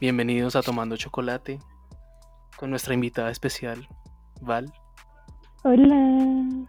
[0.00, 1.58] Bienvenidos a Tomando Chocolate
[2.56, 3.88] con nuestra invitada especial,
[4.40, 4.72] Val.
[5.64, 6.68] Hola.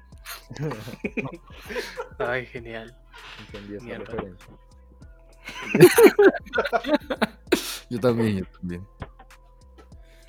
[2.20, 2.98] Ay, genial.
[3.46, 4.06] Entendí esa Mierda.
[4.06, 4.48] referencia.
[7.92, 8.88] Yo también, yo también.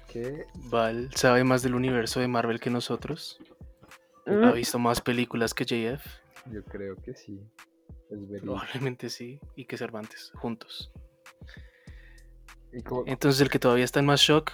[0.09, 0.47] ¿Qué?
[0.71, 3.39] Val sabe más del universo de Marvel que nosotros.
[4.27, 4.45] Mm.
[4.45, 6.05] Ha visto más películas que JF.
[6.51, 7.39] Yo creo que sí.
[8.11, 8.41] Es.
[8.43, 9.41] Probablemente sí.
[9.57, 10.91] Y que Cervantes, juntos.
[13.07, 14.53] Entonces el que todavía está en más shock,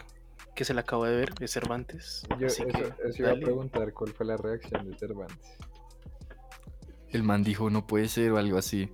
[0.55, 2.23] que se la acabo de ver, es Cervantes.
[2.41, 5.59] yo Así eso, que, eso iba a preguntar cuál fue la reacción de Cervantes.
[7.11, 8.91] El man dijo no puede ser o algo así.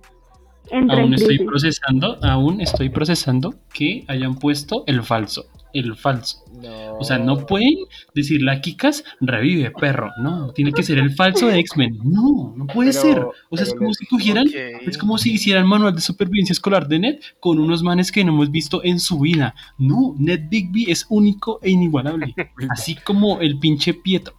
[0.71, 1.47] Aún estoy crisis.
[1.47, 5.45] procesando, aún estoy procesando que hayan puesto el falso.
[5.73, 6.42] El falso.
[6.63, 6.97] No.
[6.97, 7.75] O sea, no pueden
[8.15, 10.11] decirle a Kikas, revive, perro.
[10.21, 11.99] No, tiene que ser el falso de X-Men.
[12.03, 13.19] No, no puede Pero- ser.
[13.49, 14.45] O sea, es como les- si cogieran,
[14.87, 18.31] es como si hicieran manual de supervivencia escolar de Ned con unos manes que no
[18.33, 19.55] hemos visto en su vida.
[19.77, 22.33] No, Ned Bigby es único e inigualable.
[22.69, 24.35] Así como el pinche Pietro.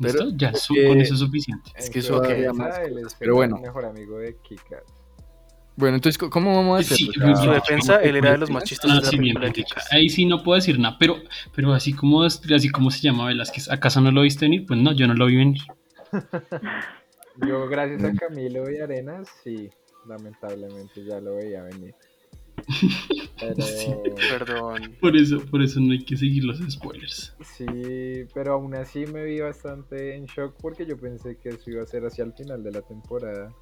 [0.00, 0.18] ¿Listo?
[0.26, 1.70] Pero- ya, su- eh, con eso es suficiente.
[1.76, 2.78] Es que eso defensa, más
[3.18, 3.58] pero el bueno.
[3.58, 4.82] mejor amigo de Kikas.
[5.78, 6.96] Bueno, entonces, ¿cómo- ¿cómo vamos a hacer?
[6.96, 9.52] Sí, En su defensa, él era de los más chistosos Ah, de la sí, película.
[9.92, 11.16] Ahí sí no puedo decir nada, pero,
[11.54, 14.66] pero así como así como se llama Velázquez, ¿acaso no lo viste venir?
[14.66, 15.62] Pues no, yo no lo vi venir.
[17.46, 18.12] Yo, gracias a.
[18.14, 19.70] Camilo y Arenas, sí,
[20.08, 21.94] lamentablemente ya lo veía venir.
[23.38, 23.94] Pero, Sí.
[24.28, 24.96] Perdón.
[25.00, 27.32] Por eso, por eso no hay que seguir los spoilers.
[27.56, 27.66] sí,
[28.34, 31.86] pero aún así me vi bastante en shock porque yo pensé que eso iba a
[31.86, 33.52] ser hacia el final de la temporada.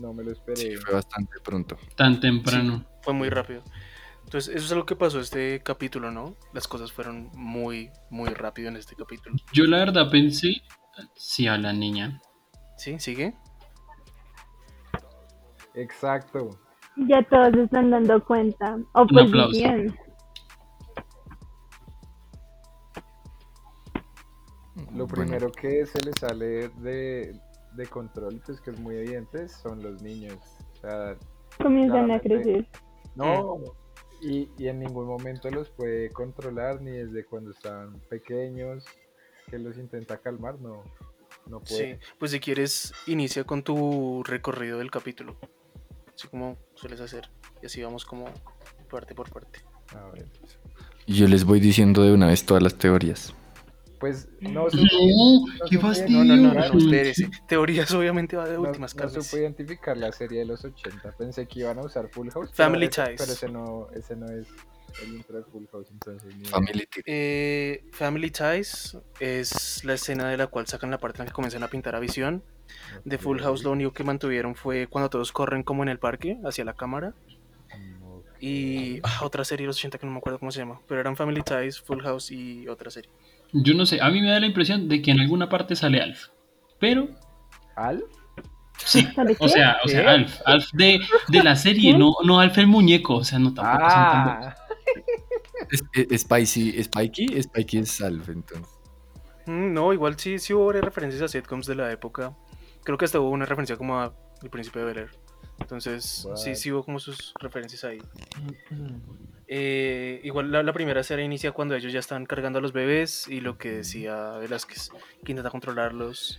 [0.00, 0.56] No me lo esperé.
[0.56, 1.76] sí, fue bastante pronto.
[1.96, 2.84] Tan temprano.
[3.02, 3.62] Fue muy rápido.
[4.24, 6.36] Entonces, eso es algo que pasó este capítulo, ¿no?
[6.52, 9.36] Las cosas fueron muy, muy rápido en este capítulo.
[9.52, 10.62] Yo la verdad pensé,
[11.14, 12.20] sí, a la niña.
[12.76, 12.98] ¿Sí?
[12.98, 13.34] ¿Sigue?
[15.74, 16.58] Exacto.
[16.96, 18.78] Ya todos se están dando cuenta.
[18.94, 19.38] aplauso.
[19.38, 19.96] Oposición.
[24.94, 27.38] Lo Bueno, primero que se le sale de,
[27.74, 30.38] de control, pues que es muy evidente, son los niños.
[30.72, 31.16] O sea,
[31.58, 32.66] Comienzan a crecer.
[33.14, 33.58] no.
[34.22, 38.84] Y, y en ningún momento los puede controlar, ni desde cuando estaban pequeños,
[39.48, 40.82] que los intenta calmar, no,
[41.46, 41.74] no Sí.
[41.74, 42.00] puede.
[42.18, 45.36] Pues si quieres, inicia con tu recorrido del capítulo.
[46.14, 47.30] Así como sueles hacer.
[47.62, 48.26] Y así vamos como
[48.90, 49.60] parte por parte.
[49.96, 50.26] A ver.
[51.06, 53.34] Yo les voy diciendo de una vez todas las teorías.
[54.00, 54.70] Pues no No, no
[55.68, 56.24] qué supe- fastidio.
[56.24, 57.30] No, no, no, no, espérese.
[57.46, 59.26] Teorías obviamente va de no- últimas no carnes.
[59.26, 61.12] supe identificar la serie de los 80.
[61.18, 62.50] Pensé que iban a usar Full House.
[62.54, 63.20] Family pero Ties.
[63.20, 64.46] Pero ese no, ese no es
[65.02, 66.32] el intro de Full House, entonces.
[66.48, 66.88] Family.
[67.04, 71.34] Eh, Family Ties es la escena de la cual sacan la parte en la que
[71.34, 72.42] comienzan a pintar a visión.
[73.04, 73.40] De Full.
[73.40, 76.72] House lo único que mantuvieron fue cuando todos corren como en el parque hacia la
[76.72, 77.12] cámara.
[78.42, 80.80] Y ah, otra serie de los 80 que no me acuerdo cómo se llama.
[80.88, 83.10] Pero eran Family Ties, Full House y otra serie.
[83.52, 86.00] Yo no sé, a mí me da la impresión de que en alguna parte sale
[86.00, 86.28] Alf.
[86.78, 87.08] Pero,
[87.76, 88.04] ¿Al?
[88.78, 90.10] sí, ¿Sabe o sea, o sea.
[90.10, 93.90] Alf, Alf de, de la serie, no, no Alf el muñeco, o sea, no tampoco
[93.90, 94.54] son tan Ah,
[95.70, 98.68] Es, es- Spicy, Spikey, Spikey es Salve, entonces.
[99.46, 102.36] Mm, no, igual sí, sí hubo varias referencias a sitcoms de la época.
[102.84, 105.10] Creo que hasta hubo una referencia como a El Príncipe de Bel Air.
[105.58, 107.98] Entonces, sí, sí hubo como sus referencias ahí.
[109.52, 113.26] Eh, igual la, la primera serie inicia cuando ellos ya están cargando a los bebés
[113.26, 114.90] y lo que decía Velázquez,
[115.24, 116.38] que intenta controlarlos,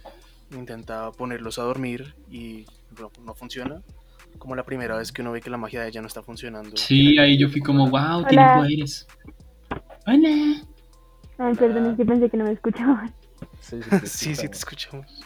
[0.51, 2.66] intenta ponerlos a dormir y
[2.97, 3.81] no, no funciona.
[4.38, 6.77] Como la primera vez que uno ve que la magia de ella no está funcionando.
[6.77, 8.55] Sí, ahí yo fui como, wow, tiene Hola.
[8.55, 9.05] poderes.
[10.07, 10.61] Hola.
[11.38, 13.13] Ay, perdón, es que pensé que no me escuchaban.
[13.59, 15.05] sí, sí, te sí, sí, te escuchamos.
[15.11, 15.25] escuchamos.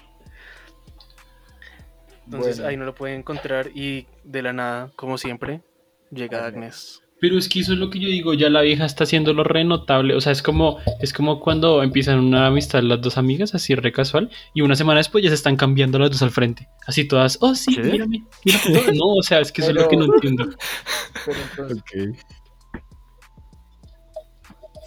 [2.26, 2.70] Entonces Bueno.
[2.70, 5.62] ahí no lo puede encontrar y de la nada, como siempre,
[6.10, 7.04] llega Agnes.
[7.22, 9.64] Pero es que eso es lo que yo digo, ya la vieja está haciéndolo re
[9.64, 13.74] notable, o sea, es como, es como cuando empiezan una amistad las dos amigas, así
[13.74, 17.08] re casual, y una semana después ya se están cambiando las dos al frente, así
[17.08, 17.84] todas, oh sí, ¿Qué?
[17.84, 18.98] mírame, mírame.
[18.98, 20.46] No, o sea, es que eso es lo que no entiendo.
[21.26, 22.18] Pero entonces, Ok.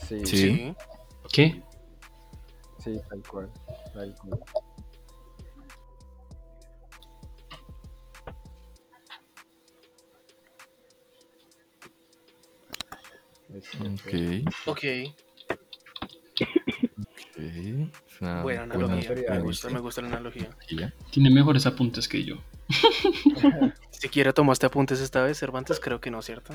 [0.08, 0.26] sí, Sí.
[0.26, 0.74] sí, Sí.
[1.32, 1.62] ¿Qué?
[3.08, 3.50] tal cual.
[3.94, 4.40] Tal cual.
[13.50, 14.48] Ok.
[14.66, 14.78] Ok, ok.
[17.36, 19.14] Es una buena analogía.
[19.30, 20.50] Me gusta, me gusta la analogía.
[21.10, 22.36] Tiene mejores apuntes que yo.
[23.90, 25.80] ¿Siquiera tomaste apuntes esta vez, Cervantes?
[25.80, 26.52] Creo que no, ¿cierto?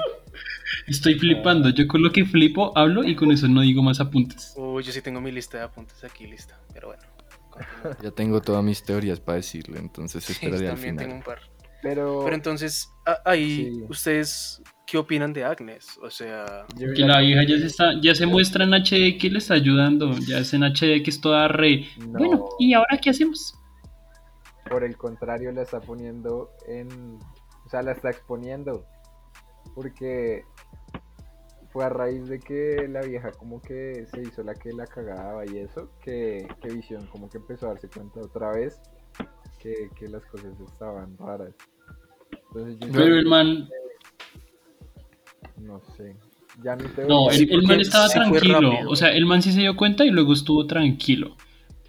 [0.87, 4.53] Estoy flipando, yo con lo que flipo hablo y con eso no digo más apuntes.
[4.57, 7.03] Uy, yo sí tengo mi lista de apuntes aquí lista, pero bueno.
[7.49, 7.97] continúa.
[8.03, 11.05] Ya tengo todas mis teorías para decirle, entonces Sí, esperaré al también final.
[11.05, 11.39] tengo un par.
[11.81, 12.89] Pero, Pero entonces,
[13.25, 13.83] ahí Sí.
[13.89, 15.97] ustedes ¿qué opinan de Agnes?
[16.01, 19.39] O sea, Que la vieja ya se está, ya se muestra en HD que le
[19.39, 20.11] está ayudando.
[20.27, 21.85] Ya es en HD que es toda re.
[21.97, 22.19] No.
[22.19, 23.59] Bueno, ¿y ahora qué hacemos?
[24.69, 27.19] Por el contrario, la está poniendo en.
[27.65, 28.85] O sea, la está exponiendo.
[29.75, 30.43] Porque
[31.71, 35.43] fue a raíz de que la vieja como que se hizo la que la cagaba
[35.45, 38.79] y eso, que, que Visión como que empezó a darse cuenta otra vez
[39.59, 41.55] que, que las cosas estaban raras.
[42.49, 43.67] Entonces yo Pero el man,
[45.57, 46.15] no sé.
[46.63, 48.71] Ya mi teoría no, el, el man estaba sí tranquilo.
[48.87, 51.35] O sea, el man sí se dio cuenta y luego estuvo tranquilo.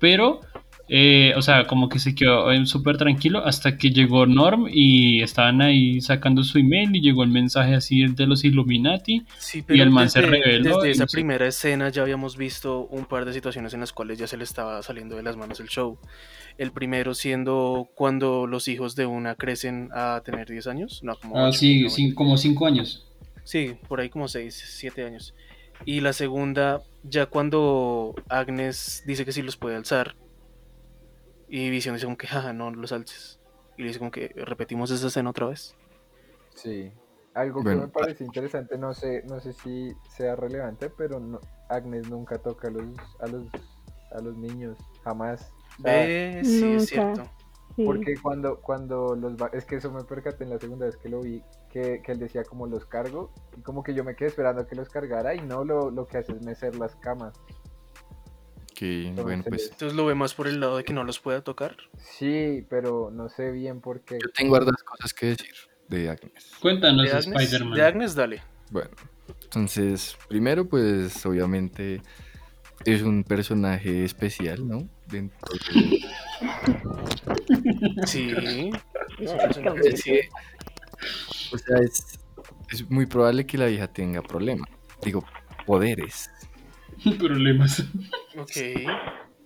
[0.00, 0.40] Pero,
[0.88, 5.22] eh, o sea, como que se quedó eh, súper tranquilo hasta que llegó Norm y
[5.22, 9.26] estaban ahí sacando su email y llegó el mensaje así de los Illuminati.
[9.38, 11.16] sí, pero el man se desde, reveló desde y esa no sé.
[11.16, 14.44] primera escena ya habíamos visto un par de situaciones en las cuales ya se le
[14.44, 15.98] estaba saliendo de las manos el show.
[16.58, 21.36] El primero siendo cuando los hijos de una crecen a tener 10 años, no como
[21.38, 23.06] Ah, ocho, sí, no, sí, como cinco años.
[23.44, 25.34] Sí, por ahí como 6, 7 años.
[25.84, 30.16] Y la segunda, ya cuando Agnes dice que sí los puede alzar.
[31.48, 33.38] Y Vision dice como que, jaja, no los alces.
[33.76, 35.76] Y le dice como que repetimos esa escena otra vez.
[36.54, 36.92] Sí.
[37.34, 37.80] Algo Bueno.
[37.80, 42.38] que me parece interesante, no sé, no sé si sea relevante, pero no- Agnes nunca
[42.38, 42.84] toca a los,
[43.18, 43.46] a los,
[44.12, 45.52] a los niños, jamás.
[45.78, 46.76] Ve, sí, nunca.
[46.76, 47.30] es cierto.
[47.74, 47.84] Sí.
[47.84, 51.08] Porque cuando, cuando los va- es que eso me percaté en la segunda vez que
[51.08, 51.42] lo vi,
[51.74, 54.76] que, que él decía como los cargo, y como que yo me quedé esperando que
[54.76, 57.34] los cargara y no lo, lo que hace es mecer las camas.
[58.76, 61.42] Que bueno, pues Entonces lo ve más por el lado de que no los pueda
[61.42, 61.76] tocar.
[61.98, 64.18] Sí, pero no sé bien por qué.
[64.22, 65.52] yo tengo hartas cosas que decir
[65.88, 66.52] de Agnes.
[66.60, 67.74] Cuéntanos, De Agnes, Spider-Man.
[67.74, 68.42] de Agnes, dale.
[68.70, 68.90] Bueno,
[69.42, 72.02] entonces, primero, pues obviamente
[72.84, 74.88] es un personaje especial, ¿no?
[75.08, 76.00] Dentro de-
[78.06, 78.30] Sí.
[79.20, 80.18] es un personaje especial.
[81.52, 82.18] O sea, es,
[82.70, 84.68] es muy probable que la vieja tenga problemas.
[85.02, 85.24] Digo,
[85.66, 86.30] poderes.
[87.18, 87.84] Problemas.
[88.38, 88.50] Ok.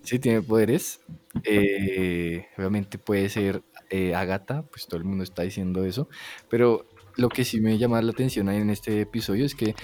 [0.02, 1.00] Sí, tiene poderes.
[1.44, 6.08] Eh, obviamente puede ser eh, Agatha, pues todo el mundo está diciendo eso.
[6.49, 9.75] Pero lo que sí me llama la atención ahí en este episodio es que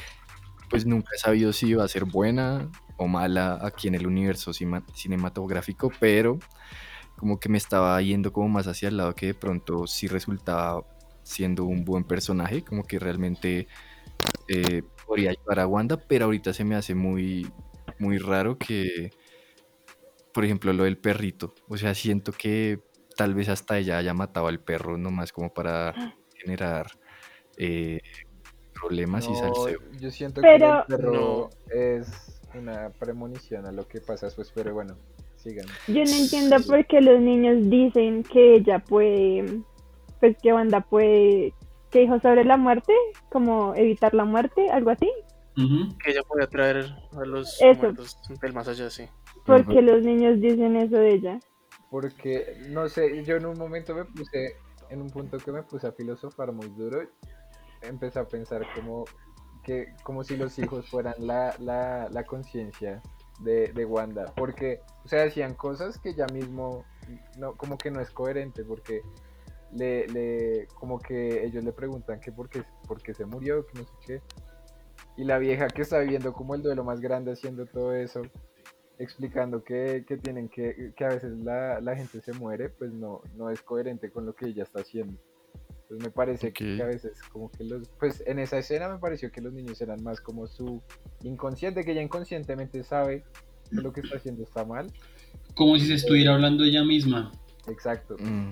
[0.71, 4.53] pues nunca he sabido si iba a ser buena o mala aquí en el universo
[4.53, 6.39] cinematográfico, pero
[7.17, 10.85] como que me estaba yendo como más hacia el lado que de pronto sí resultaba
[11.25, 13.67] siendo un buen personaje, como que realmente
[14.49, 17.51] eh, podría ayudar a Wanda, pero ahorita se me hace muy,
[17.99, 19.11] muy raro que,
[20.33, 22.79] por ejemplo, lo del perrito, o sea, siento que
[23.17, 25.95] tal vez hasta ella haya matado al perro nomás como para
[26.37, 26.87] generar
[27.57, 28.01] eh,
[28.73, 29.79] problemas y salseo.
[29.99, 34.75] yo siento Pero- que el perro es una premonición a lo que pasa después, pero
[34.75, 34.97] bueno,
[35.37, 35.67] sigan.
[35.89, 39.45] Yo no entiendo por qué los niños dicen que ella puede,
[40.25, 41.53] pues que Wanda puede,
[41.91, 42.95] que dijo sobre la muerte,
[43.31, 45.11] como evitar la muerte, algo así.
[45.55, 47.83] Que ella puede atraer a los Eso.
[47.83, 49.07] muertos del más allá, sí.
[49.45, 49.83] ¿Por qué Ujú.
[49.83, 51.41] los niños dicen eso de ella?
[51.91, 54.57] Porque, no sé, yo en un momento me puse,
[54.89, 57.03] en un punto que me puse a filosofar muy duro,
[57.83, 59.05] empecé a pensar como
[59.63, 63.03] que como si los hijos fueran la, la, la conciencia
[63.41, 64.33] de, de Wanda.
[64.35, 66.87] Porque, o sea, decían cosas que ya mismo,
[67.37, 69.03] no, como que no es coherente, porque
[69.75, 73.79] le, le, como que ellos le preguntan que por qué, por qué se murió, que
[73.79, 74.23] no sé qué.
[75.17, 78.23] Y la vieja que está viviendo como el duelo más grande haciendo todo eso,
[78.99, 83.23] explicando que, que tienen que, que a veces la, la gente se muere, pues no,
[83.37, 85.19] no es coherente con lo que ella está haciendo.
[85.83, 86.81] Entonces me parece que Ok.
[86.81, 90.03] a veces como que los, pues en esa escena me pareció que los niños eran
[90.03, 90.83] más como su
[91.23, 93.23] inconsciente, que ella inconscientemente sabe
[93.71, 94.91] que lo que está haciendo está mal.
[95.55, 97.31] Como si se estuviera hablando ella misma.
[97.69, 98.17] Exacto.
[98.19, 98.51] Mm,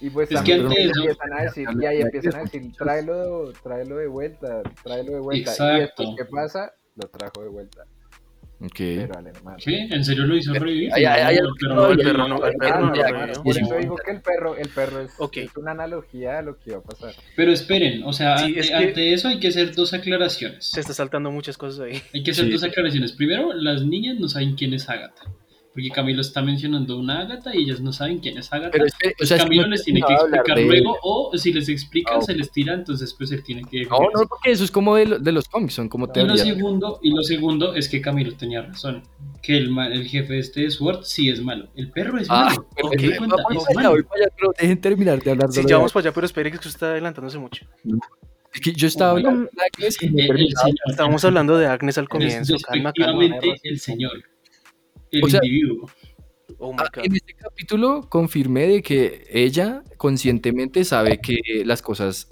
[0.00, 1.02] Y pues Es también que antes, ¿no?
[1.02, 5.50] empiezan a decir, y ahí empiezan a decir, tráelo, tráelo de vuelta, tráelo de vuelta.
[5.50, 5.74] Y Exacto.
[6.02, 6.72] después, ¿qué pasa?
[6.96, 7.84] Lo trajo de vuelta.
[8.60, 8.76] ok.
[8.76, 9.56] Pero al hermano.
[9.62, 9.86] ¿Qué?
[9.90, 10.90] ¿En serio lo hizo revivir?
[10.94, 14.20] Ay, ay, ay, No, el perro no, el perro no, por eso digo que el
[14.20, 15.36] perro, el perro es, Ok.
[15.38, 17.14] es una analogía a lo que iba a pasar.
[17.36, 20.66] Pero esperen, o sea, Sí, ante, es que- ante eso hay que hacer dos aclaraciones.
[20.70, 22.00] Se está saltando muchas cosas ahí.
[22.14, 22.52] Hay que hacer Sí.
[22.52, 23.12] dos aclaraciones.
[23.12, 25.22] Primero, las niñas no saben quién es Agatha.
[25.74, 28.70] Porque Camilo está mencionando una Agatha y ellas no saben quién es Agatha.
[28.70, 30.64] Pero es que, o Pues sea, es que Camilo no les tiene que explicar de
[30.66, 33.82] luego, o si les explican, Ah, se les tira, entonces pues él tiene que...
[33.82, 36.12] No, no, porque eso es como de, lo- de los cómics, son como Y lo,
[36.12, 36.40] teorías.
[36.46, 39.02] segundo, y lo segundo es que Camilo tenía razón.
[39.42, 41.68] Que el, el jefe este de Sword sí es malo.
[41.74, 42.66] El perro es Ah, malo.
[42.76, 43.36] pero ok, ¿te das cuenta?
[43.42, 43.90] voy Es para allá, malo.
[43.90, 46.24] voy para allá, pero dejen terminar de hablar de Sí, ya vamos para allá, pero
[46.26, 47.66] espere que usted está adelantándose mucho.
[48.54, 49.98] Es que yo estaba hablando de Agnes.
[50.88, 52.54] Estábamos hablando de Agnes al comienzo.
[52.64, 53.24] Calma, calma.
[53.64, 54.22] el señor.
[55.18, 55.90] El O sea, individuo.
[56.58, 57.04] Oh my Ah, God.
[57.06, 62.28] en este capítulo confirmé de que ella conscientemente sabe que las cosas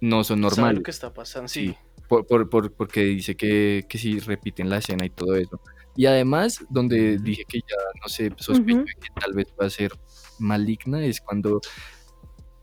[0.00, 0.76] no son sabe normales.
[0.78, 1.48] lo que está pasando.
[1.48, 1.74] Sí,
[2.08, 5.60] por, por- por- porque dice que, que si repiten la escena y todo eso.
[5.96, 9.92] Y además, donde dije que ya, no sé, sospecho que tal vez va a ser
[10.38, 11.60] maligna, es cuando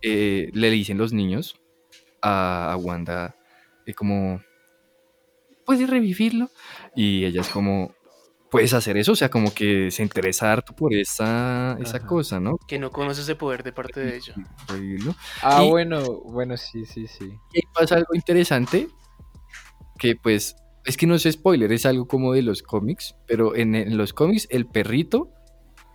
[0.01, 1.60] eh, le dicen los niños
[2.22, 3.36] a, a Wanda,
[3.86, 4.42] eh, como,
[5.65, 6.50] ¿puedes revivirlo?
[6.96, 7.94] Y ella es como,
[8.53, 9.13] ¿puedes hacer eso?
[9.13, 12.05] O sea, como que se interesa harto por esa, esa Ajá.
[12.05, 12.57] cosa, ¿no?
[12.67, 14.36] que no conoce ese poder de parte de ella.
[15.41, 17.25] Ah, Y- bueno, bueno, sí, sí, sí.
[17.51, 18.88] Y ahí pasa algo interesante
[19.98, 20.55] que pues
[20.86, 24.13] es que no es spoiler, es algo como de los cómics, pero en, en los
[24.13, 25.31] cómics el perrito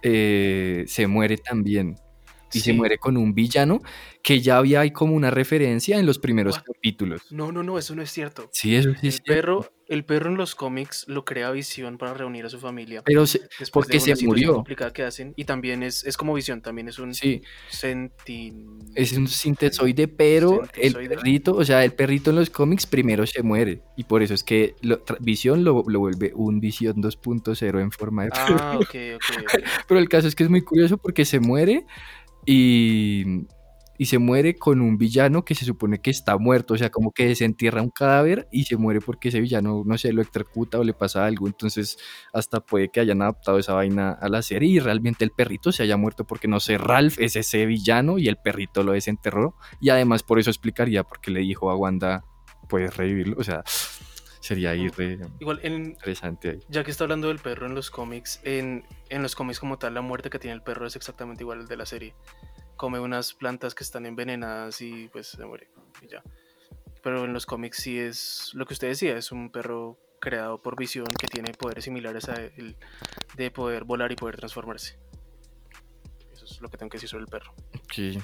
[0.02, 1.94] eh, se muere también
[2.52, 3.80] y se muere con un villano
[4.22, 6.64] que ya había ahí como una referencia en los primeros What?
[6.64, 7.22] capítulos.
[7.30, 8.48] No, no, no, eso no es cierto.
[8.52, 9.32] Sí, eso sí El es cierto.
[9.32, 13.02] perro, el perro en los cómics lo crea Visión para reunir a su familia.
[13.04, 13.40] Pero se-
[13.73, 14.54] porque de se murió.
[14.54, 15.33] complicada que hacen.
[15.37, 18.78] Y también es, es como Visión, también es un Sí, sentin...
[18.95, 23.42] es un sintesoide, pero el perrito, o sea, el perrito en los cómics primero se
[23.42, 27.90] muere y por eso es que lo- Visión lo, lo vuelve un Visión 2.0 en
[27.90, 29.64] forma de Ah, ok, ok, ok.
[29.88, 31.85] Pero el caso es que es muy curioso porque se muere
[32.47, 33.25] y,
[33.99, 36.75] y se muere con un villano que se supone que está muerto.
[36.75, 40.12] O sea, como que desentierra un cadáver y se muere porque ese villano, no sé,
[40.12, 41.49] lo electrocuta o le pasa algo.
[41.49, 41.99] Entonces,
[42.33, 45.83] hasta puede que hayan adaptado esa vaina a la serie y realmente el perrito se
[45.83, 49.57] haya muerto porque, no sé, Ralph es ese villano y el perrito lo desenterró.
[49.81, 52.25] Y además, por eso explicaría porque le dijo a Wanda,
[52.69, 53.35] puedes revivirlo.
[53.37, 53.64] O sea,
[54.40, 56.59] sería ahí re Igual, en, interesante ahí.
[56.69, 59.95] ya que está hablando del perro en los cómics, en, en los cómics como tal,
[59.95, 62.14] la muerte que tiene el perro es exactamente igual al de la serie.
[62.78, 65.68] Come unas plantas que están envenenadas y pues se muere.
[66.00, 66.23] Y ya.
[67.02, 70.76] Pero en los cómics sí es lo que usted decía, es un perro creado por
[70.78, 72.76] visión que tiene poderes similares a él
[73.37, 74.97] de poder volar y poder transformarse.
[76.32, 77.52] Eso es lo que tengo que decir sobre el perro.
[77.92, 78.18] Sí.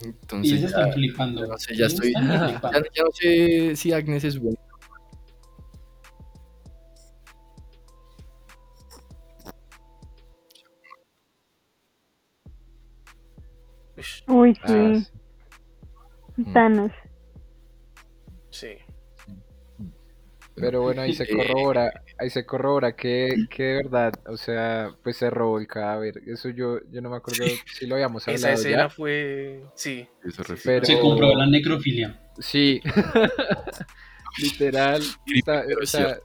[0.00, 1.40] Y Entonces, se ya- están flipando.
[1.42, 2.12] Ya no sé, ya estoy.
[2.14, 2.78] Ya, flipando.
[2.94, 4.58] ya no sé si Agnes es buena.
[14.28, 14.60] Uy, sí.
[14.64, 15.00] Ah,
[16.36, 16.44] sí.
[16.52, 16.92] Thanos.
[18.50, 18.68] sí.
[20.58, 24.90] Pero bueno, ahí se Eh, corrobora, ahí se corrobora que, que de verdad, o sea,
[25.02, 26.14] pues se robó el cadáver.
[26.26, 27.44] Eso yo, yo no me acuerdo
[27.78, 28.88] si lo habíamos Esa hablado escena ya.
[28.88, 29.62] fue.
[29.74, 30.08] Sí.
[30.24, 30.42] Eso.
[30.64, 32.18] Pero- Se compró la necrofilia.
[32.38, 32.80] Sí,
[34.38, 35.02] literal.
[35.34, 36.18] está- pero o sea,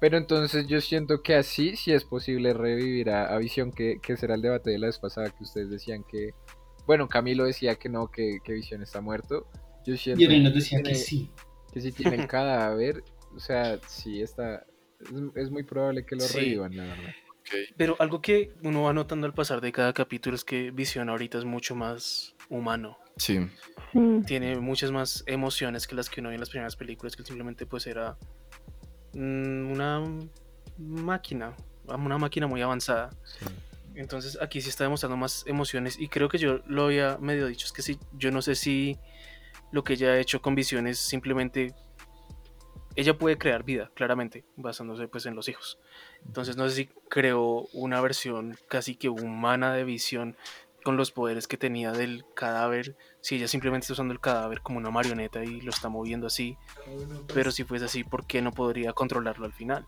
[0.00, 4.16] pero entonces yo siento que así sí es posible revivir a, a Visión, que, que
[4.16, 6.30] será el debate de la vez pasada que ustedes decían que,
[6.86, 9.48] bueno, Camilo decía que no, que, que Visión está muerto.
[9.84, 11.30] Yo siento Y Elena decía que tiene- sí.
[11.72, 13.02] que si tiene el cadáver,
[13.34, 14.64] o sea, sí está,
[15.00, 16.38] es, es muy probable que lo Sí.
[16.38, 17.10] revivan, la verdad.
[17.76, 21.38] Pero algo que uno va notando al pasar de cada capítulo es que Visión ahorita
[21.38, 22.98] es mucho más humano.
[23.18, 23.38] Sí.
[23.92, 24.20] Sí.
[24.26, 27.64] Tiene muchas más emociones que las que uno ve en las primeras películas, que simplemente
[27.66, 28.18] pues era
[29.14, 30.02] mm, una
[30.78, 31.54] máquina,
[31.86, 33.10] una máquina muy avanzada.
[33.24, 33.46] Sí.
[33.96, 37.64] Entonces aquí sí está demostrando más emociones y creo que yo lo había medio dicho,
[37.64, 38.98] es que sí, yo no sé si
[39.72, 41.74] lo que ella ha hecho con Visión es simplemente...
[42.94, 45.78] Ella puede crear vida, claramente, basándose pues en los hijos.
[46.24, 50.36] Entonces no sé si creó una versión casi que humana de Visión
[50.84, 54.78] con los poderes que tenía del cadáver, si ella simplemente está usando el cadáver como
[54.78, 56.56] una marioneta y lo está moviendo así,
[57.34, 59.84] pero si fuese así, ¿por qué no podría controlarlo al final?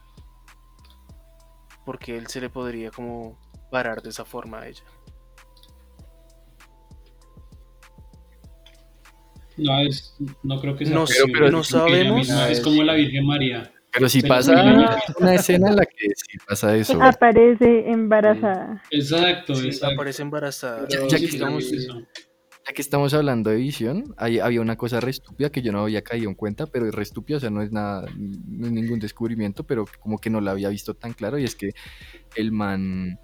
[1.87, 3.39] Porque él se le podría como
[3.71, 4.83] parar de esa forma a ella.
[9.57, 12.19] No, es, no creo que sea No posible, sé, pero no sabemos.
[12.19, 13.73] misma es como la Virgen María.
[13.93, 14.53] Pero si Pero pasa
[15.19, 17.03] una escena en la que sí pasa eso.
[17.03, 18.83] Aparece embarazada.
[18.91, 19.95] Exacto, Sí, exacto.
[19.95, 20.87] aparece embarazada.
[20.89, 21.27] Pero ya que.
[21.29, 26.03] Ya estamos hablando de visión, hay- había una cosa re estúpida que yo no había
[26.03, 28.99] caído en cuenta, pero es re estúpida, o sea, no es nada, no es ningún
[29.01, 31.71] descubrimiento, pero como que no la había visto tan claro, y es que
[32.37, 33.19] el man,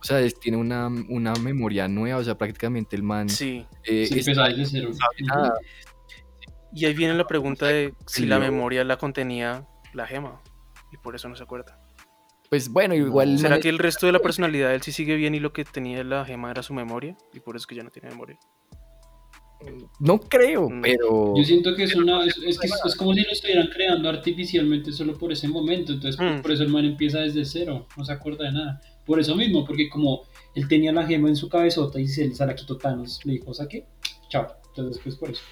[0.00, 3.64] o sea, es- tiene una, una memoria nueva, o sea, prácticamente el man Sí.
[3.84, 4.90] eh, Sí, empezaba desde cero.
[5.26, 5.54] nada,
[6.74, 10.40] Y ahí viene la pregunta de si la memoria la contenía la gema.
[10.92, 11.80] Y por eso no se acuerda.
[12.50, 15.34] pues bueno, igual ¿Será que el resto de la personalidad de él sí sigue bien
[15.34, 17.14] y lo que tenía la gema era su memoria?
[17.34, 18.38] Y por eso es que ya no tiene memoria.
[20.00, 20.80] no creo, Mm.
[20.82, 23.66] pero Yo siento que es una, es, es que es, es como si lo estuvieran
[23.68, 26.42] creando artificialmente solo por ese momento, entonces pues, Mm.
[26.42, 28.80] por eso el man empieza desde cero, no se acuerda de nada.
[29.08, 30.24] Por eso mismo, porque como
[30.54, 33.54] él tenía la gema en su cabezota y se, se la quitó Thanos, le dijo,
[33.54, 33.86] saque,
[34.28, 34.46] chao.
[34.68, 35.42] Entonces pues por eso.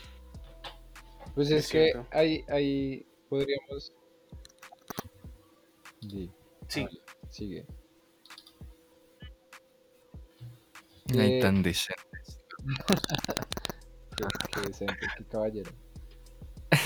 [1.35, 3.95] Pues Es es que ahí, ahí podríamos...
[6.03, 6.31] Sí,
[6.69, 6.83] Sí.
[6.83, 7.67] vale, sigue.
[11.19, 12.03] ay, Eh, tan decente.
[14.17, 15.71] qué, qué decente, qué caballero.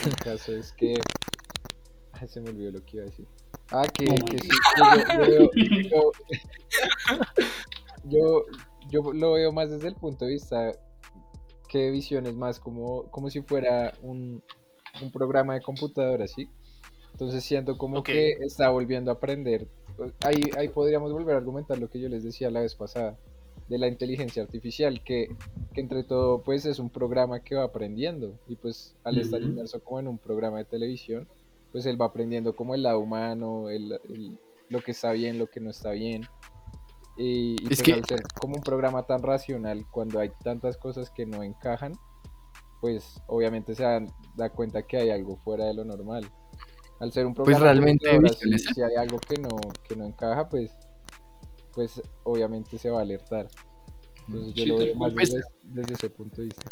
[0.07, 0.95] El caso es que.
[2.13, 3.27] Ay, se me olvidó lo que iba a decir.
[3.71, 5.51] Ah, que, que sí, que yo,
[5.91, 6.13] yo,
[8.05, 8.45] yo,
[8.91, 10.73] yo- lo veo más desde el punto de vista
[11.69, 14.43] que visión es más como, como si fuera un,
[15.01, 16.49] un programa de computadora, ¿sí?
[17.13, 18.07] Entonces siento como Ok.
[18.07, 19.69] que está volviendo a aprender.
[20.25, 23.19] Ahí, ahí podríamos volver a argumentar lo que yo les decía la vez pasada
[23.69, 25.29] de la inteligencia artificial, que,
[25.73, 29.51] que entre todo pues es un programa que va aprendiendo y pues al estar Ujú.
[29.53, 31.29] inmerso como en un programa de televisión,
[31.73, 35.49] pues él va aprendiendo como el lado humano, el, el- lo que está bien, lo
[35.49, 36.23] que no está bien.
[37.17, 40.77] Y, y, Es pues que- al ser como un programa tan racional, cuando hay tantas
[40.77, 41.93] cosas que no encajan,
[42.81, 43.83] pues obviamente se
[44.37, 46.25] da cuenta que hay algo fuera de lo normal.
[47.01, 49.49] Al ser un programa de Pues realmente si, hay algo que no,
[49.89, 50.71] que no encaja, pues,
[51.75, 53.49] pues obviamente se va a alertar.
[54.29, 56.71] Entonces yo Sí, lo veo más desde, desde ese punto de vista.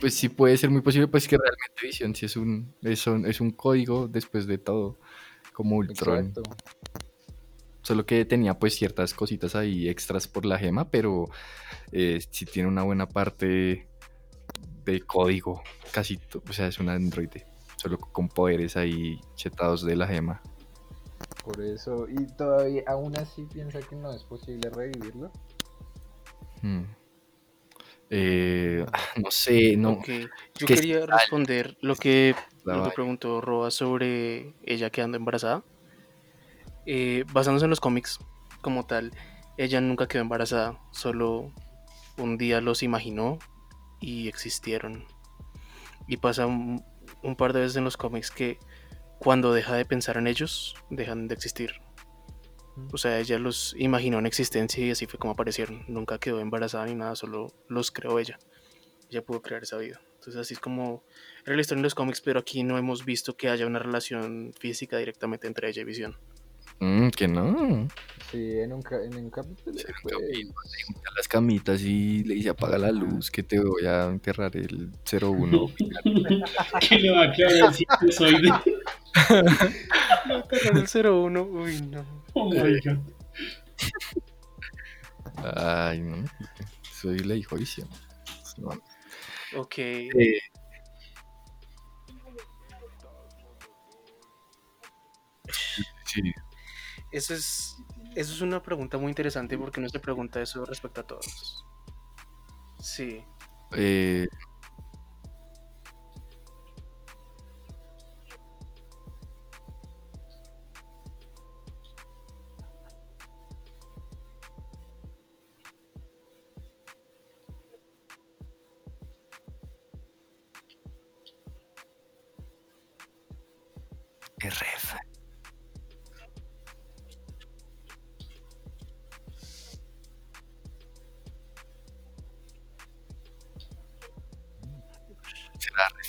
[0.00, 3.26] Pues sí puede ser muy posible, pues que realmente Vision sí es un, es un,
[3.26, 4.98] es un código después de todo,
[5.52, 6.28] como Ultron.
[6.28, 6.42] Exacto.
[7.82, 11.28] Solo que tenía pues ciertas cositas ahí extras por la gema, pero
[11.90, 13.88] eh, sí tiene una buena parte
[14.84, 20.06] de código, casi, o sea, es un androide, solo con poderes ahí chetados de la
[20.06, 20.42] gema.
[21.44, 25.32] Por eso, y todavía aún así piensa que no es posible revivirlo.
[26.62, 26.84] Hmm.
[28.10, 30.00] Eh, ah, no sé, no.
[30.06, 32.34] Yo que quería está- responder lo que,
[32.64, 35.62] lo que preguntó Roa sobre ella quedando embarazada.
[36.86, 38.18] Eh, basándose en los cómics
[38.62, 39.12] como tal,
[39.58, 41.52] ella nunca quedó embarazada, solo
[42.16, 43.38] un día los imaginó
[44.00, 45.04] y existieron.
[46.06, 46.82] Y pasa un,
[47.22, 48.58] un par de veces en los cómics que
[49.18, 51.72] cuando deja de pensar en ellos, dejan de existir.
[52.92, 55.84] O sea, ella los imaginó en existencia y así fue como aparecieron.
[55.88, 58.38] Nunca quedó embarazada ni nada, solo los creó ella.
[59.10, 60.00] Ella pudo crear esa vida.
[60.14, 61.02] Entonces así es como
[61.44, 64.52] era la historia en los cómics, pero aquí no hemos visto que haya una relación
[64.58, 66.16] física directamente entre ella y Visión.
[66.80, 67.88] Mm, que no.
[68.30, 69.76] Sí, en un, ca- en un capítulo.
[69.78, 70.54] Sí, en un pues, capítulo,
[70.86, 74.92] junta las camitas y le dice apaga la luz que te voy a enterrar el
[75.10, 75.66] 01.
[76.88, 77.84] ¿Qué le va a quedar así?
[78.10, 78.52] Soy de...
[80.74, 82.04] el 01, uy no.
[82.34, 82.98] Oh my god.
[85.56, 86.24] Ay, no.
[86.92, 87.88] Soy la hijo Visión.
[88.58, 88.70] No.
[89.56, 89.78] Ok.
[89.78, 90.38] Eh,
[96.04, 96.20] sí,
[97.10, 97.76] Eso es,
[98.14, 101.64] eso es una pregunta muy interesante porque no se pregunta eso respecto a todos.
[102.80, 103.24] Sí.
[103.72, 104.28] eh.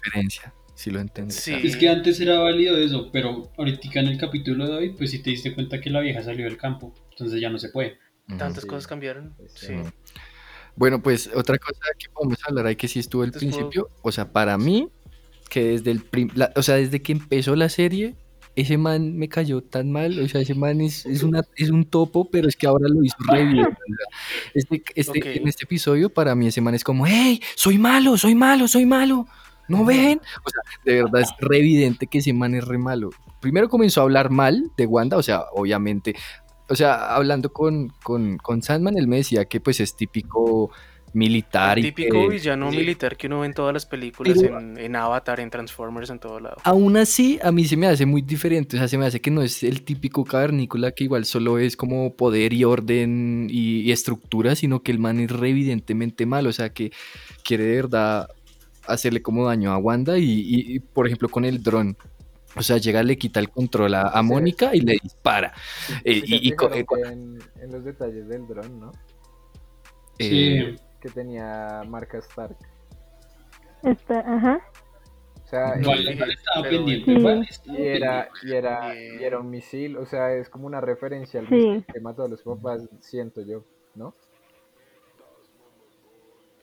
[0.03, 1.33] Referencia, si lo entendí.
[1.33, 1.53] Sí.
[1.63, 5.19] Es que antes era válido eso, pero ahorita en el capítulo de hoy, pues sí
[5.21, 7.97] te diste cuenta que la vieja salió del campo, entonces ya no se puede.
[8.37, 8.67] Tantas Sí.
[8.69, 9.35] cosas cambiaron.
[9.55, 9.73] Sí.
[10.75, 13.89] Bueno, pues otra cosa que podemos hablar ahí que sí estuvo al Entonces, puedo- principio,
[14.01, 14.87] o sea, para mí,
[15.49, 18.15] que desde el prim- la- o sea, desde que empezó la serie,
[18.55, 21.85] ese man me cayó tan mal, o sea, ese man es, es, una, es un
[21.85, 23.67] topo, pero es que ahora lo hizo re bien.
[24.53, 25.25] este, este, Ok.
[25.25, 28.85] En este episodio, para mí ese man es como, hey, soy malo, soy malo, soy
[28.85, 29.27] malo,
[29.69, 30.19] ¿no ven?
[30.45, 33.09] O sea, de verdad es re evidente que ese man es re malo.
[33.39, 36.15] Primero comenzó a hablar mal de Wanda, o sea, obviamente,
[36.67, 40.71] o sea, hablando con, con, con Sandman, él me decía que pues es típico
[41.11, 44.95] militar El típico villano militar que uno ve en todas las películas, Pero- en, en
[44.95, 46.57] Avatar, en Transformers, en todo lado.
[46.63, 49.31] Aún así, a mí se me hace muy diferente, o sea, se me hace que
[49.31, 53.91] no es el típico cavernícola que igual solo es como poder y orden y, y
[53.91, 56.91] estructura, sino que el man es re evidentemente malo, o sea, que
[57.43, 58.29] quiere de verdad
[58.93, 61.97] hacerle como daño a Wanda y, y- y, por ejemplo, con el dron.
[62.55, 64.25] O sea, llega, le quita el control a, a Sí.
[64.27, 65.53] Mónica y le dispara.
[66.03, 68.91] Eh, Sí y- y eh, en, en los detalles del dron, ¿no?
[70.17, 72.57] Eh, Sí, Que tenía marca Stark.
[73.83, 74.59] Está, ajá.
[75.45, 77.05] O sea, igual, y- estaba pero- pendiente.
[77.05, 77.11] Sí.
[77.17, 80.81] igual estaba y era, y era, y era un misil, o sea, es como una
[80.81, 81.55] referencia al Sí.
[81.55, 83.63] misil que mató a los papás, siento yo,
[83.95, 84.13] ¿no?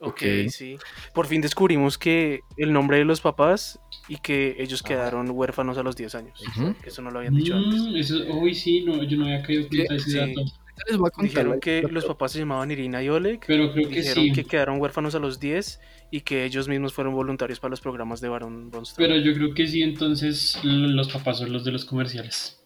[0.01, 0.09] Ok,
[0.45, 0.49] Ok.
[0.51, 0.77] sí.
[1.15, 4.89] Por fin descubrimos que el nombre de los papás y que ellos Ajá.
[4.89, 6.41] quedaron huérfanos a los 10 años.
[6.49, 6.75] Ujú.
[6.85, 7.81] Eso no lo habían dicho antes.
[7.81, 10.17] Mm, eso, uy, sí, no, yo no había caído cuenta de ese Sí.
[10.19, 10.43] dato.
[10.89, 11.31] les voy a contar.
[11.31, 13.41] Dijeron que los papás se llamaban Irina y Oleg.
[13.47, 14.33] Pero creo que Dijeron sí.
[14.33, 15.81] que quedaron huérfanos a los 10
[16.11, 18.95] y que ellos mismos fueron voluntarios para los programas de Baron Straub.
[18.99, 22.61] Pero yo creo que sí, entonces los papás son los de los comerciales.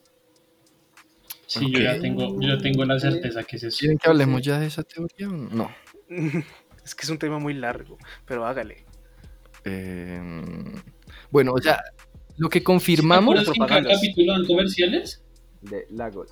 [1.47, 3.77] Sí, yo ya tengo, yo ya tengo la certeza que es eso.
[3.79, 5.29] ¿Quieren que hablemos ya de esa teoría?
[5.29, 5.71] o No.
[6.91, 8.85] es que es un tema muy largo, pero hágale.
[9.65, 10.21] Eh,
[11.31, 11.81] bueno, o sea,
[12.37, 13.45] lo que ¿Te confirmamos.
[13.45, 15.23] capítulo comerciales?
[15.63, 16.31] De Lagos.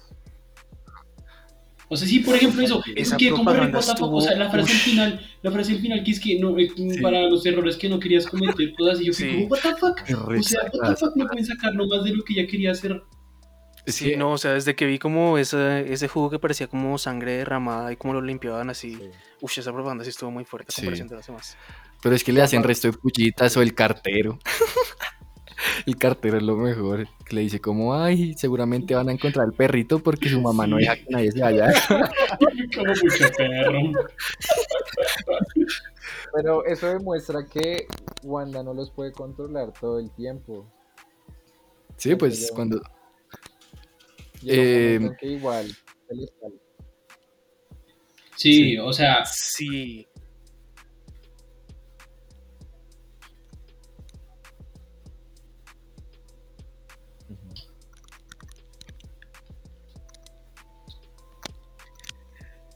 [1.91, 2.83] O sea, sí, por ejemplo, eso.
[2.97, 5.79] Esa Es que como fuck, O sea, la frase al estuvo- final, la frase al
[5.81, 7.01] final que es que no, eh, Sí.
[7.01, 9.33] para los errores que no querías cometer, cosas y yo fui Sí.
[9.35, 10.03] como, what the fuck.
[10.03, 12.73] Qué O sea, what the fuck, no pueden sacar nomás de lo que ya quería
[12.73, 13.01] hacer.
[13.93, 17.33] Sí, no, o sea, desde que vi como ese, ese jugo que parecía como sangre
[17.39, 18.95] derramada y cómo lo limpiaban así.
[18.97, 19.11] Sí.
[19.41, 20.83] Uf, esa propaganda sí estuvo muy fuerte a Sí.
[20.83, 21.57] comparación de las demás.
[22.03, 24.39] Pero es que le hacen resto de puchitas o el cartero.
[25.87, 27.09] el cartero es lo mejor.
[27.25, 30.77] Que le dice como, ay, seguramente van a encontrar al perrito porque su mamá no
[30.77, 31.69] deja que nadie se vaya.
[32.77, 33.81] Como mucho perro.
[36.35, 37.87] Pero eso demuestra que
[38.23, 40.67] Wanda no los puede controlar todo el tiempo.
[41.97, 42.81] Sí, pues cuando...
[44.47, 45.67] Eh, que igual.
[48.37, 48.79] Sí, Sí.
[48.79, 50.07] o sea, Sí,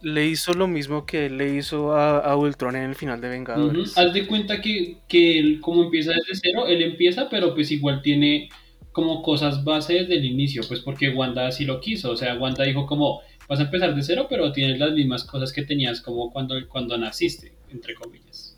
[0.02, 3.28] le hizo lo mismo que él le hizo a, a Ultron en el final de
[3.28, 3.96] Vengadores.
[3.96, 8.02] haz de cuenta que, que él, como empieza desde cero, él empieza, pero pues igual
[8.02, 8.48] tiene
[8.92, 12.10] como cosas base desde el inicio, pues porque Wanda así lo quiso.
[12.12, 15.52] O sea, Wanda dijo como, vas a empezar de cero, pero tienes las mismas cosas
[15.52, 18.50] que tenías como cuando, cuando naciste, entre comillas.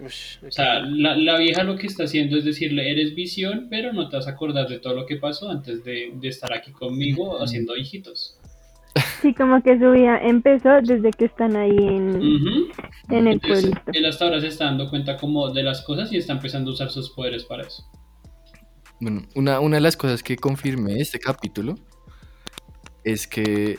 [0.00, 4.08] O sea, la, la vieja lo que está haciendo es decirle, eres visión, pero no
[4.08, 7.42] te vas a acordar de todo lo que pasó antes de, de estar aquí conmigo
[7.42, 8.36] haciendo hijitos.
[9.22, 12.24] Sí, como que su vida empezó desde que están ahí en,
[13.10, 13.92] en el Entonces, pueblito.
[13.92, 16.74] él hasta ahora se está dando cuenta como de las cosas y está empezando a
[16.74, 17.84] usar sus poderes para eso.
[19.00, 21.76] Bueno, una, una de las cosas que confirmé este capítulo
[23.04, 23.78] es que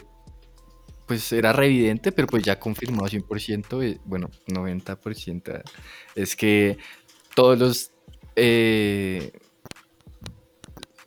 [1.08, 5.64] pues era re evidente, pero pues ya confirmado 100%, eh, bueno, 90%,
[6.16, 6.78] es que
[7.36, 7.92] todos los
[8.36, 9.32] eh,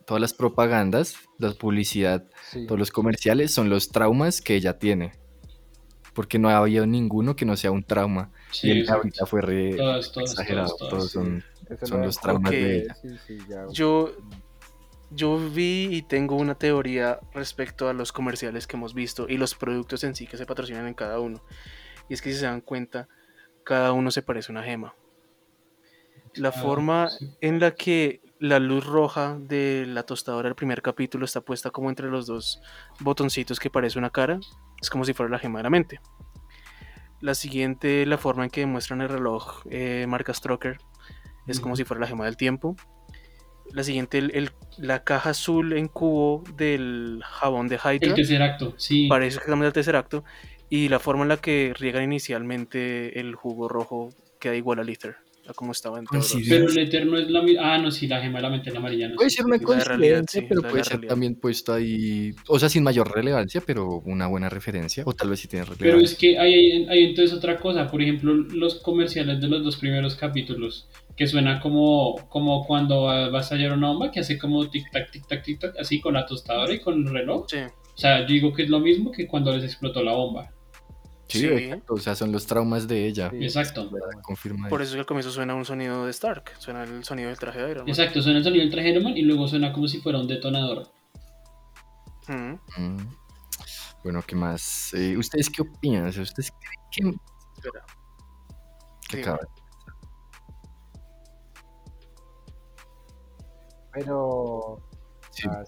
[0.05, 2.65] todas las propagandas, la publicidad, Sí.
[2.67, 5.13] todos los comerciales son los traumas que ella tiene.
[6.13, 8.31] Porque no ha habido ninguno que no sea un trauma.
[8.51, 10.75] Sí, y el ahorita fue re Todas, todas, exagerado.
[10.77, 11.43] todas, todos son
[11.75, 12.95] Eso son lo los traumas de ella.
[12.95, 13.65] Sí, sí, ya.
[13.71, 14.11] Yo,
[15.11, 19.55] yo vi y tengo una teoría respecto a los comerciales que hemos visto y los
[19.55, 21.43] productos en sí que se patrocinan en cada uno.
[22.09, 23.07] Y es que si se dan cuenta,
[23.63, 24.93] cada uno se parece a una gema.
[26.35, 27.29] La Ah, forma sí.
[27.41, 31.89] en la que la luz roja de la tostadora del primer capítulo está puesta como
[31.89, 32.59] entre los dos
[32.99, 34.39] botoncitos que parece una cara,
[34.81, 36.01] es como si fuera la gema de la mente.
[37.21, 40.77] La siguiente, la forma en que muestran el reloj eh, marca Stroker,
[41.47, 42.75] es como si fuera la gema del tiempo.
[43.71, 48.41] La siguiente, el- el- la caja azul en cubo del jabón de El Hydra, tercer
[48.41, 49.07] acto, sí.
[49.07, 50.23] parece cambia el tercer acto.
[50.69, 55.17] Y la forma en la que riegan inicialmente el jugo rojo queda igual al Ether,
[55.47, 56.05] a como estaba en.
[56.49, 57.73] Pero el eterno es la misma.
[57.73, 59.09] Ah, no, sí, la gema de la mente amarilla.
[59.09, 59.37] No Puede sé.
[59.37, 61.09] ser una coincidencia, sí, pero puede ser realidad.
[61.09, 65.39] también puesto ahí, o sea, sin mayor relevancia, pero una buena referencia, o tal vez
[65.41, 66.13] sí tiene Pero relevancia.
[66.13, 67.89] es que hay, hay- hay entonces otra cosa.
[67.91, 73.29] Por ejemplo, los comerciales de los dos primeros capítulos, que suena como, como cuando va,
[73.29, 76.73] va a estallar una bomba, que hace como tic-tac, tic-tac, tic-tac, así con la tostadora
[76.73, 77.45] y con el reloj.
[77.49, 77.57] Sí,
[77.95, 80.51] O sea, yo digo que es lo mismo que cuando les explotó la bomba.
[81.33, 81.53] Sí, sí.
[81.53, 83.29] exacto, o sea, son los traumas de ella.
[83.29, 83.43] Sí.
[83.43, 83.89] Exacto.
[84.21, 84.89] Confirma por eso.
[84.89, 87.71] eso que al comienzo suena un sonido de Stark, suena el sonido del traje de
[87.71, 87.89] Iron Man.
[87.89, 90.19] Exacto, suena el sonido del traje de Iron Man y luego suena como si fuera
[90.19, 90.87] un detonador.
[92.29, 92.59] Ujú.
[92.81, 92.97] Mm.
[94.03, 94.93] Bueno, ¿qué más?
[94.93, 96.07] Eh, ¿Ustedes qué opinan?
[96.07, 96.51] ¿Ustedes
[96.91, 97.19] creen que,
[97.57, 97.85] Espera.
[99.11, 99.23] Dime.
[99.23, 99.39] acaba?
[103.93, 104.77] Pero.
[105.31, 105.43] Sí.
[105.49, 105.63] ah,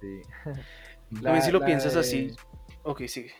[0.00, 0.22] sí.
[1.22, 2.30] También si lo piensas de- así.
[2.82, 3.32] Ok, sigue.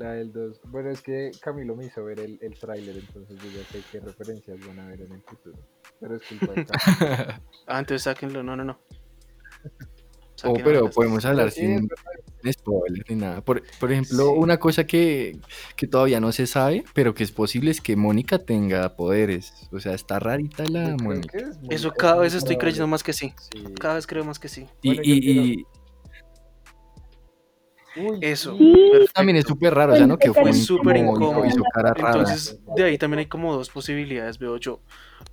[0.00, 0.60] La del 2.
[0.64, 4.00] Bueno, es que Camilo me hizo ver el, el tráiler, entonces yo ya sé qué
[4.00, 5.58] referencias van a ver en el futuro.
[6.00, 6.66] Pero es culpa de.
[7.66, 8.42] Ah, entonces sáquenlo.
[8.42, 8.78] No, no, no.
[10.42, 11.88] Oh, pero podemos hablar sí, sin,
[12.42, 13.44] sin spoilers ni nada.
[13.44, 15.38] Por, por ejemplo, una cosa que,
[15.76, 19.68] que todavía no se sabe, pero que es posible es que Mónica tenga poderes.
[19.70, 21.36] O sea, está rarita la Mónica.
[21.36, 23.34] es Eso es cada vez estoy creyendo más que sí.
[23.52, 23.64] Sí.
[23.78, 24.66] Cada vez creo más que sí.
[24.80, 25.66] Y, Bueno, yo y- y
[27.96, 28.56] Uy, Eso.
[28.56, 28.74] Sí.
[29.14, 30.16] también es súper raro, o sea, ¿no?
[30.16, 31.64] Que fue súper incómodo, hizo incómodo.
[31.74, 32.18] cara rara.
[32.20, 34.80] Entonces, de ahí también hay como dos posibilidades, veo yo.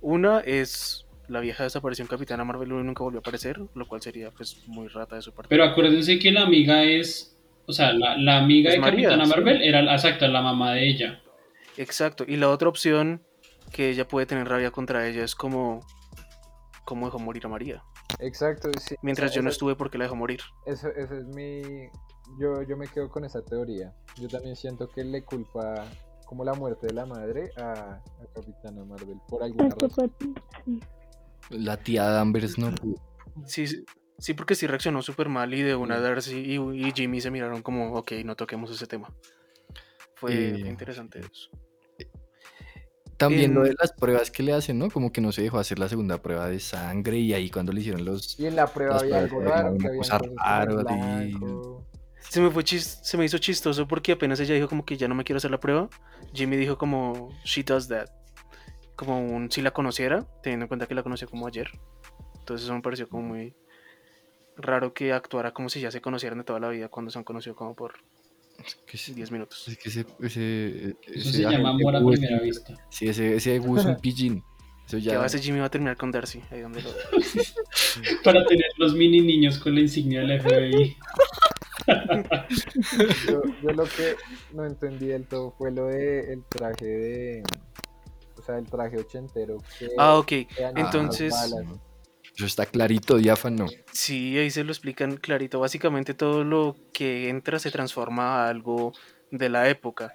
[0.00, 4.00] Una es la vieja desapareció en Capitana Marvel y nunca volvió a aparecer, lo cual
[4.02, 5.48] sería pues muy rata de su parte.
[5.50, 9.24] Pero acuérdense que la amiga es O sea, la, la amiga Es de María, Capitana
[9.24, 9.30] sí.
[9.30, 11.20] Marvel era, exacto, la mamá de ella.
[11.76, 12.24] Exacto.
[12.26, 13.22] Y la otra opción
[13.72, 15.86] que ella puede tener rabia contra ella es como
[16.86, 17.82] cómo dejó morir a María.
[18.20, 18.94] Exacto, sí.
[19.02, 20.40] Mientras yo no estuve porque la dejó morir.
[20.66, 21.60] Eso, eso es mi...
[22.38, 23.94] Yo, yo me quedo con esa teoría.
[24.16, 25.86] Yo también siento que le culpa
[26.26, 30.12] como la muerte de la madre a, a Capitana Marvel por alguna razón.
[31.50, 32.96] La tía Danvers no pudo.
[33.46, 33.66] Sí,
[34.18, 36.00] sí, porque sí reaccionó súper mal y de una.
[36.00, 39.12] Darcy y, y Jimmy se miraron como, ok, no toquemos ese tema.
[40.16, 41.50] Fue, Eh, interesante eso.
[43.16, 44.90] También lo de las pruebas que le hacen, ¿no?
[44.90, 47.80] Como que no se dejó hacer la segunda prueba de sangre y ahí cuando le
[47.80, 48.38] hicieron los...
[48.38, 51.84] Y en la prueba había algo raro, que había y- blanco.
[52.20, 55.08] Se me, fue chis- se me hizo chistoso porque apenas ella dijo como que ya
[55.08, 55.88] no me quiero hacer la prueba,
[56.34, 58.08] Jimmy dijo como, she does that.
[58.96, 61.70] Como un si la conociera, teniendo en cuenta que la conoció como ayer.
[62.40, 63.54] Entonces eso me pareció como muy
[64.56, 67.24] raro que actuara como si ya se conocieran de toda la vida cuando se han
[67.24, 67.94] conocido como por
[68.86, 69.68] que sí, 10 minutos.
[69.68, 70.04] es que ese...
[70.20, 72.74] ese, Eso ese se llama amor a primera vista.
[72.90, 74.42] Sí, ese, ese es un pillín.
[74.84, 75.18] Eso ¿Qué ya...
[75.18, 76.42] va a hacer Jimmy va a terminar con Darcy?
[76.50, 76.90] Ahí donde lo...
[78.24, 80.96] Para tener los mini niños con la insignia del FBI.
[83.26, 84.14] Yo, yo lo que
[84.52, 87.42] no entendí del todo fue lo de el traje de...
[88.36, 89.58] O sea, el traje ochentero.
[89.78, 90.32] Que Ah, ok.
[90.76, 91.34] Entonces.
[92.36, 93.66] Eso está clarito, diáfano.
[93.92, 95.58] Sí, ahí se lo explican clarito.
[95.58, 98.92] Básicamente todo lo que entra se transforma a algo
[99.30, 100.12] de la época.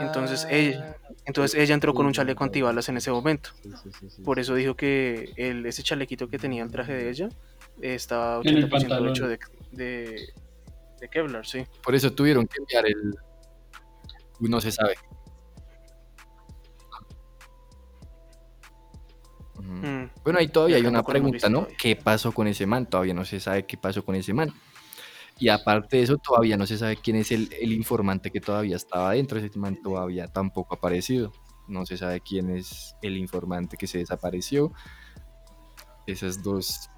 [0.00, 3.50] Entonces, ella- Ah, Entonces ella entró con un chaleco antibalas en ese momento.
[3.62, 4.22] sí, sí, sí, sí.
[4.22, 7.28] Por eso dijo que el, ese chalequito que tenía el traje de ella
[7.80, 9.08] estaba En el 80% pantalón.
[9.10, 9.38] hecho de,
[9.70, 10.26] de,
[11.02, 11.64] de Kevlar, sí.
[11.82, 13.14] Por eso tuvieron que enviar el...
[14.38, 14.94] No se sabe.
[19.60, 21.66] Mm, Bueno, ahí todavía hay una pregunta, ¿no?
[21.76, 22.86] ¿Qué pasó con ese man?
[22.88, 24.52] Todavía no se sabe qué pasó con ese man.
[25.38, 28.76] Y aparte de eso, todavía no se sabe quién es el, el informante que todavía
[28.76, 29.38] estaba adentro.
[29.40, 31.32] Ese man todavía tampoco ha aparecido.
[31.66, 34.72] No se sabe quién es el informante que se desapareció.
[36.06, 36.88] Esas dos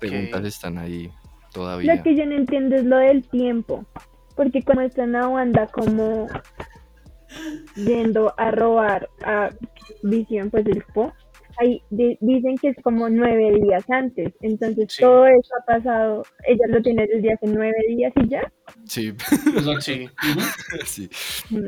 [0.00, 1.12] preguntas están ahí
[1.52, 1.94] todavía.
[1.96, 3.84] Lo que yo no entiendo es lo del tiempo.
[4.36, 6.26] Porque como están a Wanda como
[7.76, 9.50] yendo a robar a
[10.02, 11.12] Visión, pues el Po,
[11.58, 14.32] ahí di- dicen que es como nueve días antes.
[14.40, 15.02] Entonces Sí.
[15.02, 18.52] todo eso ha pasado, ella lo tiene desde hace nueve días y ya.
[18.86, 19.80] Sí, Exacto.
[19.80, 20.08] Sí.
[20.86, 21.08] Sí.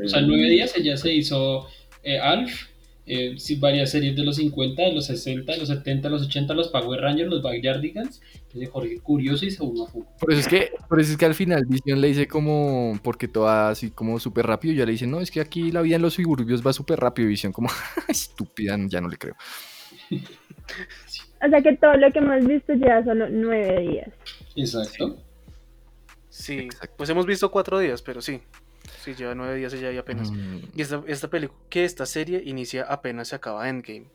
[0.03, 1.67] O sea, nueve días ella se hizo
[2.03, 2.67] eh, Alf,
[3.07, 6.53] eh, varias series de los 50, de los 60, de los 70, de los 80,
[6.53, 8.21] los Power Rangers, los Backyardigans,
[8.59, 10.05] de Jorge Curioso y se uno a Fu.
[10.19, 13.27] Por eso es que, por eso es que al final Vision le dice como, porque
[13.27, 15.81] todo va así como súper rápido, y ya le dice, no, es que aquí la
[15.81, 17.69] vida en los suburbios va súper rápido, y Vision como,
[18.07, 19.35] estúpida, ya no le creo.
[20.11, 24.09] O sea que todo lo que hemos visto lleva solo nueve días.
[24.55, 25.17] Exacto.
[26.29, 26.95] Sí, Exacto.
[26.97, 28.41] pues hemos visto cuatro días, pero sí.
[29.03, 30.31] Sí, lleva nueve días ella y apenas.
[30.31, 34.07] Mm, Y esta, esta película, que esta serie inicia apenas se acaba Endgame.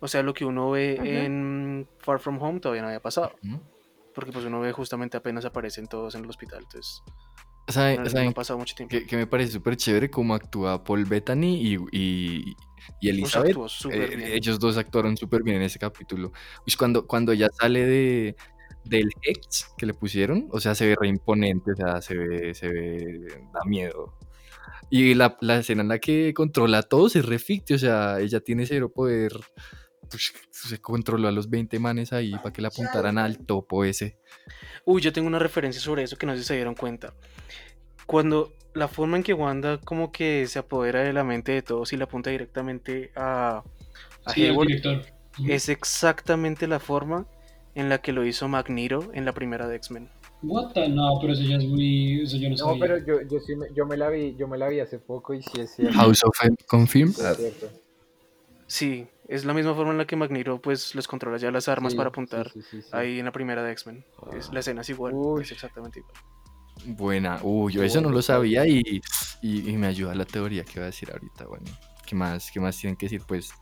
[0.00, 3.32] O sea, lo que uno ve en Far From Home todavía no había pasado.
[4.14, 6.60] Porque pues uno ve justamente apenas aparecen todos en el hospital.
[6.62, 7.02] Entonces,
[7.68, 8.90] ¿Saben- no, no ha pasado mucho tiempo.
[8.90, 12.56] que, que me parece súper chévere cómo actúa Paul Bettany y, y,
[13.00, 13.56] y Elizabeth?
[13.68, 16.32] súper Eh, ellos dos actuaron súper bien en ese capítulo.
[16.66, 18.36] Uy, cuando, cuando ella sale de,
[18.84, 22.54] del Hex que le pusieron, o sea, se ve re imponente, o sea, se ve,
[22.54, 24.18] se ve, da miedo.
[24.90, 28.20] Y la, la escena en la que controla a todos es re ficti, o sea,
[28.20, 29.32] ella tiene cero poder.
[30.12, 34.16] Pues, se controló a los 20 manes ahí para que le apuntaran al topo ese.
[34.84, 37.14] Uy, yo tengo una referencia sobre eso que no sé si se dieron cuenta.
[38.06, 41.92] Cuando la forma en que Wanda como que se apodera de la mente de todos
[41.92, 43.62] y la apunta directamente a,
[44.24, 44.68] a Sí, Hayward,
[45.48, 47.26] es exactamente la forma
[47.74, 50.10] en la que lo hizo Magneto en la primera de X-Men.
[50.42, 52.22] What the- No, pero eso ya es muy.
[52.22, 52.80] Eso yo no No, sabía.
[52.80, 55.32] pero yo, yo sí me, yo me la vi, yo me la vi hace poco
[55.34, 55.94] y sí es cierto.
[55.96, 57.12] House of M Confirmed.
[57.14, 57.70] sí es cierto.
[58.66, 61.92] Sí, es la misma forma en la que Magneto pues les controla ya las armas
[61.92, 62.88] Sí, para apuntar sí, sí, sí.
[62.92, 64.04] ahí en la primera de X-Men.
[64.36, 65.42] Es- La escena es igual, Uy.
[65.42, 66.14] es exactamente igual.
[66.84, 67.38] Buena.
[67.42, 68.82] Uy, yo eso no lo sabía y,
[69.42, 71.46] y, y me ayuda la teoría que voy a decir ahorita.
[71.46, 71.64] Bueno,
[72.06, 73.22] ¿qué más, qué más tienen que decir?
[73.26, 73.52] Pues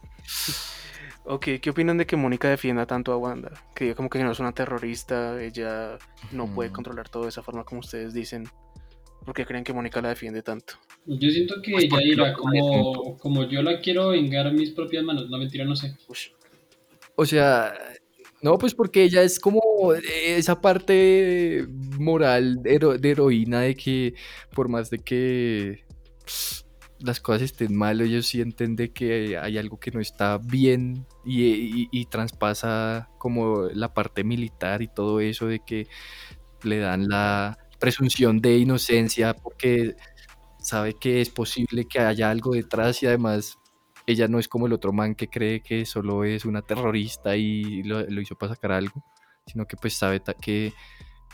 [1.25, 3.53] Ok, ¿qué opinan de que Mónica defienda tanto a Wanda?
[3.75, 5.99] Que ella como que no es una terrorista, ella
[6.33, 8.49] no puede controlar todo de esa forma como ustedes dicen.
[9.25, 10.75] ¿Por qué creen que Mónica la defiende tanto?
[11.07, 14.71] Yo siento que Pues ella porque dirá como, como yo la quiero vengar a mis
[14.71, 15.29] propias manos.
[15.31, 15.97] No, mentira, no sé.
[17.17, 17.75] O sea,
[18.43, 21.67] no, pues porque ella es como esa parte
[21.99, 24.15] moral de, hero- de heroína de que
[24.55, 25.85] por más de que
[27.01, 31.45] las cosas estén mal, ellos sienten de que hay algo que no está bien y,
[31.45, 35.87] y- y traspasa como la parte militar y todo eso de que
[36.63, 39.95] le dan la presunción de inocencia porque
[40.61, 43.57] sabe que es posible que haya algo detrás y además
[44.07, 47.83] ella no es como el otro man que cree que solo es una terrorista y
[47.83, 49.03] lo, lo hizo para sacar algo,
[49.47, 50.73] sino que pues sabe que,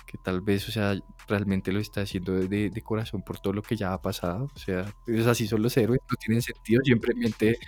[0.06, 0.94] que tal vez, o sea,
[1.26, 4.48] realmente lo está haciendo de, de corazón por todo lo que ya ha pasado.
[4.54, 4.84] O sea,
[5.28, 7.58] así son los héroes, no tienen sentido, simplemente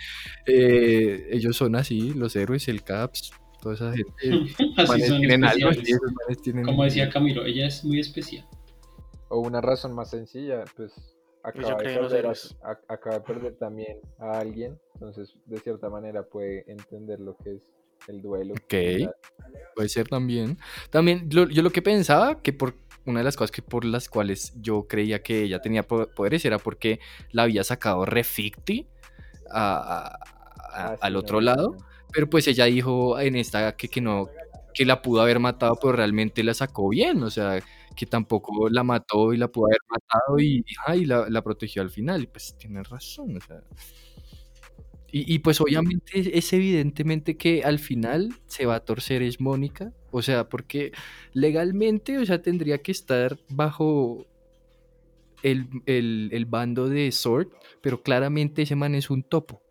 [0.45, 4.13] eh, ellos son así, los héroes, el Caps, toda esa gente.
[4.77, 5.85] Así son tienen algo, especiales.
[5.85, 8.45] sí, esos manes tienen- Como decía Camilo, ella es muy especial.
[9.29, 10.91] O una razón más sencilla, pues
[11.43, 16.65] acaba de, perder a- acaba de perder también a alguien, entonces de cierta manera puede
[16.71, 17.61] entender lo que es
[18.07, 18.53] el duelo.
[18.55, 19.13] Ok.
[19.75, 20.57] Puede ser también.
[20.89, 22.73] También, lo- yo lo que pensaba, que por
[23.05, 26.43] una de las cosas que por las cuales yo creía que ella tenía po- poderes
[26.45, 26.99] era porque
[27.31, 28.87] la había sacado Reficti
[29.51, 30.19] a- a- a-
[30.71, 31.71] Ah, sí, al otro no, lado.
[31.77, 31.85] no.
[32.11, 34.29] Pero pues ella dijo en esta que, que no,
[34.73, 37.21] que la pudo haber matado, pero realmente la sacó bien.
[37.23, 37.59] O sea,
[37.99, 41.89] que tampoco la mató y la pudo haber matado y, ay, la, la protegió al
[41.91, 42.23] final.
[42.23, 43.37] Y pues tiene razón.
[43.37, 43.61] O sea.
[45.11, 49.91] Y, y, pues obviamente es evidentemente que al final se va a torcer es Mónica.
[50.11, 50.91] O sea, porque
[51.33, 54.27] legalmente, o sea, tendría que estar bajo
[55.43, 57.47] el, el- el bando de Sword,
[57.81, 59.61] pero claramente ese man es un topo.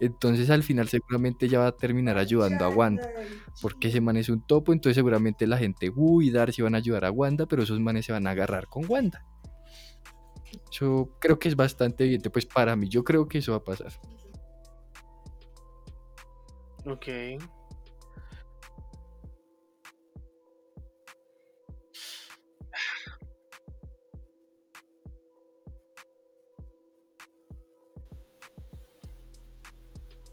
[0.00, 3.08] Entonces al final seguramente ella va a terminar ayudando a Wanda.
[3.60, 7.04] Porque ese man es un topo, entonces seguramente la gente, uy, Darcy van a ayudar
[7.04, 9.24] a Wanda, pero esos manes se van a agarrar con Wanda.
[10.70, 13.64] Yo creo que es bastante evidente, pues para mí yo creo que eso va a
[13.64, 13.92] pasar.
[16.86, 17.06] Ok.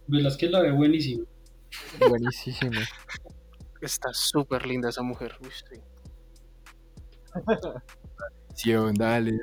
[0.08, 1.26] Velázquez la ve buenísima.
[2.08, 2.72] Buenísimo.
[3.82, 5.36] Está súper linda esa mujer.
[5.42, 5.82] Uy, sí.
[8.56, 9.40] Sí, dale.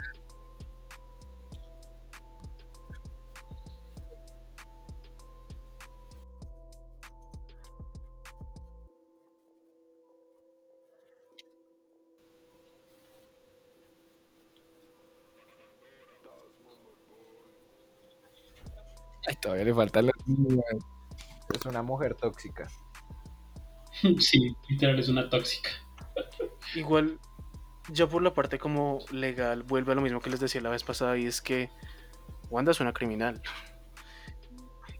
[19.44, 20.10] Todavía le falta la
[21.54, 22.68] Es una mujer tóxica.
[24.18, 25.70] Sí, literal es una tóxica.
[26.74, 27.20] Igual,
[27.92, 30.82] ya por la parte como legal, vuelve a lo mismo que les decía la vez
[30.82, 31.70] pasada y es que
[32.50, 33.40] Wanda es una criminal.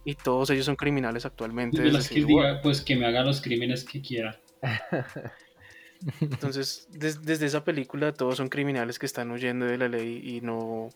[0.04, 1.80] Y todos ellos son criminales actualmente.
[1.83, 2.46] Velázquez Civil War.
[2.50, 4.38] diga, pues que me haga los crímenes que quiera.
[6.20, 10.40] Entonces, des- desde esa película todos son criminales que están huyendo de la ley y
[10.40, 10.90] no,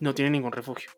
[0.00, 0.90] no tienen ningún refugio.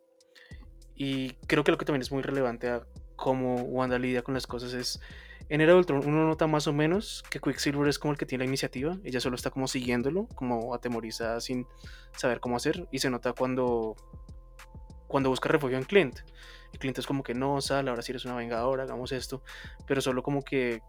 [1.02, 2.82] Y creo que lo que también es muy relevante a
[3.16, 5.00] cómo Wanda lidia con las cosas es,
[5.48, 8.26] en Era de Ultron uno nota más o menos que Quicksilver es como el que
[8.26, 11.66] tiene la iniciativa, ella solo está como siguiéndolo, como atemorizada sin
[12.14, 13.96] saber cómo hacer, y se nota cuando,
[15.06, 16.18] cuando busca refugio en Clint.
[16.74, 19.42] Y Clint es como que no, Sal, ahora sí eres una vengadora, hagamos esto,
[19.86, 20.82] pero solo como que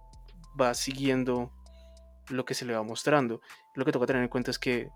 [0.59, 1.53] va siguiendo
[2.27, 3.39] lo que se le va mostrando.
[3.75, 4.89] Lo que toca tener en cuenta es que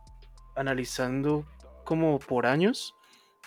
[0.57, 1.45] analizando
[1.85, 2.95] como por años,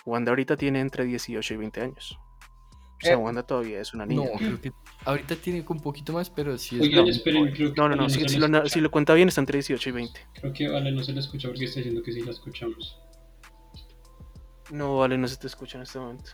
[0.08, 2.18] Wanda ahorita tiene entre 18 y 20 años.
[3.00, 4.24] O sea, Eh, Wanda todavía es una niña.
[4.32, 4.72] No, creo que
[5.04, 6.82] ahorita tiene un poquito más, pero sí es.
[6.82, 9.40] Oigan, no, esperen, creo que No, no, no, Vale si, lo, si cuenta bien está
[9.40, 10.20] entre 18 y 20.
[10.40, 12.98] Creo que Vale no se le escucha porque está diciendo que sí la escuchamos.
[14.70, 16.32] No, vale, no se te escucha en este momento.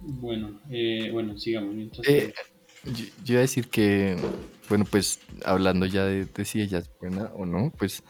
[0.00, 1.74] Bueno, eh, bueno, sigamos.
[1.74, 2.34] Entonces, Eh,
[2.84, 4.16] yo, yo iba a decir que,
[4.68, 8.02] bueno, pues hablando ya de, de si ella es buena o no, pues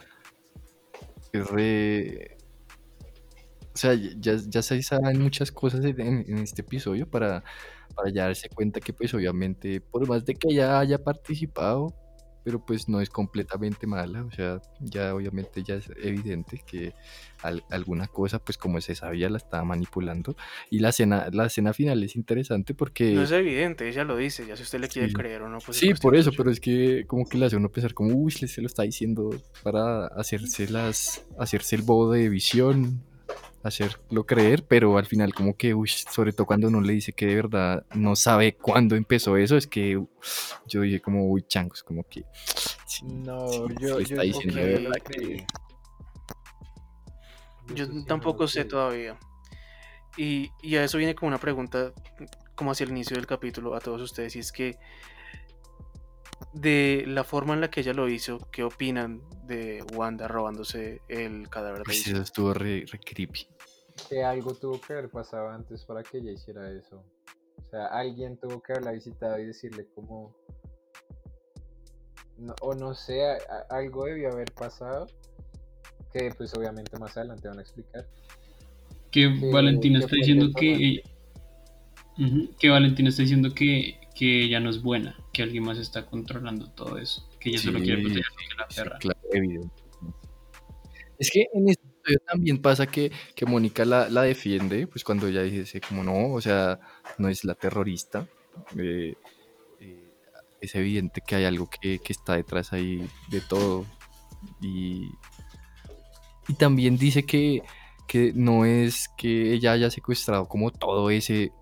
[1.32, 2.36] es re...
[3.72, 7.44] O sea, ya, ya se saben muchas cosas en, este episodio para,
[7.94, 11.94] para ya darse cuenta que pues obviamente, por más de que ella haya participado,
[12.44, 16.94] pero pues no es completamente mala, o sea, ya obviamente ya es evidente que
[17.42, 20.36] al- alguna cosa, pues como se sabía, la estaba manipulando.
[20.70, 23.12] Y la escena, la escena final es interesante porque...
[23.12, 25.14] No es evidente, ella lo dice, ya si usted le quiere Sí.
[25.14, 25.58] creer o no.
[25.58, 28.14] Pues es Sí, por eso, pero es que como que le hace uno pensar como,
[28.14, 29.30] uy, se lo está diciendo
[29.62, 33.02] para hacerse las, hacerse el bobo de visión,
[33.62, 37.26] hacerlo creer, pero al final como que, uy, sobre todo cuando uno le dice que
[37.26, 40.08] de verdad no sabe cuándo empezó eso, es que uh,
[40.66, 42.24] yo dije como, uy, changos, como que...
[42.86, 45.46] sí, No, sí, yo, yo está diciendo de verdad que...
[47.74, 49.16] Yo tampoco sé todavía.
[50.16, 51.92] Y, y a eso viene como una pregunta,
[52.56, 54.76] como hacia el inicio del capítulo, a todos ustedes, y es que
[56.54, 61.48] de la forma en la que ella lo hizo, ¿qué opinan de Wanda robándose el
[61.48, 62.14] cadáver de Vision?
[62.16, 63.46] eso estuvo re, re creepy.
[64.08, 67.04] Que algo tuvo que haber pasado antes para que ella hiciera eso.
[67.58, 70.34] O sea, alguien tuvo que haberla visitado y decirle como...
[72.38, 75.06] no- o no sé, a- a- algo debió haber pasado,
[76.12, 78.06] que pues obviamente más adelante van a explicar.
[79.10, 81.02] Que que- Valentina que está diciendo que.
[82.18, 86.06] Ujú, que Valentina está diciendo que, que ella no es buena, que alguien más está
[86.06, 88.24] controlando todo eso, que ella solo Sí, quiere proteger
[88.58, 88.98] a la Sí, perra.
[88.98, 89.82] claro, evidente.
[91.18, 95.28] Es que en este episodio también pasa que, que Mónica la, la defiende, pues cuando
[95.28, 96.80] ella dice como no, o sea,
[97.18, 98.26] no es la terrorista.
[98.76, 99.14] eh,
[99.80, 100.12] eh,
[100.60, 103.86] es evidente que hay algo que, que está detrás ahí de todo.
[104.62, 105.10] Y,
[106.48, 107.62] y también dice que,
[108.08, 111.52] que no es que ella haya secuestrado como todo ese,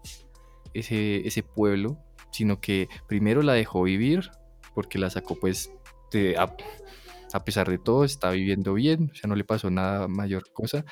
[0.75, 1.99] ese, ese pueblo,
[2.31, 4.31] sino que primero la dejó vivir,
[4.75, 5.71] porque la sacó pues
[6.37, 6.55] a,
[7.33, 10.85] a pesar de todo, está viviendo bien, o sea, no le pasó nada mayor cosa.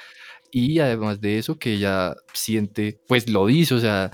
[0.51, 4.11] Y además de eso, que ella siente, pues lo dice, o sea,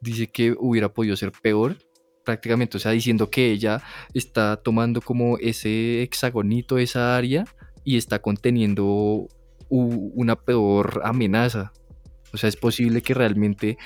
[0.00, 1.78] dice que hubiera podido ser peor,
[2.24, 3.82] prácticamente, o sea, diciendo que ella
[4.14, 7.44] está tomando como ese hexagonito, esa área,
[7.84, 9.28] y está conteniendo
[9.68, 11.72] una peor amenaza.
[12.32, 13.78] O sea, es posible que realmente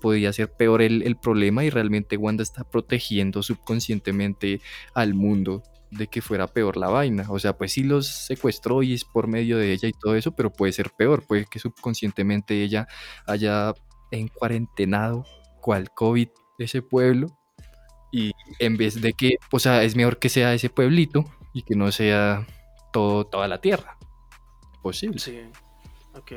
[0.00, 4.60] podría ser peor el, problema y realmente Wanda está protegiendo subconscientemente
[4.94, 7.26] al mundo de que fuera peor la vaina.
[7.28, 10.34] O sea, pues sí los secuestró y es por medio de ella y todo eso,
[10.34, 12.86] pero puede ser peor, puede que subconscientemente ella
[13.26, 13.74] haya
[14.10, 15.24] en cuarentenado
[15.60, 16.28] cual COVID
[16.58, 17.36] ese pueblo
[18.12, 21.74] y en vez de que, o sea, es mejor que sea ese pueblito y que
[21.74, 22.46] no sea
[22.92, 23.98] todo, toda la tierra.
[24.82, 25.18] Posible.
[25.18, 25.40] Sí,
[26.14, 26.32] ok.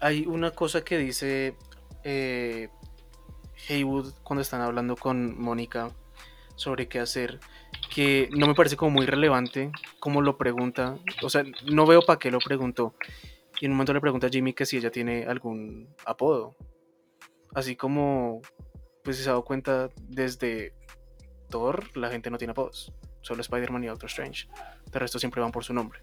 [0.00, 1.56] Hay una cosa que dice
[2.02, 2.68] eh,
[3.68, 5.90] Haywood cuando están hablando con Mónica
[6.56, 7.40] sobre qué hacer,
[7.94, 12.18] que no me parece como muy relevante como lo pregunta, o sea, no veo para
[12.18, 12.94] qué lo preguntó.
[13.60, 16.56] Y en un momento le pregunta a Jimmy que si ella tiene algún apodo.
[17.54, 18.42] Así como,
[19.02, 20.74] pues se ha dado cuenta, desde
[21.48, 22.92] Thor la gente no tiene apodos.
[23.22, 24.48] Solo Spider-Man y Doctor Strange.
[24.90, 26.02] De resto siempre van por su nombre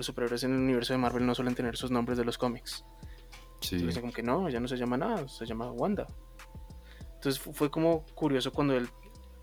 [0.00, 2.84] los superhéroes en el universo de Marvel no suelen tener sus nombres de los cómics.
[3.60, 3.76] Sí.
[3.76, 6.06] Entonces dicen como que no, ella no se llama nada, se llama Wanda.
[7.14, 8.88] Entonces fu- fue como curioso cuando él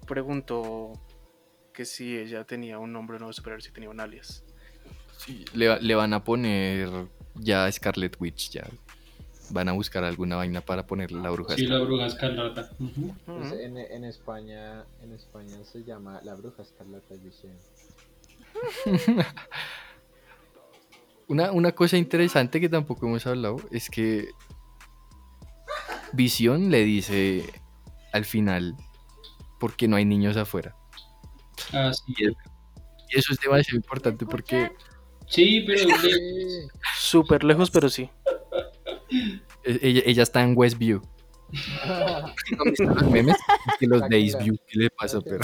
[0.08, 0.94] preguntó
[1.74, 4.44] que si ella tenía un nombre o no de superhéroe, si tenía un alias.
[5.18, 6.90] Sí, le, va- le van a poner
[7.36, 8.68] ya Scarlet Witch, ya.
[9.50, 11.56] Van a buscar alguna vaina para ponerle la bruja.
[11.56, 12.70] Sí, la bruja escarlata.
[13.26, 13.56] Pues, Ujú.
[13.60, 17.54] en, en España, en España se llama La Bruja Escarlata Visión.
[21.28, 24.30] Una, una cosa interesante que tampoco hemos hablado es que
[26.14, 27.44] Visión le dice
[28.14, 28.76] al final,
[29.60, 30.76] porque no hay niños afuera.
[31.74, 32.14] Ah, sí.
[32.18, 32.34] Y, es-
[33.10, 34.72] y eso es demasiado importante porque
[35.28, 35.82] Sí, pero
[36.98, 38.10] Súper lejos, pero sí.
[39.66, 41.02] e- ella, ella está en Westview.
[42.58, 43.36] ¿Dónde están los memes?
[43.80, 44.18] Que los de Tranquila.
[44.38, 45.20] Eastview, ¿qué le pasa?
[45.22, 45.40] Pero,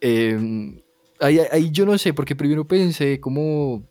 [0.00, 0.82] eh,
[1.20, 3.84] ahí, ahí yo no sé, porque primero pensé como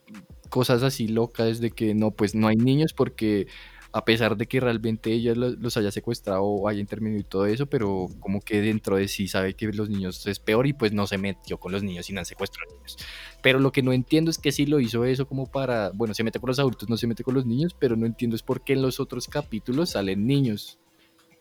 [0.50, 3.48] cosas así locas de que no, pues no hay niños porque
[3.94, 7.46] a pesar de que realmente ella lo- los haya secuestrado o haya intervenido y todo
[7.48, 10.94] eso, pero como que dentro de sí sabe que los niños es peor y pues
[10.94, 12.98] no se metió con los niños y no secuestró a niños.
[13.42, 16.24] Pero lo que no entiendo es que sí lo hizo eso como para, bueno, se
[16.24, 18.64] mete con los adultos, no se mete con los niños, pero no entiendo es por
[18.64, 20.80] qué en los otros capítulos salen niños.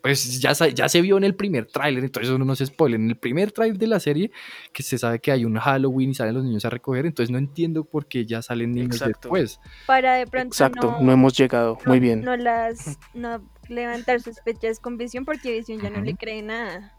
[0.06, 3.00] Pues ya, ya se vio en el primer tráiler, entonces uno no se spoiler.
[3.00, 4.30] En el primer tráiler de la serie,
[4.72, 7.38] que se sabe que hay un Halloween y salen los niños a recoger, entonces no
[7.38, 9.18] entiendo por qué ya salen niños Exacto.
[9.22, 9.58] después.
[9.84, 11.76] Para de pronto Exacto, no, no hemos llegado.
[11.84, 12.22] no- Muy bien.
[12.22, 16.94] no las no levantar sospechas con visión porque visión ya no le cree nada.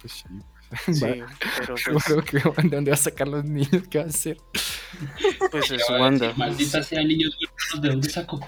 [0.00, 0.94] Pues sí.
[0.94, 1.26] Sí, Va-
[1.58, 3.86] pero pues, Bueno, ¿qué va- ¿de dónde va a sacar los niños?
[3.90, 4.38] ¿Qué va a hacer?
[5.50, 6.26] pues es Ya va a Wanda.
[6.28, 7.36] decir, Maldita sea niños
[7.82, 8.40] ¿de dónde sacó?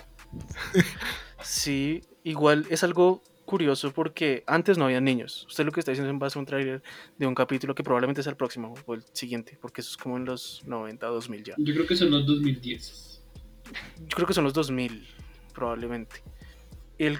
[1.43, 5.47] Sí, igual es algo curioso porque antes no había niños.
[5.49, 6.82] Usted lo que está diciendo es en base a un tráiler
[7.16, 10.18] de un capítulo que probablemente es el próximo o el siguiente, porque eso es como
[10.18, 11.55] en los 90, 2000 ya.
[11.57, 13.22] Yo creo que son los 2010.
[14.01, 15.07] Yo creo que son los 2000,
[15.55, 16.22] probablemente.
[16.99, 17.18] El...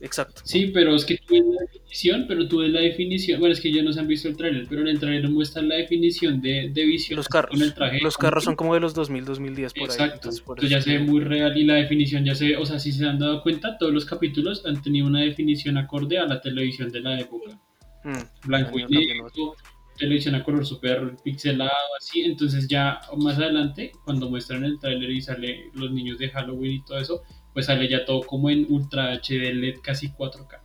[0.00, 0.42] Exacto.
[0.44, 3.40] Sí, pero es que tú ves la definición, pero tú ves la definición.
[3.40, 5.68] Bueno, es que ya no se han visto el tráiler, pero en el tráiler muestran
[5.68, 7.16] la definición de, de visión.
[7.16, 7.50] Los carros.
[7.50, 8.00] Con el traje.
[8.02, 9.86] Los carros son como de los 2000, 2010 por ahí.
[9.86, 10.14] Exacto.
[10.14, 12.66] Entonces, por Entonces ya se ve muy real y la definición ya se ve, o
[12.66, 16.26] sea, si se han dado cuenta, todos los capítulos han tenido una definición acorde a
[16.26, 17.58] la televisión de la época.
[18.04, 19.56] Mm, Blanco y negro,
[19.96, 22.22] televisión a color súper pixelado, así.
[22.22, 26.84] Entonces ya más adelante, cuando muestran el tráiler y sale los niños de Halloween y
[26.84, 27.22] todo eso,
[27.56, 30.60] pues sale ya todo como en Ultra HD LED casi 4K.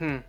[0.00, 0.24] mm.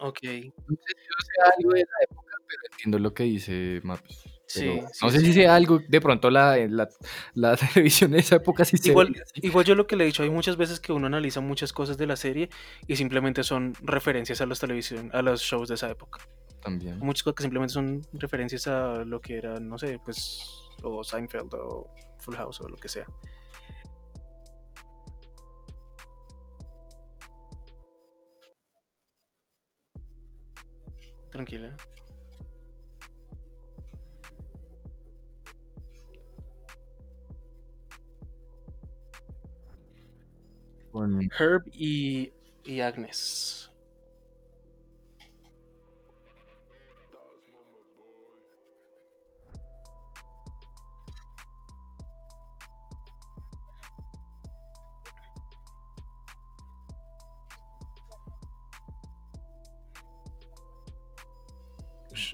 [0.00, 0.18] Ok.
[0.22, 4.31] No sé si algo de la época, pero entiendo lo que dice Maps.
[4.54, 5.26] Sí, Pero sí, no sé sí.
[5.26, 6.88] si sea algo, de pronto la, la,
[7.34, 9.40] la televisión de esa época sí se Igual, así.
[9.40, 11.96] igual yo lo que le he dicho, hay muchas veces que uno analiza muchas cosas
[11.96, 12.50] de la serie
[12.86, 16.20] y simplemente son referencias a los televisión, a los shows de esa época.
[16.62, 16.98] también.
[16.98, 20.42] Muchas cosas que simplemente son referencias a lo que era, no sé, pues,
[20.82, 21.88] o Seinfeld o
[22.18, 23.06] Full House o lo que sea.
[31.30, 31.74] Tranquila.
[40.92, 42.32] Con- Herb y,
[42.64, 43.70] y Agnes.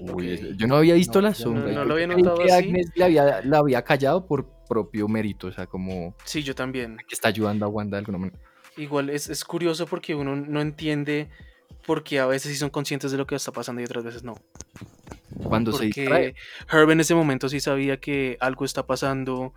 [0.01, 0.55] Uy.
[0.57, 1.71] Yo no había visto No, la sombra.
[1.71, 2.65] no- lo había notado que así.
[2.67, 6.97] Agnes le había, la había callado por propio mérito, o sea, como Sí, yo también.
[7.07, 8.39] que está ayudando a Wanda de alguna manera.
[8.79, 11.27] Igual es, es curioso porque uno no entiende
[11.85, 14.35] porque a veces sí son conscientes de lo que está pasando y otras veces no.
[15.43, 16.35] Cuando se distrae.
[16.71, 19.53] Herb en ese momento sí sabía que algo está pasando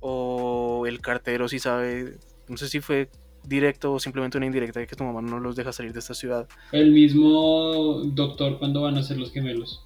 [0.00, 2.18] o el cartero sí sabe,
[2.48, 3.10] no sé si fue
[3.44, 6.14] directo o simplemente una indirecta de que tu mamá no los deja salir de esta
[6.14, 6.48] ciudad.
[6.72, 9.84] El mismo doctor cuando van a ser los gemelos.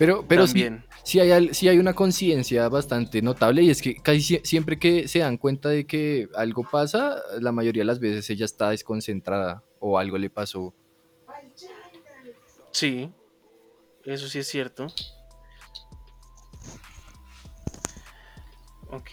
[0.00, 0.86] Pero, pero sí, También.
[1.04, 5.06] sí hay, sí hay una conciencia bastante notable y es que casi sie- siempre que
[5.08, 9.62] se dan cuenta de que algo pasa, la mayoría de las veces ella está desconcentrada
[9.78, 10.72] o algo le pasó.
[12.70, 13.10] Sí,
[14.06, 14.86] eso sí es cierto.
[18.90, 19.10] Ok.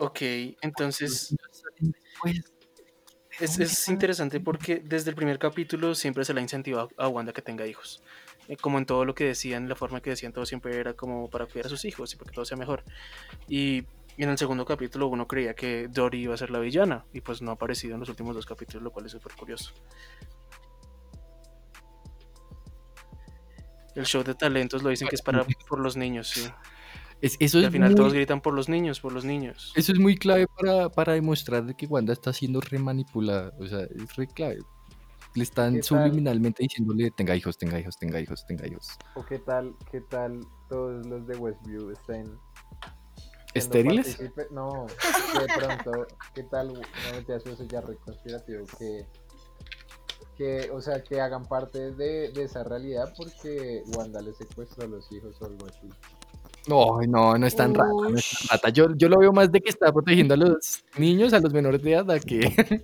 [0.00, 0.20] Ok,
[0.62, 1.36] entonces
[3.38, 7.32] es, es interesante porque desde el primer capítulo siempre se le ha incentivado a Wanda
[7.32, 8.02] que tenga hijos.
[8.48, 11.30] Eh, Como en todo lo que decían, la forma que decían todo siempre era como
[11.30, 12.84] para cuidar a sus hijos y para que todo sea mejor.
[13.48, 13.84] Y,
[14.16, 17.20] y en el segundo capítulo uno creía que Dory iba a ser la villana y
[17.22, 19.72] pues no ha aparecido en los últimos dos capítulos, lo cual es súper curioso.
[23.94, 26.52] El show de talentos lo dicen que es para por los niños, sí.
[27.20, 29.72] Es- eso, Y es al final muy, todos gritan por los niños, por los niños.
[29.76, 33.52] eso es muy clave para, para demostrar de que Wanda está siendo remanipulada.
[33.58, 34.58] O sea, es re clave.
[35.34, 38.98] Le están subliminalmente diciéndole tenga hijos, tenga hijos, tenga hijos, tenga hijos.
[39.14, 42.36] ¿O qué tal, qué tal todos los de Westview estén
[43.54, 44.18] ¿Estériles?
[44.50, 44.86] No,
[45.32, 46.72] que de pronto, ¿qué tal?
[46.72, 49.06] No me eso ya re conspirativo, que,
[50.36, 54.88] que, o sea, que hagan parte de, de esa realidad porque Wanda les secuestró a
[54.88, 55.88] los hijos o algo así.
[56.66, 58.68] No, no, no es tan rata, no es tan rata.
[58.68, 61.82] Yo, yo lo veo más de que está protegiendo a los niños, a los menores
[61.82, 62.82] de edad, a que...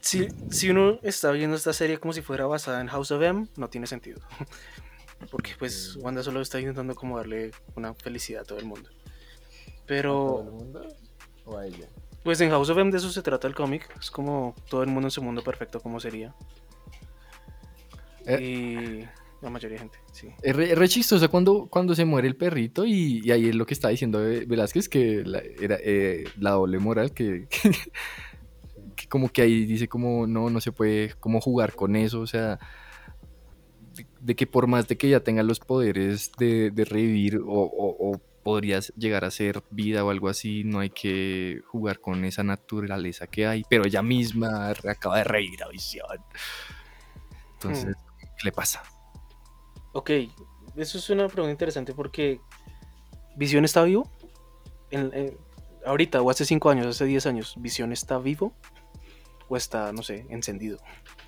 [0.00, 3.46] Si, si uno está viendo esta serie como si fuera basada en House of M,
[3.56, 4.20] no tiene sentido.
[5.30, 8.88] Porque pues Wanda solo está intentando como darle una felicidad a todo el mundo.
[8.88, 10.88] ¿A todo el Pero mundo?
[11.44, 11.88] ¿O a ella?
[12.22, 13.94] pues en House of M de eso se trata el cómic.
[14.00, 16.34] Es como todo el mundo en su mundo perfecto como sería.
[18.26, 18.40] Eh.
[18.40, 19.08] Y
[19.40, 20.28] la mayoría de gente, sí.
[20.42, 23.74] Es re, chistoso cuando, cuando se muere el perrito y, y ahí es lo que
[23.74, 27.70] está diciendo Ve- Velázquez, que la, era eh, la doble moral, que, que,
[28.96, 32.26] que como que ahí dice como no, no se puede como jugar con eso, o
[32.26, 32.58] sea,
[33.94, 37.44] de, de que por más de que ella tenga los poderes de, de revivir o,
[37.46, 42.24] o, o podrías llegar a ser vida o algo así, no hay que jugar con
[42.24, 46.06] esa naturaleza que hay, pero ella misma acaba de revivir a Visión.
[47.54, 48.82] Entonces, ¿qué le pasa?
[49.98, 50.10] Ok,
[50.76, 52.40] eso es una pregunta interesante porque
[53.36, 54.08] ¿Visión está vivo?
[54.92, 55.36] En- en-
[55.84, 58.54] ahorita, o hace 5 años, hace 10 años, ¿Visión está vivo?
[59.48, 60.78] ¿O está, no sé, encendido?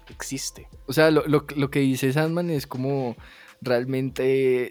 [0.09, 0.68] ¿Existe?
[0.87, 3.16] O sea, lo, lo, lo que dice Sandman es como
[3.61, 4.71] realmente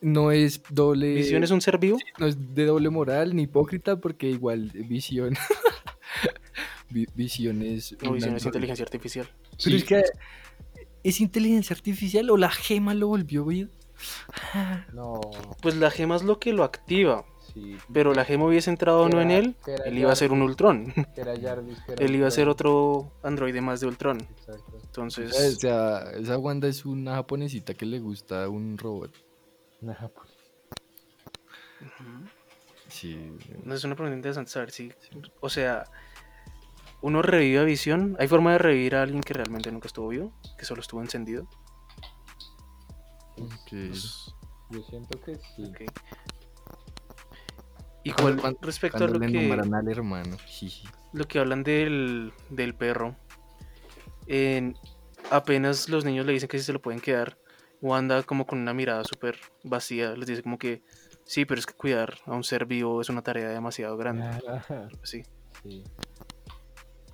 [0.00, 1.14] no es doble.
[1.14, 1.98] ¿Visión es un ser vivo?
[2.18, 5.34] no es de doble moral ni hipócrita porque igual visión.
[6.90, 7.96] Vi- visión es.
[8.02, 9.26] No, Visión es inteligencia artificial.
[9.50, 9.76] Pero Sí.
[9.76, 10.02] es que
[11.04, 13.68] es inteligencia artificial o la gema lo volvió vida.
[14.92, 15.20] No,
[15.60, 17.24] Pues la gema es lo que lo activa,
[17.54, 17.76] sí.
[17.92, 20.92] pero la gema hubiese entrado o no en él, él iba a ser un Ultron.
[21.14, 24.18] Jarvis, Él iba a ser otro androide más de Ultron.
[24.20, 24.72] Exacto.
[24.76, 29.12] O Entonces, sea, esa Wanda es una japonesita que le gusta un robot.
[29.80, 29.98] Pues,
[31.80, 32.28] ujú.
[32.88, 33.32] Sí.
[33.64, 34.92] No, es una pregunta interesante saber si,
[35.40, 35.84] o sea,
[37.02, 38.16] uno revive a visión.
[38.18, 40.32] ¿Hay forma de revivir a alguien que realmente nunca estuvo vivo?
[40.58, 41.48] Que solo estuvo encendido.
[43.38, 43.50] ok.
[43.70, 44.34] Pues,
[44.70, 45.64] Yo siento que sí.
[45.64, 45.80] Ok.
[48.04, 50.36] Igual Cuando- respecto a lo le que, al hermano.
[51.12, 53.16] lo que hablan del, del perro,
[54.26, 54.76] en-
[55.30, 57.38] apenas los niños le dicen que sí se lo pueden quedar,
[57.80, 60.82] Wanda como con una mirada súper vacía les dice como que
[61.24, 64.24] sí, pero es que cuidar a un ser vivo es una tarea demasiado grande.
[64.48, 65.22] Ajá, Sí,
[65.62, 65.84] sí.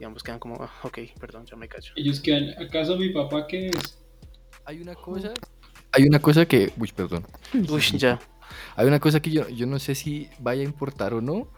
[0.00, 1.92] Y ambos quedan como, "Ah, ok, perdón, ya me callo.
[1.96, 3.98] Ellos quedan, ¿acaso mi papá qué es?
[4.64, 5.32] Hay una cosa.
[5.92, 6.72] Hay una cosa que.
[6.76, 7.24] Uy, perdón.
[7.54, 8.18] Uy, ya.
[8.76, 11.48] Hay una cosa que yo, yo no sé si vaya a importar o no,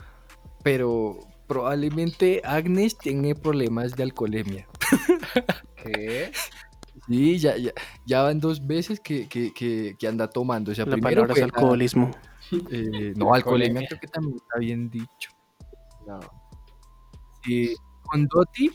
[0.63, 4.69] pero probablemente Agnes tiene problemas de alcoholemia.
[5.83, 6.31] ¿Qué?
[7.09, 7.73] Sí, ya, ya,
[8.07, 10.71] ya van dos veces que, que, que, que anda tomando.
[10.71, 12.11] O sea, La primero palabra es alcoholismo.
[12.71, 13.89] eh, no, alcoholemia Alcoholemia.
[13.89, 15.31] creo que también está bien dicho.
[16.07, 16.21] No.
[17.45, 17.75] Sí,
[18.11, 18.71] con Doti,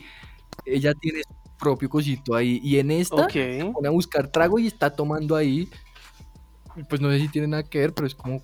[0.64, 2.60] ella tiene su propio cosito ahí.
[2.62, 3.72] Y en esta, Ok.
[3.74, 5.68] pone a buscar trago y está tomando ahí.
[6.88, 8.42] Pues no sé si tiene nada que ver, pero es como.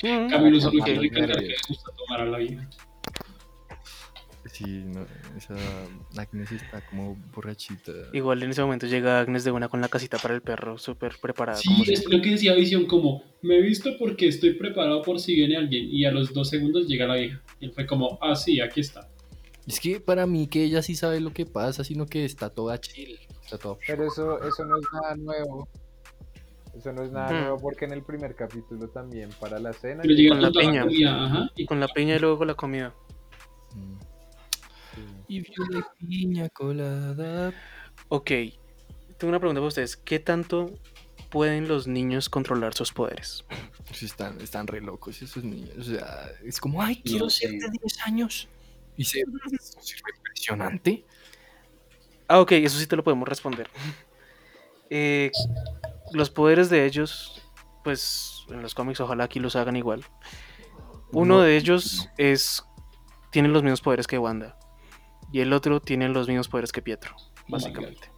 [0.00, 2.68] Camilo solo quiere recalcar que le gusta tomar a la vida.
[4.50, 5.54] Sí, no, esa
[6.16, 7.92] Agnes está como borrachita.
[8.14, 11.16] Igual en ese momento llega Agnes de una con la casita para el perro, súper
[11.20, 11.60] preparada.
[11.64, 12.16] como Sí, es siempre.
[12.16, 15.84] lo que decía Visión, como, me he visto porque estoy preparado por si viene alguien.
[15.92, 17.42] Y a los dos segundos llega la vieja.
[17.60, 19.08] Y él fue como, ah, sí, aquí está.
[19.68, 22.80] Es que para mí que ella sí sabe lo que pasa, sino que está toda
[22.80, 23.18] chill.
[23.44, 23.76] Está toda...
[23.86, 25.68] Pero eso, eso no es nada nuevo.
[26.76, 30.02] Eso no es nada nuevo porque en el primer capítulo también para la cena.
[30.02, 30.82] Pero llega Con la con toda piña.
[30.84, 31.50] comida, ajá.
[31.56, 32.94] Y Con la piña y luego con la comida.
[33.74, 33.98] Mm.
[34.94, 35.00] Sí.
[35.28, 37.52] Y vio la piña colada.
[38.08, 38.30] Ok,
[39.18, 39.96] tengo una pregunta para ustedes.
[39.96, 40.70] ¿Qué tanto
[41.30, 43.44] pueden los niños controlar sus poderes?
[43.86, 45.76] Pues están, están re locos esos niños.
[45.78, 47.58] O sea, es como, ay, quiero No, ser sí.
[47.58, 48.48] de 10 años.
[48.98, 49.76] Y se es
[50.16, 51.06] impresionante.
[52.28, 53.70] Ah, ok, eso sí te lo podemos responder.
[54.90, 55.30] Eh,
[56.14, 57.42] los poderes de ellos,
[57.84, 60.02] pues en los cómics ojalá aquí los hagan igual.
[61.12, 61.40] Uno No.
[61.42, 62.64] de ellos es
[63.30, 64.58] tiene los mismos poderes que Wanda
[65.30, 67.14] y el otro tiene los mismos poderes que Pietro,
[67.48, 68.10] básicamente.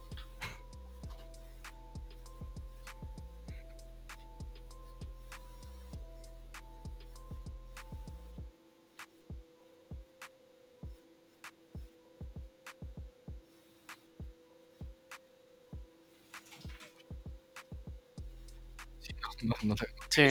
[19.43, 19.85] No, no sé.
[20.09, 20.27] Sí,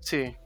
[0.00, 0.36] sí.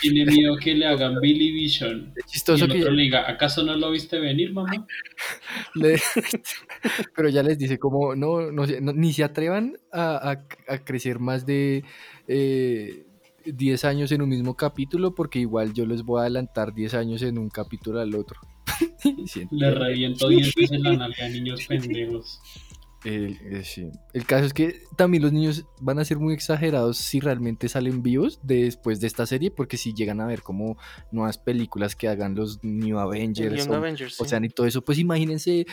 [0.00, 2.12] Tiene miedo que le hagan Billy Vision.
[2.14, 4.86] Es Y chistoso que le diga, ¿acaso no lo viste venir, mamá?
[5.74, 5.98] le-
[7.16, 11.46] pero ya les dice como no, no- ni se atrevan a, a- a crecer más
[11.46, 11.84] de
[12.28, 13.07] eh,
[13.52, 17.22] 10 años en un mismo capítulo porque igual yo les voy a adelantar 10 años
[17.22, 18.40] en un capítulo al otro.
[19.50, 22.40] Le reviento dientes en la nalga a niños pendejos.
[23.04, 23.90] El, eh, sí.
[24.12, 28.02] El caso es que también los niños van a ser muy exagerados si realmente salen
[28.02, 30.76] vivos después de esta serie, porque si llegan a ver como
[31.12, 34.20] nuevas películas que hagan los New Avengers o, Avengers.
[34.20, 34.30] o sí.
[34.30, 35.66] sea, y todo eso, pues imagínense eh,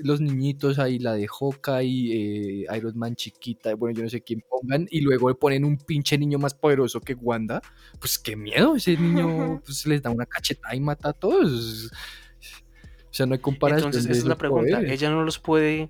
[0.00, 4.44] los niñitos ahí, la de Hawkeye, eh, Iron Man chiquita, bueno, yo no sé quién
[4.48, 7.60] pongan, y luego le ponen un pinche niño más poderoso que Wanda,
[7.98, 11.90] pues qué miedo, ese niño pues, les da una cachetada y mata a todos.
[13.10, 13.88] O sea, no hay comparación.
[13.88, 14.76] Entonces, esa es la pregunta.
[14.76, 14.92] poderes.
[14.92, 15.88] ¿Ella no los puede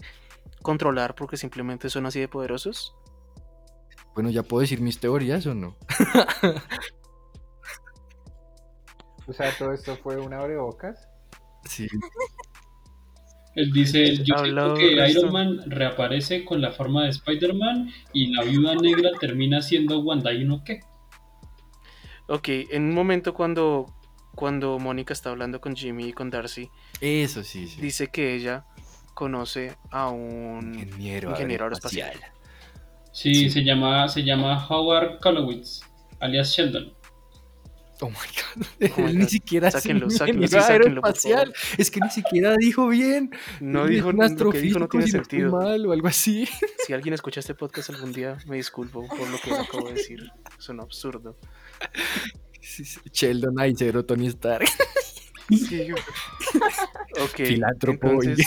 [0.63, 2.95] controlar porque simplemente son así de poderosos?
[4.15, 5.77] Bueno, ya puedo decir mis teorías o no.
[9.29, 11.07] O sea, todo esto fue un abrebocas.
[11.65, 11.87] Sí.
[13.55, 15.11] Él dice, yo Hablado siento que.
[15.11, 20.33] Iron Man reaparece con la forma de Spider-Man y la viuda negra termina siendo Wanda.
[20.33, 20.81] ¿Y uno qué?
[22.29, 23.87] Ok, en un momento cuando,
[24.35, 27.81] cuando Mónica está hablando con Jimmy y con Darcy, Eso sí, sí.
[27.81, 28.65] dice que ella
[29.19, 32.15] conoce a un ingeniero, ingeniero aeroespacial.
[33.11, 33.51] Sí, Sí.
[33.51, 35.81] Se, llama, se llama Howard Kolowitz,
[36.21, 36.93] alias Sheldon.
[38.01, 38.93] Oh my god.
[38.97, 41.03] Oh my Él ni siquiera es Sáquenlo, sáquenlo, sí, sáquenlo.
[41.77, 43.31] Es que ni siquiera dijo bien.
[43.59, 45.51] No dijo un lo que dijo, no tiene sentido.
[45.51, 46.49] mal o algo así.
[46.87, 50.31] Si alguien escucha este podcast algún día, me disculpo por lo que acabo de decir.
[50.57, 51.37] Es un absurdo.
[53.13, 54.69] Sheldon Aicero, Tony Stark.
[55.51, 55.89] Sí.
[57.21, 57.37] Ok.
[57.37, 58.47] Filántropo y- Entonces,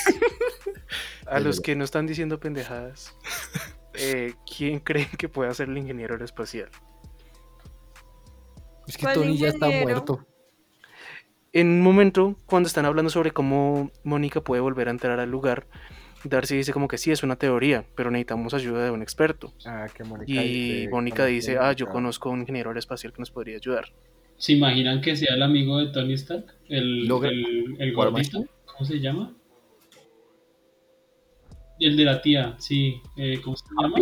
[1.28, 3.16] a los que no están diciendo pendejadas,
[3.96, 6.70] eh, ¿quién creen que pueda ser el ingeniero aeroespacial?
[8.88, 10.26] Es que ¿Cuál Tony ya está muerto.
[11.54, 15.68] En un momento, cuando están hablando sobre cómo Mónica puede volver a entrar al lugar,
[16.24, 19.54] Darcy dice como que sí, es una teoría, pero necesitamos ayuda de un experto.
[19.66, 22.70] Ah, que Mónica Y dice, Mónica ¿conoce dice, a ah, yo conozco a un ingeniero
[22.70, 23.86] aeroespacial que nos podría ayudar.
[24.42, 26.46] ¿Se imaginan que sea el amigo de Tony Stark?
[26.68, 28.44] El, el, el gordito.
[28.66, 29.36] ¿Cómo se llama?
[31.80, 33.00] El de la tía, sí.
[33.18, 34.00] eh, ¿Cómo se llama?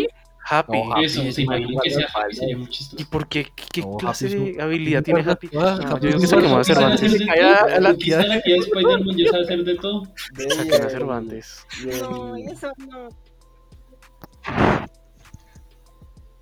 [0.49, 0.71] Happy.
[0.81, 2.07] No, Happy Eso, es se imaginan que sea.
[2.15, 3.09] Happy, sería muy ¿Y chistoso.
[3.09, 3.43] por qué?
[3.53, 5.49] ¿Qué, qué No, clase Happy de un- habilidad tiene Happy?
[5.57, 6.99] Ah, No, Happy yo es que lo va a hacer Sabe antes.
[7.03, 7.43] hacer Se de le cae
[7.75, 8.17] a- la tía.
[8.19, 10.03] de Spider-Man, ya sabe hacer de todo.
[10.37, 11.65] Y Saquen a Cervantes.
[11.83, 13.09] y No, eso no.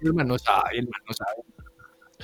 [0.01, 1.41] El man no sabe, el man no sabe.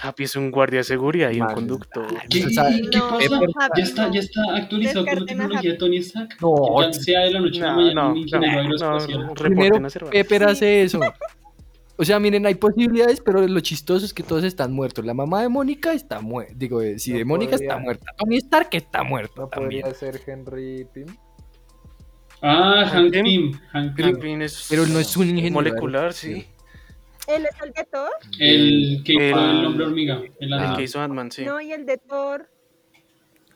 [0.03, 1.55] Happy es un guardia de seguridad y un Man.
[1.55, 2.05] conductor.
[2.29, 3.65] ¿Qué, O sea, ¿qué no, pasa?
[3.65, 4.13] Happy Ya está, no.
[4.13, 6.29] ya está actualizado con la a tecnología de Tony Stark.
[6.41, 10.09] No, Ya sea de la noche a la No, mañana no, un no, Primero, a.
[10.11, 10.99] Pepper hace eso.
[11.95, 15.05] O sea, miren, hay posibilidades, pero lo chistoso es que todos están muertos.
[15.05, 16.53] La mamá de Mónica está muerta.
[16.57, 17.69] Digo, eh, sí, de Mónica podría.
[17.69, 18.11] está muerta.
[18.17, 19.81] Tony Stark está muerto No también.
[19.83, 21.05] podría ser Henry Pym.
[22.41, 23.51] Ah, Hank Hank Pym.
[23.71, 24.41] Hank Pero, Pym.
[24.41, 25.53] es Pero no es un ingeniero.
[25.53, 26.45] molecular, sí.
[27.27, 28.09] Él es el de Thor.
[28.39, 30.21] El que El- fue el hombre hormiga.
[30.39, 31.45] El El que hizo Ant-Man, sí.
[31.45, 32.49] No, y el de Thor.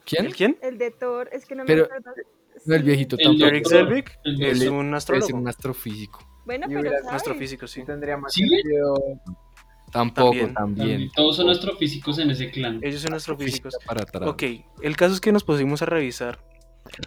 [0.06, 0.26] ¿Quién?
[0.26, 0.58] ¿El quién?
[0.62, 1.28] El de Thor.
[1.32, 2.22] Es que no Pero- me acuerdo.
[2.64, 3.46] No, el viejito El tampoco.
[3.46, 3.66] Eric.
[3.68, 5.36] Selvig El es un astrólogo.
[5.36, 6.20] un astrofísico.
[6.46, 7.16] Bueno, pero hubiera- ¿sabe?
[7.16, 7.84] Astrofísico, sí.
[7.84, 8.40] Tendría más ¿Sí?
[8.48, 8.94] sentido.
[9.92, 10.54] Tampoco, También.
[10.54, 11.10] también.
[11.14, 12.80] Todos son astrofísicos en ese clan.
[12.82, 13.76] Ellos son astrofísicos.
[13.86, 14.28] Para atrás.
[14.28, 14.42] Ok,
[14.82, 16.40] el caso es que nos pusimos a revisar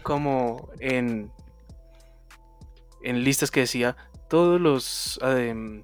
[0.02, 1.30] como en,
[3.02, 3.96] en listas que decía
[4.28, 5.82] todos los em,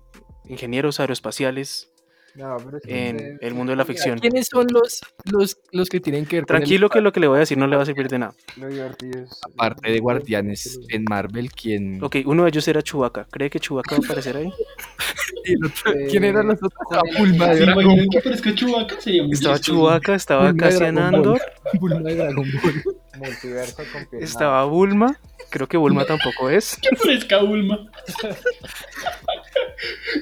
[0.49, 1.89] ingenieros aeroespaciales
[2.35, 4.19] No, pero es que en el mundo de la ficción.
[4.19, 7.21] ¿Quiénes son los, los, los que tienen que ver con el- Tranquilo que lo que
[7.21, 8.35] le voy a decir no le va a servir de nada.
[8.57, 9.31] Lo divertido es.
[9.43, 13.27] Aparte de Guardianes en Marvel, ¿quién, Ok, uno de ellos era Chewbacca.
[13.31, 14.53] ¿Cree que Chewbacca va a aparecer ahí?
[15.53, 16.73] el otro- ¿quién eran los otros?
[16.93, 18.09] Ah, Bulma de ¿Se Dragon imaginan Ball.
[18.11, 19.01] que parezca Chewbacca?
[19.01, 19.59] Sería muy Estaba.
[19.59, 20.99] Chewbacca, estaba Cassian.
[20.99, 21.41] Andor,
[21.81, 22.85] Bulma de Dragon Ball.
[23.19, 24.19] Multiverso confirmado.
[24.25, 25.19] estaba Bulma.
[25.51, 26.77] Creo que Bulma tampoco es.
[26.83, 27.79] Que parezca Bulma.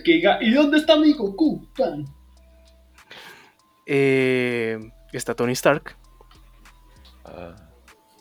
[0.05, 1.66] que diga, ¿y dónde está mi Goku?
[1.77, 2.05] Pan.
[3.87, 4.79] Eh,
[5.12, 5.97] está Tony Stark.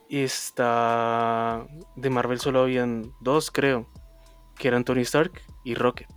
[0.09, 1.65] Y está.
[1.95, 3.87] De Marvel solo habían dos, creo.
[4.57, 6.07] Que eran Tony Stark y Rocket.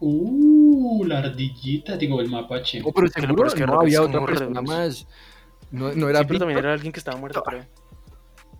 [0.00, 2.80] Uh, la ardillita, digo, el mapache.
[2.80, 5.06] No, pero seguro peor es que no había otra persona más.
[5.70, 7.64] No, no era Sí, pero también era alguien que estaba muerto, creo.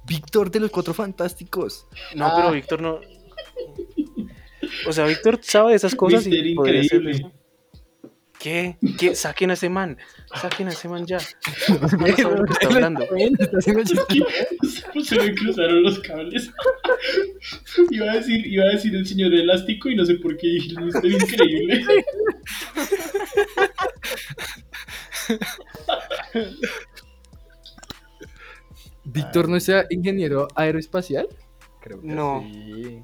[0.07, 1.87] Víctor de los Cuatro Fantásticos.
[2.15, 2.33] No, Ah.
[2.37, 3.01] pero Víctor no.
[4.89, 7.03] O sea, Víctor sabe de esas cosas Mister y podría ser.
[8.45, 8.77] ¿Qué?
[8.99, 9.15] ¿Qué?
[9.15, 9.97] Saquen a ese man.
[10.39, 11.17] Saquen a ese man ya.
[11.81, 13.07] No sabe lo que está hablando.
[15.03, 16.53] Se me cruzaron los cables.
[17.91, 20.79] iba, a decir, iba a decir el señor elástico y no sé por qué dije
[20.79, 21.87] mister increíble.
[29.05, 31.29] Víctor no sea ingeniero aeroespacial.
[31.81, 32.47] Creo que No.
[32.53, 33.03] sí.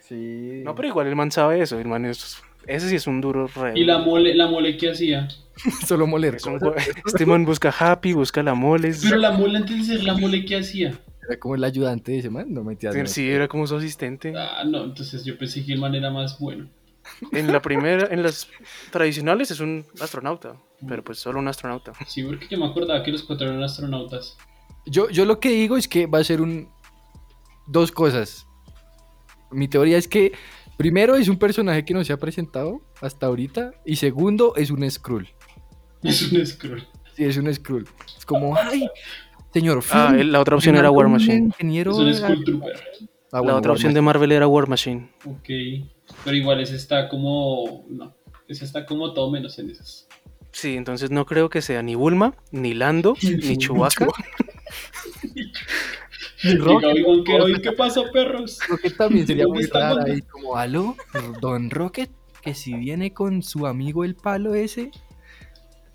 [0.00, 0.60] Sí.
[0.64, 1.78] No, pero igual el man sabe eso.
[1.78, 2.42] El man es.
[2.66, 3.72] Ese sí es un duro re.
[3.74, 5.28] Y la mole, la mole que hacía.
[5.86, 6.36] Solo moler.
[7.06, 8.92] Este man busca Happy, busca la mole.
[9.02, 10.98] Pero la mole antes de ser la mole que hacía.
[11.26, 12.52] Era como el ayudante de ese man.
[12.52, 12.94] No metías.
[13.10, 14.32] Sí, era como su asistente.
[14.36, 16.68] Ah, no, entonces yo pensé que el man era más bueno.
[17.32, 18.48] En la primera, en las
[18.90, 20.56] tradicionales es un astronauta.
[20.86, 21.92] Pero pues solo un astronauta.
[22.06, 24.36] Sí, porque yo me acordaba que los cuatro eran astronautas.
[24.86, 26.68] Yo, yo lo que digo es que va a ser un.
[27.66, 28.46] Dos cosas.
[29.50, 30.32] Mi teoría es que.
[30.80, 33.72] Primero, es un personaje que no se ha presentado hasta ahorita.
[33.84, 35.28] Y segundo, es un Skrull.
[36.02, 36.88] Es un scroll.
[37.14, 37.86] Sí, es un Skrull.
[38.16, 38.88] Es como, ay,
[39.52, 41.48] señor Ah, la otra opción era War Machine.
[41.48, 42.80] Ingeniero Es un Skull Trooper.
[43.30, 45.10] Ah, La otra War opción de Marvel era War Machine.
[45.26, 45.50] Ok.
[46.24, 47.84] Pero igual ese está como.
[47.90, 48.16] No.
[48.48, 50.08] Ese está como todo menos en esas.
[50.50, 54.06] Sí, entonces no creo que sea ni Bulma, ni Lando, ni Chewbacca.
[56.58, 58.58] Rocket, oigan, ¿qué, oigan, ¿qué pasó, perros?
[58.68, 60.04] Rocket también sería ¿Dónde muy Wanda?
[60.12, 60.96] ahí, como, aló,
[61.40, 62.10] Don Rocket,
[62.42, 64.90] que si viene con su amigo el palo ese.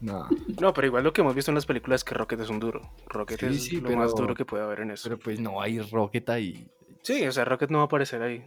[0.02, 0.28] No,
[0.62, 2.60] No, pero igual lo que hemos visto en las películas es que Rocket es un
[2.60, 2.91] duro.
[3.08, 5.10] Rocket Sí, es sí, lo pero- más duro que puede haber en eso.
[5.10, 6.68] pero pues no hay Rocket ahí.
[7.02, 8.43] Sí, o sea, Rocket no va a aparecer ahí.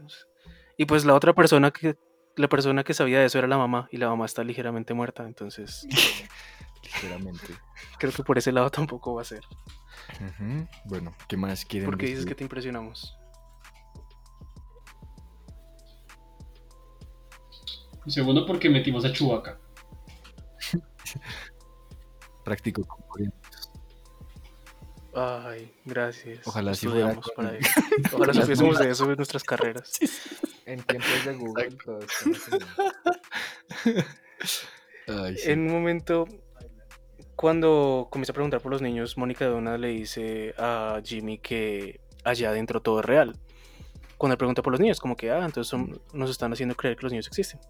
[0.77, 1.97] Y pues la otra persona que
[2.37, 5.25] la persona que sabía de eso era la mamá y la mamá está ligeramente muerta,
[5.27, 5.89] entonces
[6.85, 7.47] Ligeramente.
[7.99, 9.41] creo que por ese lado tampoco va a ser.
[10.85, 12.29] Bueno, ¿qué más quieren Porque dices decir?
[12.31, 13.17] que te impresionamos.
[18.07, 19.59] Segundo, porque metimos a Chewbacca.
[22.45, 22.87] Práctico.
[25.15, 26.47] Ay, gracias.
[26.47, 27.67] Ojalá sí fuera para ello.
[28.13, 29.99] Ojalá supiésemos de eso en nuestras carreras.
[30.65, 31.99] En tiempos de Google todo.
[35.25, 35.51] Ay, sí.
[35.51, 36.27] En un momento,
[37.39, 42.01] cuando comienza a preguntar por los niños, Mónica de Dona le dice a Jimmy que
[42.25, 43.39] allá adentro todo es real.
[44.17, 46.97] Cuando él pregunta por los niños, como que, ah, entonces son- nos están haciendo creer
[46.97, 47.61] que los niños existen.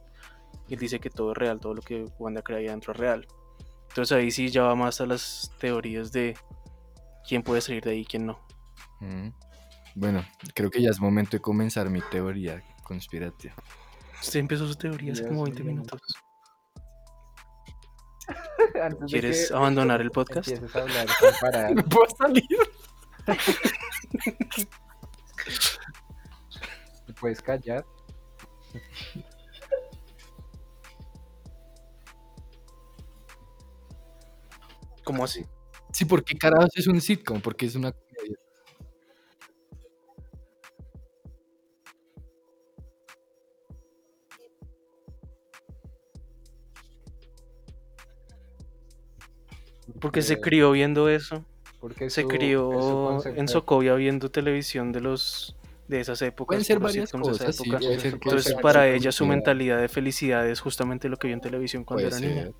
[0.68, 2.98] Y él dice que todo es real, todo lo que Wanda cree allá adentro es
[2.98, 3.26] real.
[3.90, 6.34] Entonces ahí sí ya va más a las teorías de
[7.28, 8.38] quién puede salir de ahí y quién no.
[9.00, 9.28] Mm.
[9.96, 13.54] Bueno, creo que ya es momento de comenzar mi teoría conspirativa.
[14.22, 15.72] Usted empezó su teoría hace como 20 mío.
[15.72, 16.00] minutos.
[18.82, 20.48] Antes ¿Quieres que abandonar el podcast?
[20.48, 22.44] empieces a hablar sin parar, ¿Me puedo salir?
[27.06, 27.84] ¿te puedes callar?
[35.04, 35.44] ¿Cómo así?
[35.92, 37.92] Sí, porque carajos es un sitcom, porque es una
[50.00, 51.44] Porque se Eh, crió viendo eso.
[51.80, 55.54] porque Se su- crió en de- Socovia viendo televisión de los
[55.86, 56.48] de esas épocas.
[56.48, 61.08] Pueden ser varias cosas, sí, Entonces sea para ella su mentalidad de felicidad es justamente
[61.08, 62.50] lo que vio en televisión cuando Puede era niña.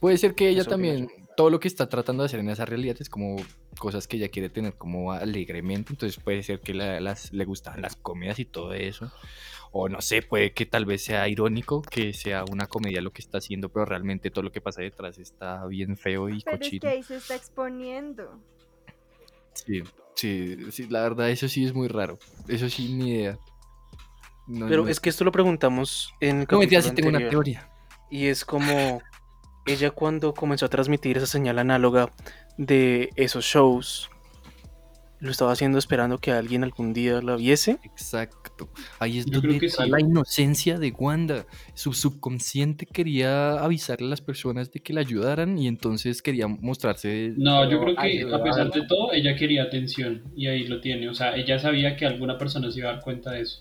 [0.00, 2.66] Puede ser que ella Eso también, todo lo que está tratando de hacer en esa
[2.66, 3.36] realidad es como
[3.78, 7.80] cosas que ella quiere tener como alegremente, entonces puede ser que la- las, le gustan
[7.80, 9.10] las comidas y todo eso,
[9.76, 13.20] o no sé, puede que tal vez sea irónico, que sea una comedia lo que
[13.20, 16.62] está haciendo, pero realmente todo lo que pasa detrás está bien feo y Pero es
[16.62, 16.80] cochino.
[16.82, 18.38] que ahí se está exponiendo.
[19.52, 19.82] Sí,
[20.14, 23.38] sí, sí, la verdad eso sí es muy raro, eso sí ni idea.
[24.46, 27.28] No, Pero no- es que esto lo preguntamos en el No, mentira, sí tengo una
[27.28, 27.68] teoría.
[28.10, 29.02] Y es como
[29.66, 32.12] ella cuando comenzó a transmitir esa señal análoga
[32.58, 34.08] de esos shows,
[35.18, 37.78] lo estaba haciendo esperando que alguien algún día la viese.
[37.82, 38.43] Exacto.
[38.98, 39.88] Ahí es Yo donde que sí.
[39.88, 41.46] la inocencia de Wanda.
[41.74, 47.32] Su subconsciente quería avisarle a las personas de que la ayudaran y entonces quería mostrarse.
[47.36, 50.80] No, yo Pero creo que a pesar de todo, ella quería atención y ahí lo
[50.80, 51.08] tiene.
[51.08, 53.60] O sea, ella sabía que alguna persona se iba a dar cuenta de eso.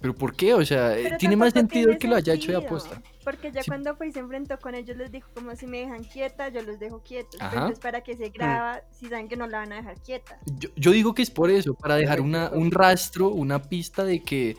[0.00, 0.52] ¿Pero por qué?
[0.52, 3.02] O sea, eh, Pero tiene más sentido tiene que lo haya hecho de aposta.
[3.24, 3.70] Porque ya Sí.
[3.70, 6.78] cuando y se enfrentó con ellos, les dijo como si me dejan quieta, yo los
[6.78, 7.40] dejo quietos.
[7.40, 7.54] Ajá.
[7.54, 10.38] Entonces, ¿para que se graba si saben que no la van a dejar quieta?
[10.58, 14.22] Yo, yo digo que es por eso, para dejar una, un rastro, una pista de
[14.22, 14.56] que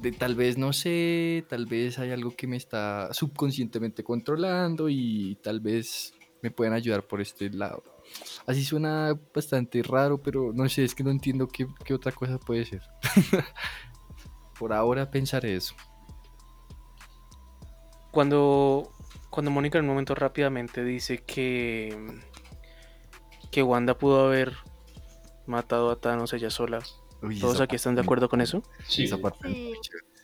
[0.00, 5.38] de tal vez, no sé, tal vez hay algo que me está subconscientemente controlando y
[5.42, 7.82] tal vez me pueden ayudar por este lado.
[8.46, 12.38] Así suena bastante raro, pero no sé, es que no entiendo qué, qué otra cosa
[12.38, 12.82] puede ser.
[14.58, 15.74] por ahora pensaré eso.
[18.14, 18.92] Cuando,
[19.28, 21.96] cuando Mónica en un momento rápidamente dice que,
[23.50, 24.54] que Wanda pudo haber
[25.46, 26.78] matado a Thanos ella sola,
[27.22, 28.62] Uy, ¿todos aquí están de acuerdo con eso?
[28.86, 29.04] Sí.
[29.04, 29.72] Esa parte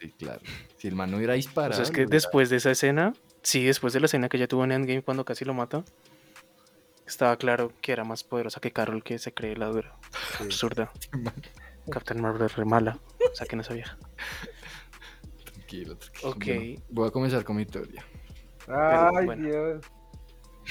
[0.00, 0.10] Sí.
[0.18, 0.40] claro.
[0.78, 1.74] Si el man no hubiera O disparado.
[1.74, 3.12] sea, es que después de esa escena,
[3.42, 5.84] sí, después de la escena que ella tuvo en Endgame cuando casi lo mata,
[7.06, 9.96] estaba claro que era más poderosa que Carol, que se cree la dura.
[10.38, 10.44] Sí.
[10.44, 10.90] Absurda.
[11.90, 12.98] Captain Marvel es re mala.
[13.34, 13.98] Saquen esa vieja.
[15.70, 16.30] Tranquilo, tranquilo.
[16.30, 16.44] Ok.
[16.46, 18.04] Bueno, voy a comenzar con mi teoría.
[18.66, 19.46] Ay, bueno.
[19.48, 19.84] Dios.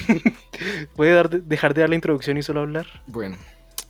[0.95, 2.85] ¿Puede dar de- dejar de dar la introducción y solo hablar?
[3.07, 3.37] Bueno,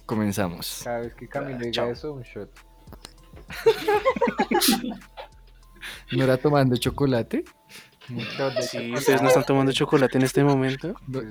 [0.06, 0.82] comenzamos.
[0.84, 1.90] Cada vez que Camilo Ah, diga chao.
[1.92, 2.50] eso, un shot.
[6.12, 7.44] ¿No era tomando chocolate?
[8.62, 10.94] Sí, ustedes no están tomando chocolate en este momento.
[11.08, 11.22] No.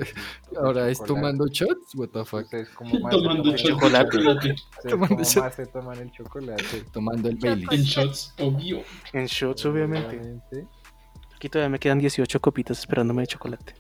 [0.61, 2.45] Ahora es tomando shots, what the fuck.
[2.45, 4.11] Ustedes como más Tomando chocolate.
[4.19, 4.53] chocolate.
[4.53, 5.43] ustedes tomando como shot.
[5.45, 6.85] más se toman el chocolate.
[6.93, 7.39] Tomando el.
[7.45, 8.83] En shots, obvio.
[9.13, 10.09] En shots, obviamente.
[10.19, 10.67] Obviamente.
[11.35, 13.75] Aquí todavía me quedan 18 copitas esperándome de chocolate.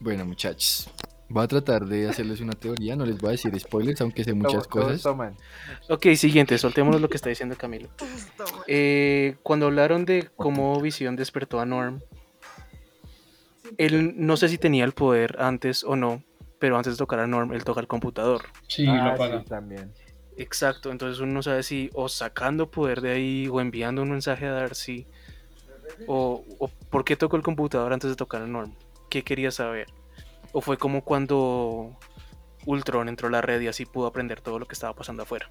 [0.00, 0.88] Bueno, muchachos,
[1.28, 2.96] voy a tratar de hacerles una teoría.
[2.96, 5.02] No les voy a decir spoilers, aunque sé muchas cosas.
[5.02, 5.36] toman.
[5.88, 7.88] Ok, siguiente, soltémonos lo que está diciendo Camilo.
[8.66, 12.00] Eh, cuando hablaron de cómo Visión despertó a Norm,
[13.78, 16.22] él no sé si tenía el poder antes o no,
[16.58, 18.42] pero antes de tocar a Norm, él toca el computador.
[18.68, 19.44] Sí, Ah, lo sí, apaga.
[19.44, 19.92] también.
[20.36, 24.46] Exacto, entonces uno no sabe si o sacando poder de ahí o enviando un mensaje
[24.46, 25.06] a Darcy
[26.06, 28.74] o, o por qué tocó el computador antes de tocar a Norm.
[29.10, 29.86] ¿Qué quería saber?
[30.52, 31.96] O fue como cuando
[32.66, 35.50] Ultron entró a la red y así pudo aprender todo lo que estaba pasando afuera.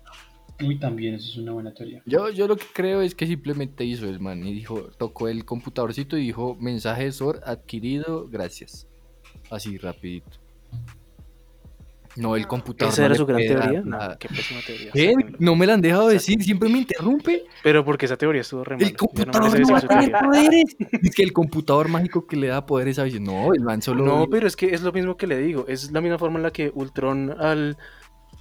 [0.62, 2.02] Uy, también, eso es una buena teoría.
[2.06, 5.46] Yo, yo lo que creo es que simplemente hizo el man y dijo, tocó el
[5.46, 8.88] computadorcito y dijo, mensaje de SOR adquirido, gracias.
[9.50, 10.44] Así, rapidito.
[12.16, 12.94] No, el computador.
[12.94, 13.82] ¿Esa no era su gran teoría?
[13.84, 14.10] nada.
[14.10, 14.92] No, qué pésima teoría.
[14.92, 15.14] ¿Qué?
[15.14, 15.38] sáquenlo.
[15.40, 17.46] No me la han dejado decir, siempre me interrumpe.
[17.64, 18.88] Pero porque esa teoría estuvo re mala.
[18.88, 20.76] El computador no va a tener poderes.
[21.02, 23.24] Es que el computador mágico que le da poderes a Visión.
[23.24, 24.06] No, el man solo.
[24.06, 25.66] No, pero es que es lo mismo que le digo.
[25.68, 27.78] Es la misma forma en la que Ultron al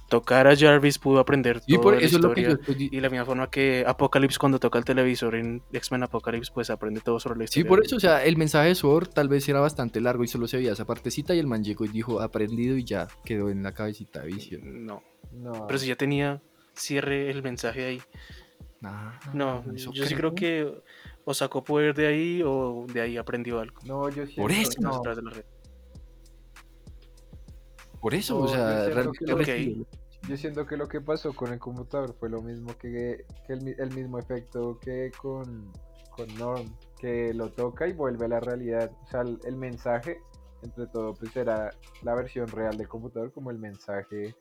[0.09, 2.47] tocar a Jarvis pudo aprender Y todo por de la eso es lo que yo
[2.49, 2.61] historia.
[2.73, 6.51] estoy di- Y la misma forma que Apocalypse cuando toca el televisor en X-Men Apocalypse
[6.53, 7.69] pues aprende todo sobre la Sí, historia.
[7.69, 10.47] por eso, o sea, el mensaje de Sword tal vez era bastante largo y solo
[10.47, 13.63] se veía esa partecita y el man llegó y dijo aprendido y ya quedó en
[13.63, 14.85] la cabecita de Visión.
[14.85, 15.01] No,
[15.31, 15.65] No.
[15.67, 16.41] pero si ya tenía
[16.75, 18.01] cierre el mensaje ahí.
[18.83, 20.69] Ah, No, eso yo sí creo que
[21.25, 23.79] o sacó poder de ahí o de ahí aprendió algo.
[23.85, 24.73] No, yo siento, Por eso.
[24.81, 25.45] No, no, detrás de la red.
[28.03, 29.85] Por eso, No, o yo sea, siento realmente que-
[30.27, 33.61] yo siento que lo que pasó con el computador fue lo mismo que, que el,
[33.61, 35.71] mi- el mismo efecto que con,
[36.11, 36.67] con Norm,
[36.99, 38.91] que lo toca y vuelve a la realidad.
[39.05, 40.19] O sea, el, el mensaje,
[40.63, 44.35] entre todo, pues era la versión real del computador, como el mensaje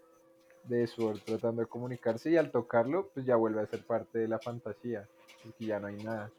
[0.64, 4.26] de Sword tratando de comunicarse y al tocarlo, pues ya vuelve a ser parte de
[4.26, 5.08] la fantasía,
[5.44, 6.32] porque ya no hay nada.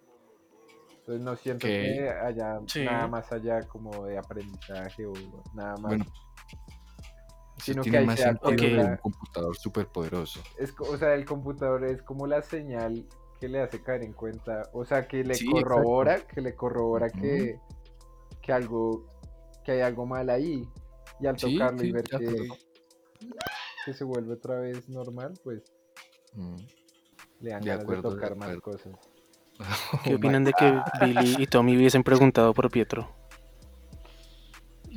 [0.99, 2.83] Entonces no siento que haya Sí.
[2.83, 5.13] nada más allá como de aprendizaje o
[5.53, 5.81] nada más.
[5.83, 6.05] Bueno,
[7.65, 10.41] Sino que tiene ahí más se da sentido de cuenta- un computador súper poderoso.
[10.57, 13.05] es, o sea, el computador es como la señal
[13.39, 17.07] que le hace caer en cuenta, o sea, que le Sí, corrobora, que le corrobora
[17.07, 17.19] Ujú.
[17.19, 17.59] que,
[18.41, 19.05] que algo,
[19.65, 20.67] que hay algo mal ahí,
[21.19, 22.47] y al Sí, tocarlo y sí, ver de que,
[23.85, 25.61] que se vuelve otra vez normal, pues
[26.33, 26.55] Mm.
[27.41, 28.61] le dan De ganas acuerdo, de de tocar más acuerdo.
[28.61, 28.93] cosas.
[30.03, 33.09] ¿Qué Oh opinan my de que Billy y Tommy hubiesen preguntado por Pietro?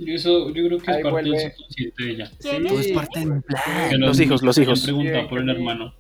[0.07, 2.31] Eso yo creo que es Ahí parte vuelve- del subconsciente de ella.
[2.41, 2.69] ¿Quién God.
[2.69, 2.89] Todo es?
[2.93, 4.01] parte de un plan.
[4.01, 4.81] Los hijos, los hijos.
[4.83, 5.95] preguntado Sí, por el hermano.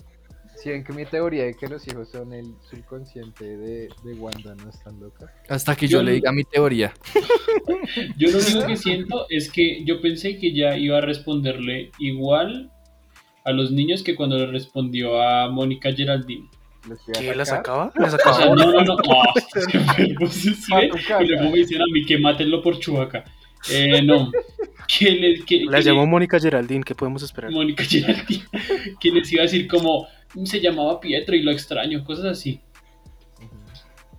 [0.56, 4.54] Si ven que mi teoría de que los hijos son el subconsciente de, de Wanda
[4.56, 5.32] no es tan loca.
[5.48, 6.92] Hasta que yo Yo le diga mi teoría.
[8.16, 12.70] Yo lo único que siento es que yo pensé que ya iba a responderle igual
[13.44, 16.48] a los niños que cuando le respondió a Mónica Geraldine.
[17.18, 17.34] ¿Qué?
[17.34, 17.92] ¿La sacaba?
[17.96, 18.54] ¿La O sea, sacaba?
[18.54, 18.94] no, no, no.
[18.94, 20.72] Oh, ¿sí, sí.
[21.20, 23.24] Y luego me dicen a mí que mátenlo por Chubaca.
[23.70, 24.30] Eh, no.
[24.88, 27.50] Que le, que, La que llamó le- Mónica Geraldine, ¿qué podemos esperar?
[27.50, 28.44] Mónica Geraldine.
[29.00, 30.06] Que les iba a decir como
[30.44, 32.60] se llamaba Pietro y lo extraño, cosas así.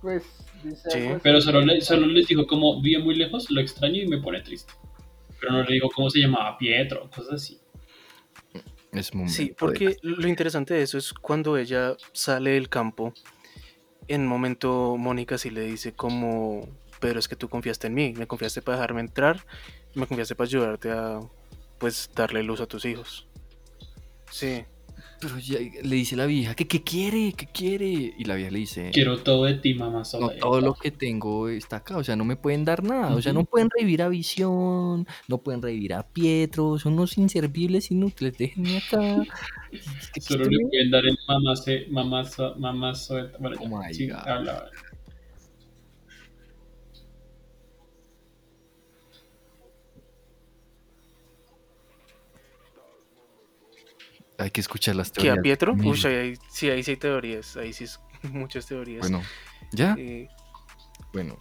[0.01, 0.23] Pues
[0.63, 0.99] dice Sí.
[1.23, 4.41] Pero solo, le- solo les dijo como vive muy lejos, lo extraño y me pone
[4.41, 4.73] triste.
[5.39, 7.59] Pero no le dijo cómo se llamaba Pietro, cosas así.
[8.91, 13.13] Es momento Sí, de- porque lo interesante de eso es cuando ella sale del campo,
[14.07, 16.67] en un momento Mónica sí le dice como,
[16.99, 19.45] pero es que tú confiaste en mí, me confiaste para dejarme entrar,
[19.95, 21.19] me confiaste para ayudarte a,
[21.79, 23.27] pues, darle luz a tus hijos.
[24.31, 24.63] Sí,
[25.19, 27.85] Pero ya le dice la vieja que qué quiere, qué quiere.
[28.17, 29.99] Y la vieja le dice, Quiero todo de ti, mamá.
[29.99, 30.35] no, sola.
[30.39, 31.97] todo lo que tengo está acá.
[31.97, 33.15] O sea, no me pueden dar nada.
[33.15, 36.77] O sea, no pueden revivir a Visión, no pueden revivir a Pietro.
[36.77, 38.37] Son unos inservibles inútiles.
[38.37, 39.23] Déjenme acá.
[40.13, 41.53] ¿Qué Solo le pueden dar el mamá,
[41.89, 42.23] mamá,
[42.57, 43.37] mamá suelta.
[43.39, 44.17] Bueno, Oh my sí, God.
[44.17, 44.69] habla.
[54.37, 55.39] Hay que escuchar las ¿qué teorías.
[55.39, 55.75] a Pietro?
[55.75, 55.87] Mil.
[55.87, 57.99] Uy, ahí, sí, ahí sí hay teorías, ahí sí es
[58.31, 59.01] muchas teorías.
[59.01, 59.21] Bueno,
[59.71, 59.95] ¿ya?
[59.97, 60.27] Eh,
[61.13, 61.37] Bueno.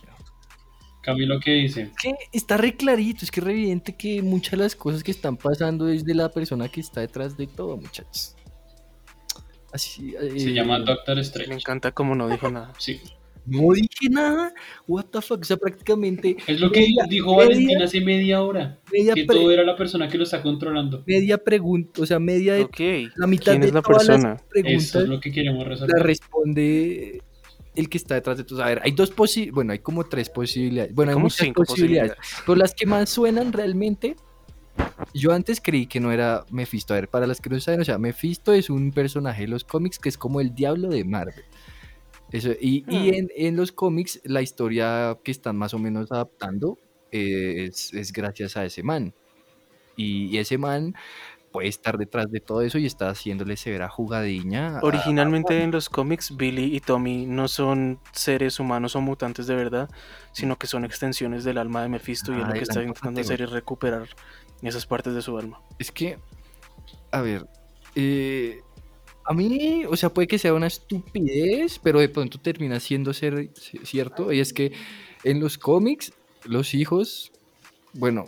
[1.03, 1.93] Camilo, ¿qué dice?
[2.03, 5.13] que está re clarito, es que es re evidente que muchas de las cosas que
[5.13, 8.35] están pasando es de la persona que está detrás de todo, muchachos.
[9.73, 11.55] Así, Se eh, llama Doctor me Strange.
[11.55, 12.73] encanta como no dijo nada.
[12.79, 13.01] Sí.
[13.47, 14.53] No dije nada.
[14.89, 18.43] What the fuck, o sea, prácticamente Es lo que Media- dijo media- Valentina hace media
[18.43, 18.79] hora.
[18.93, 21.03] media, Que pre- todo era la persona que lo está controlando.
[21.07, 22.81] media pregunta, o sea, media de Ok,
[23.17, 24.29] la mitad ¿quién de es la todas persona?
[24.31, 26.03] las Eso preguntas es lo que queremos la resolver.
[26.03, 27.23] responde
[27.75, 28.63] el que está detrás de todo.
[28.63, 30.95] A ver, hay dos posibilidades, bueno, hay como tres posibilidades.
[30.95, 32.13] Bueno, hay Como muchas cinco posibilidades.
[32.17, 32.43] posibilidades.
[32.47, 34.17] Pero las que más suenan realmente,
[35.15, 36.95] yo antes creí que no era Mephisto.
[36.95, 39.65] A ver, para las que no saben, o sea, Mephisto es un personaje de los
[39.65, 41.45] cómics que es como el diablo de Marvel.
[42.33, 43.19] Eso, y y Hmm.
[43.19, 46.79] en, en los cómics, la historia que están más o menos adaptando
[47.13, 49.15] eh, es, es gracias a ese man.
[49.97, 50.95] Y, y ese man
[51.53, 54.79] puede estar detrás de todo eso y está haciéndole severa jugadilla.
[54.79, 59.55] a- Originalmente en los cómics, Billy y Tommy no son seres humanos o mutantes de
[59.55, 59.89] verdad,
[60.33, 63.21] sino que son extensiones del alma de Mephisto y Ah, lo que el está intentando
[63.23, 64.09] hacer es recuperar
[64.63, 65.61] esas partes de su alma.
[65.79, 66.19] Es que,
[67.13, 67.47] a ver,
[67.95, 68.61] eh,
[69.29, 73.35] a mí, o sea, puede que sea una estupidez, pero de pronto termina siendo ser
[73.55, 74.33] ci- cierto.
[74.33, 74.73] Y es que
[75.25, 76.13] en los cómics,
[76.45, 77.33] los hijos,
[77.95, 78.27] bueno,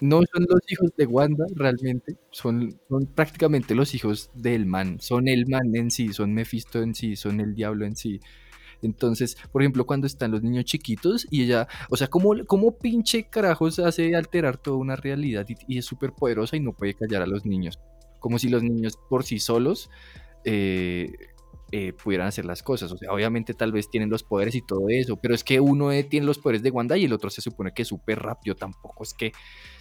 [0.00, 5.28] no son los hijos de Wanda realmente, son, son prácticamente los hijos del man, son
[5.28, 8.20] el man en sí, son Mephisto en sí, son el diablo en sí.
[8.82, 13.28] Entonces, por ejemplo, cuando están los niños chiquitos y ella, o sea, ¿cómo, cómo pinche
[13.30, 17.22] carajos hace alterar toda una realidad y, y es súper poderosa y no puede callar
[17.22, 17.78] a los niños?
[18.20, 19.90] Como si los niños por sí solos
[20.44, 21.12] eh,
[21.72, 22.92] eh, pudieran hacer las cosas.
[22.92, 25.90] O sea, obviamente tal vez tienen los poderes y todo eso, pero es que uno
[25.90, 28.54] eh, tiene los poderes de Wanda y el otro se supone que es súper rápido.
[28.54, 29.32] Tampoco es que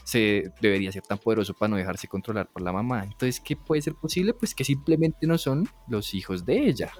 [0.03, 3.03] se debería ser tan poderoso para no dejarse controlar por la mamá.
[3.03, 4.33] Entonces, ¿qué puede ser posible?
[4.33, 6.91] Pues que simplemente no son los hijos de ella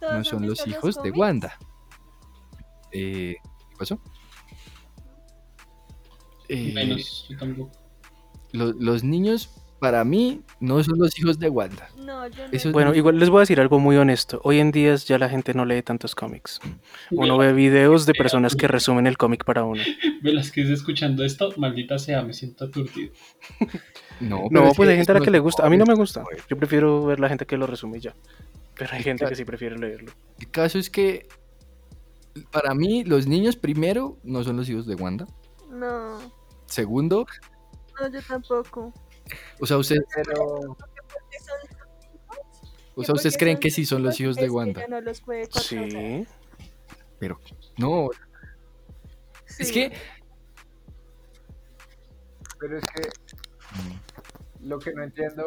[0.00, 1.10] ¿Todos Ah, no son los hijos de?
[1.12, 1.56] Wanda.
[2.90, 3.36] Eh,
[3.70, 3.98] ¿Qué pasó?
[6.48, 7.72] Eh, Menos, yo tampoco.
[8.52, 11.88] lo- los niños, para mí, no son los hijos de Wanda.
[11.96, 12.52] No, yo no.
[12.52, 14.40] Eso Bueno, igual les voy a decir algo muy honesto.
[14.44, 16.60] Hoy en día ya la gente no lee tantos cómics.
[17.10, 19.82] Uno ve videos de personas que resumen el cómic para uno.
[20.22, 23.12] Velázquez escuchando esto, maldita sea, me siento aturdido.
[24.20, 25.66] No, pero No, es pues hay gente a la que no le gusta.
[25.66, 26.22] A mí no me gusta.
[26.48, 28.14] Yo prefiero ver la gente que lo resume ya.
[28.76, 30.12] Pero hay gente que sí prefiere leerlo.
[30.38, 31.26] El caso es que,
[32.52, 35.26] para mí, los niños, primero, no son los hijos de Wanda.
[35.72, 36.20] No,
[36.66, 37.26] Segundo,
[38.00, 38.92] no, yo tampoco.
[39.60, 40.76] O sea, ustedes, Pero
[42.94, 44.86] o sea, ¿ustedes creen que sí son los hijos de que Wanda?
[44.88, 45.46] no los puede.
[45.52, 46.26] Sí.
[47.78, 48.10] No,
[49.58, 49.92] es que
[52.58, 53.08] Pero es que
[54.60, 55.44] lo que no entiendo,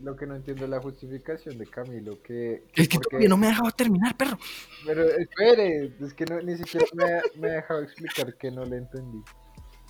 [0.00, 3.36] lo que no entiendo es la justificación de Camilo, que, es que porque- todavía no
[3.36, 4.38] me ha dejado terminar, perro.
[4.86, 8.64] Pero espere, es que no, ni siquiera me, ha- me ha dejado explicar que no
[8.64, 9.22] le entendí.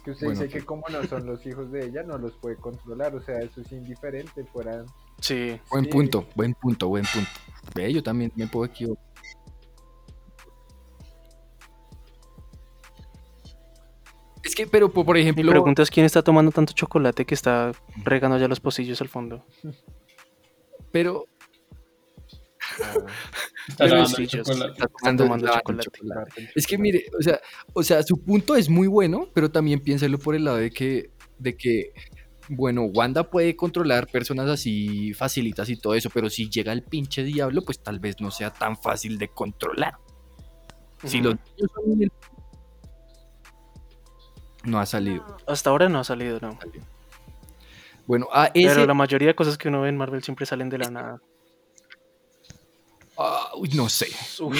[0.04, 2.56] Que usted Bueno, dice que como no son los hijos de ella, no los puede
[2.56, 4.86] controlar, o sea, eso es indiferente, fueran...
[5.20, 5.60] Sí.
[5.70, 5.90] Buen Sí.
[5.90, 7.30] punto, buen punto, buen punto.
[7.74, 9.04] Ve, yo también me puedo equivocar.
[14.42, 17.34] Es que, pero po- por Mi ejemplo, pregunta es quién está tomando tanto chocolate que
[17.34, 17.72] está
[18.04, 19.44] regando ya los pocillos al fondo.
[20.90, 21.26] pero
[23.68, 24.82] Está sí, chocolate.
[25.16, 25.90] tomando, chocolate.
[25.90, 26.50] chocolate.
[26.54, 27.40] Es que mire, o sea,
[27.72, 31.10] o sea, su punto es muy bueno, pero también piénselo por el lado de que,
[31.38, 31.92] de que,
[32.48, 37.22] bueno, Wanda puede controlar personas así facilitas y todo eso, pero si llega el pinche
[37.24, 39.94] diablo, pues tal vez no sea tan fácil de controlar.
[41.04, 41.30] Si Ujú.
[41.30, 42.12] los niños son el-
[44.64, 45.24] No ha salido.
[45.26, 45.36] No.
[45.46, 46.58] Hasta ahora no ha salido, no.
[48.06, 48.68] Bueno, a ese...
[48.74, 51.20] Pero la mayoría de cosas que uno ve en Marvel siempre salen de la nada.
[53.16, 54.08] Ah, uy, no sé.
[54.40, 54.58] Uy,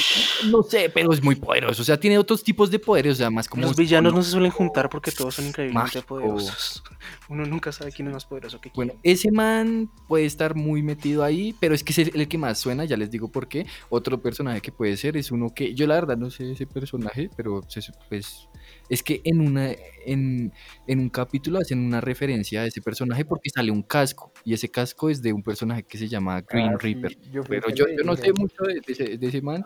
[0.51, 1.82] No sé, pero es muy poderoso.
[1.82, 3.62] O sea, tiene otros tipos de poderes, o sea, más como...
[3.62, 6.07] los villanos no se suelen juntar porque todos son increíblemente Mágico.
[6.07, 6.82] poderosos.
[7.28, 8.74] Uno nunca sabe quién es más poderoso que quién.
[8.74, 12.59] Bueno, ese man puede estar muy metido ahí, pero es que es el que más
[12.59, 13.66] suena, ya les digo por qué.
[13.88, 17.30] Otro personaje que puede ser es uno que yo la verdad no sé ese personaje,
[17.36, 17.62] pero
[18.09, 18.49] pues
[18.88, 19.72] es que en una
[20.05, 20.53] en,
[20.86, 24.70] en un capítulo hacen una referencia a ese personaje porque sale un casco y ese
[24.70, 27.18] casco es de un personaje que se llama Green ah, sí, Reaper.
[27.30, 29.64] yo Pero yo, yo no sé mucho de, de ese, de ese man,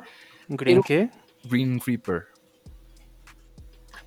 [0.49, 1.11] ¿Green pero- qué?
[1.49, 2.25] Green Reaper.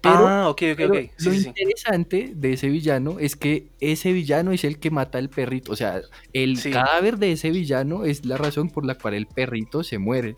[0.01, 0.99] Pero, ah, ok, ok, Pero ok.
[1.17, 5.17] Sí, lo sí, interesante de ese villano es que ese villano es el que mata
[5.17, 5.73] al perrito.
[5.73, 6.01] O sea,
[6.31, 6.71] el Sí.
[6.71, 10.37] cadáver de ese villano es la razón por la cual el perrito se muere.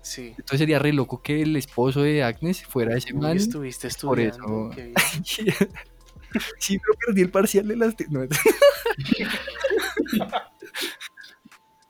[0.00, 0.28] Sí.
[0.30, 3.36] Entonces sería re loco que el esposo de Agnes fuera ese Uy, man.
[3.36, 4.70] estuviste por eso-
[6.58, 7.94] sí, pero perdí el parcial de las...
[8.10, 8.26] no.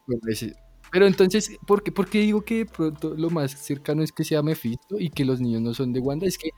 [0.06, 0.54] Bueno, ese-
[0.94, 4.22] Pero entonces, ¿por qué, por qué digo que de pronto lo más cercano es que
[4.22, 6.24] sea Mephisto y que los niños no son de Wanda?
[6.24, 6.50] Es que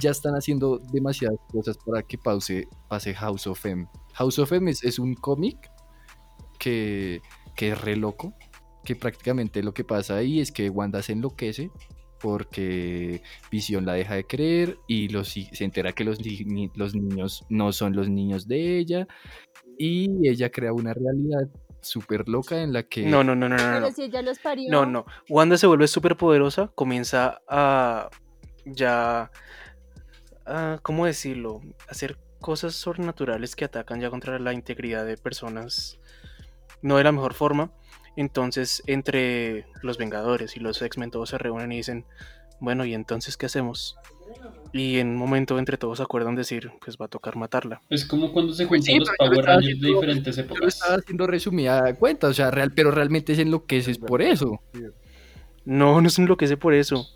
[0.00, 3.86] ya están haciendo demasiadas cosas para que pause, pase House of M.
[4.14, 5.70] House of M es, un cómic
[6.58, 7.20] que,
[7.54, 8.34] que es re loco,
[8.84, 11.70] que prácticamente lo que pasa ahí es que Wanda se enloquece
[12.20, 17.94] porque Visión la deja de creer y los, se entera que los niños no son
[17.94, 19.06] los niños de ella
[19.78, 21.48] y ella crea una realidad
[21.84, 23.06] súper loca en la que...
[23.06, 23.62] No, no, no, no, no.
[23.62, 24.70] Pero No, si ella los parió.
[24.70, 24.86] no.
[24.86, 25.06] no.
[25.28, 28.10] Wanda se vuelve súper poderosa, comienza a
[28.64, 29.30] ya...
[30.46, 31.60] a, ¿Cómo decirlo?
[31.88, 35.98] Hacer cosas sobrenaturales que atacan ya contra la integridad de personas
[36.82, 37.72] no de la mejor forma.
[38.16, 42.04] Entonces, entre los Vengadores y los X-Men, todos se reúnen y dicen,
[42.60, 43.96] bueno, ¿y entonces qué hacemos?
[44.72, 47.80] Y en un momento entre todos acuerdan decir, pues va a tocar matarla.
[47.90, 50.74] Es como cuando se juntan sí, los yo Power estaba Rangers de diferentes Yo épocas.
[50.74, 54.20] estaba haciendo resumida cuenta, o sea, real, pero realmente es en lo que es por
[54.20, 54.60] eso.
[55.64, 57.06] No, no se enloquece por eso.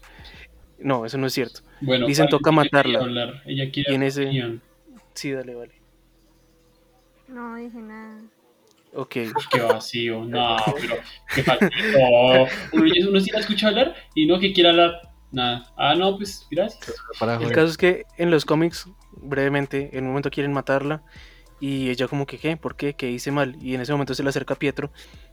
[0.79, 1.61] No, eso no es cierto.
[1.81, 3.01] Bueno, Dicen, toca matarla.
[3.01, 3.43] hablar.
[3.45, 4.63] Ella quiere Y en dar ese- opinión.
[5.15, 5.73] Sí, dale, vale.
[7.27, 8.21] No dije nada.
[8.95, 9.17] Ok.
[9.51, 10.25] Qué vacío.
[10.25, 10.95] No, pero
[11.35, 11.73] qué faltito.
[12.73, 15.08] Uno, uno sí la escucha hablar y no que quiera hablar.
[15.31, 15.73] Nada.
[15.77, 16.95] Ah, no, pues gracias.
[17.21, 21.03] El caso es que en los cómics, brevemente, en un momento quieren matarla
[21.61, 22.57] y ella como que, ¿qué?
[22.57, 22.95] ¿Por qué?
[22.95, 23.57] ¿Qué hice mal?
[23.61, 24.91] Y en ese momento se le acerca a Pietro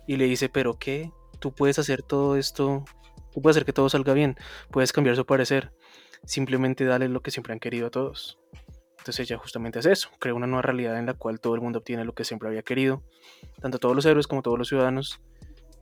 [0.08, 1.12] y le dice, ¿pero qué?
[1.40, 2.84] Tú puedes hacer todo esto,
[3.32, 4.36] tú puedes hacer que todo salga bien,
[4.72, 5.74] puedes cambiar su parecer,
[6.26, 8.40] simplemente dale lo que siempre han querido a todos.
[8.98, 11.80] Entonces ella justamente hace eso, crea una nueva realidad en la cual todo el mundo
[11.80, 13.04] obtiene lo que siempre había querido,
[13.62, 15.22] tanto todos los héroes como todos los ciudadanos.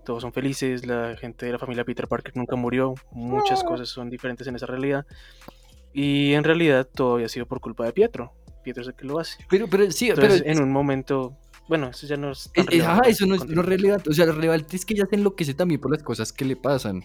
[0.05, 4.09] Todos son felices, la gente de la familia Peter Parker nunca murió, muchas cosas son
[4.09, 5.05] diferentes en esa realidad.
[5.93, 8.34] Y en realidad todo había sido por culpa de Pietro.
[8.63, 9.38] Pietro es el que lo hace.
[9.49, 11.38] Pero, pero sí, pero Entonces, en un momento.
[11.69, 12.51] Bueno, eso ya no es.
[12.53, 14.09] tan Es- es- ajá, relevante eso no es con- lo relevante.
[14.09, 16.55] O sea, lo relevante es que ella se enloquece también por las cosas que le
[16.55, 17.03] pasan.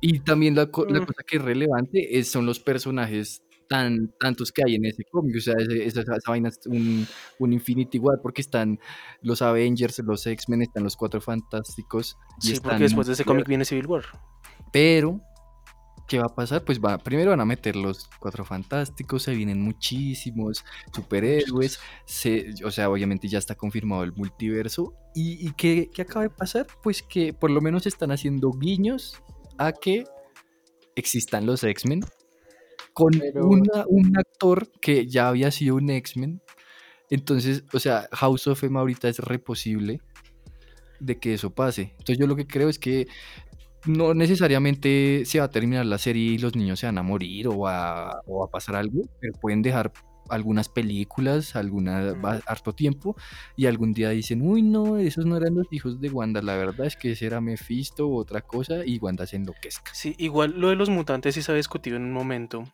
[0.00, 1.06] Y también la, co- la Mm.
[1.06, 3.42] cosa que es relevante es, son los personajes
[3.72, 5.36] tan, tantos que hay en ese cómic.
[5.38, 7.06] O sea, esa, esa vaina es un,
[7.38, 8.78] un Infinity War porque están
[9.22, 12.18] los Avengers, los X-Men, están los Cuatro Fantásticos.
[12.42, 14.04] Y Sí, están porque después de ese cómic viene Civil War.
[14.74, 15.22] Pero,
[16.06, 16.62] ¿qué va a pasar?
[16.66, 22.70] Pues va, primero van a meter los Cuatro Fantásticos, se vienen muchísimos superhéroes, se, o
[22.70, 24.92] sea, obviamente ya está confirmado el multiverso.
[25.14, 26.66] ¿Y, y qué, qué acaba de pasar?
[26.82, 29.22] Pues que por lo menos están haciendo guiños
[29.56, 30.04] a que
[30.94, 32.02] existan los X-Men
[32.92, 36.42] con Pero- una- un actor que ya había sido un X-Men.
[37.10, 40.00] Entonces, o sea, House of M ahorita es re posible
[41.00, 41.90] de que eso pase.
[41.98, 43.06] Entonces yo lo que creo es que
[43.86, 47.48] no necesariamente se va a terminar la serie y los niños se van a morir
[47.48, 49.92] o va, o a pasar algo, pero pueden dejar
[50.32, 53.16] algunas películas, alguna, va- harto tiempo,
[53.56, 56.86] y algún día dicen, uy, no, esos no eran los hijos de Wanda, la verdad
[56.86, 59.94] es que ese era Mephisto u otra cosa, y Wanda se enloquezca.
[59.94, 62.64] Sí, igual lo de los mutantes sí se había discutido en un momento,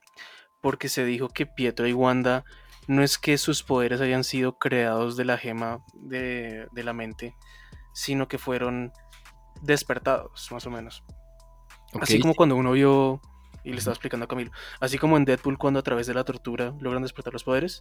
[0.61, 2.45] porque se dijo que Pietro y Wanda
[2.87, 7.35] no es que sus poderes hayan sido creados de la gema de, de la mente,
[7.93, 8.93] sino que fueron
[9.63, 11.03] despertados, más o menos.
[12.01, 13.21] Así como cuando uno vio,
[13.65, 16.25] y le estaba explicando a Camilo, así como en Deadpool cuando a través de la
[16.25, 17.81] tortura logran despertar los poderes,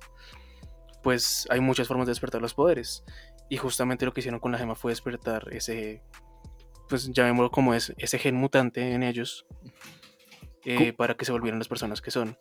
[1.03, 3.03] pues hay muchas formas de despertar los poderes.
[3.49, 6.03] Y justamente lo que hicieron con la gema fue despertar ese,
[6.89, 9.45] pues llamémoslo como es, ese gen mutante en ellos,
[10.65, 12.37] eh, para que se volvieran las personas que son.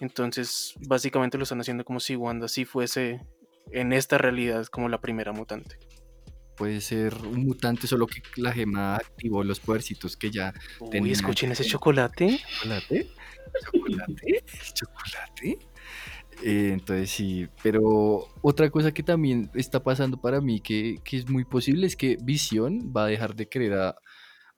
[0.00, 3.20] Entonces, básicamente lo están haciendo como si Wanda sí fuese
[3.70, 5.78] en esta realidad como la primera mutante.
[6.56, 11.12] Puede ser un mutante, solo que la gema activó los podercitos que ya Uy, Tenía
[11.12, 12.40] escuchen ese chocolate.
[12.62, 13.10] chocolate,
[13.64, 14.44] chocolate,
[14.74, 15.58] chocolate.
[16.42, 21.28] Eh, entonces sí, pero otra cosa que también está pasando para mí que, que es
[21.28, 23.96] muy posible es que Visión va a dejar de querer a,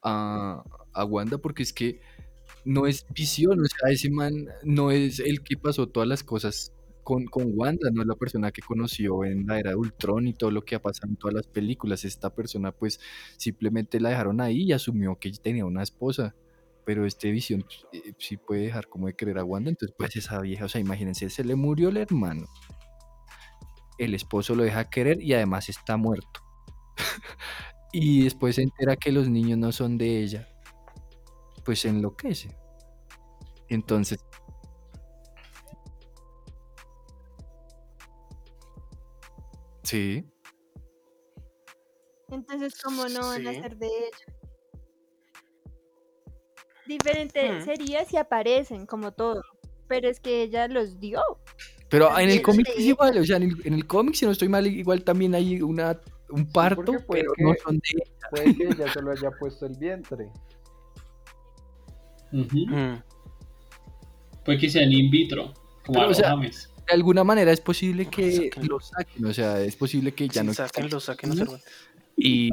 [0.03, 0.63] a,
[0.95, 2.01] a Wanda porque es que
[2.65, 6.73] no es Visión, o sea, ese man no es el que pasó todas las cosas
[7.07, 10.35] con, con Wanda, no es la persona que conoció en la era de Ultron y
[10.35, 12.05] todo lo que ha pasado en todas las películas.
[12.05, 12.99] Esta persona pues
[13.37, 16.35] simplemente la dejaron ahí y asumió que tenía una esposa
[16.85, 20.41] pero este visión eh, sí puede dejar como de querer a Wanda, entonces pues esa
[20.41, 22.47] vieja, o sea, imagínense, se le murió el hermano,
[23.99, 26.41] el esposo lo deja querer y además está muerto.
[27.93, 30.49] y después se entera que los niños no son de ella,
[31.65, 32.57] pues enloquece.
[33.69, 34.25] Entonces,
[39.87, 40.25] sí,
[42.31, 44.35] Entonces, ¿cómo no van a ser de ella?
[46.87, 47.65] Diferente Hmm.
[47.65, 49.43] sería si aparecen, como todo.
[49.89, 51.21] Pero es que ella los dio.
[51.89, 54.33] pero en el cómic es igual, o sea, en el, en el cómic, si no
[54.33, 56.01] estoy mal, igual también hay una,
[56.31, 60.29] un parto, pero no son de Puede que ella solo haya puesto el vientre.
[62.33, 62.97] Mm.
[64.45, 65.55] Puede que sean in vitro,
[65.85, 66.69] como Pero, a o los sea, James.
[66.87, 70.47] De alguna manera es posible que lo saquen, o sea, es posible que ya Sí,
[70.47, 71.65] no sáquenlo, niños, Cervantes.
[72.17, 72.51] y,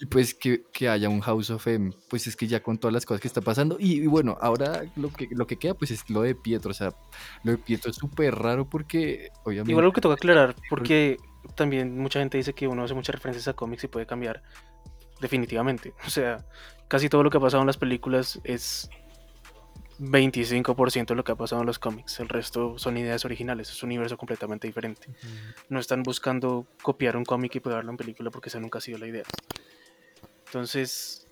[0.00, 2.92] y pues que, que haya un House of M, pues es que ya con todas
[2.94, 5.90] las cosas que está pasando, y, y bueno, ahora lo que, lo que queda pues
[5.90, 6.94] es lo de Pietro, o sea,
[7.42, 9.72] lo de Pietro es súper raro porque obviamente...
[9.72, 11.16] Igual algo que toca aclarar, porque
[11.56, 14.42] también mucha gente dice que uno hace muchas referencias a cómics y puede cambiar
[15.20, 15.94] definitivamente.
[16.06, 16.44] O sea,
[16.86, 18.88] casi todo lo que ha pasado en las películas es
[19.98, 22.20] 25% de lo que ha pasado en los cómics.
[22.20, 25.08] El resto son ideas originales, es un universo completamente diferente.
[25.68, 28.98] No están buscando copiar un cómic y pegarlo en película porque esa nunca ha sido
[28.98, 29.24] la idea.
[30.46, 31.27] Entonces,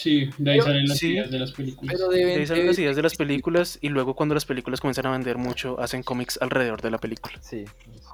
[0.00, 1.92] Sí, de ahí Pero- salen las sí, ideas de las películas.
[1.96, 5.06] pero de ahí salen las ideas de las películas y luego cuando las películas comienzan
[5.06, 7.64] a vender mucho, hacen cómics alrededor de la película, Sí.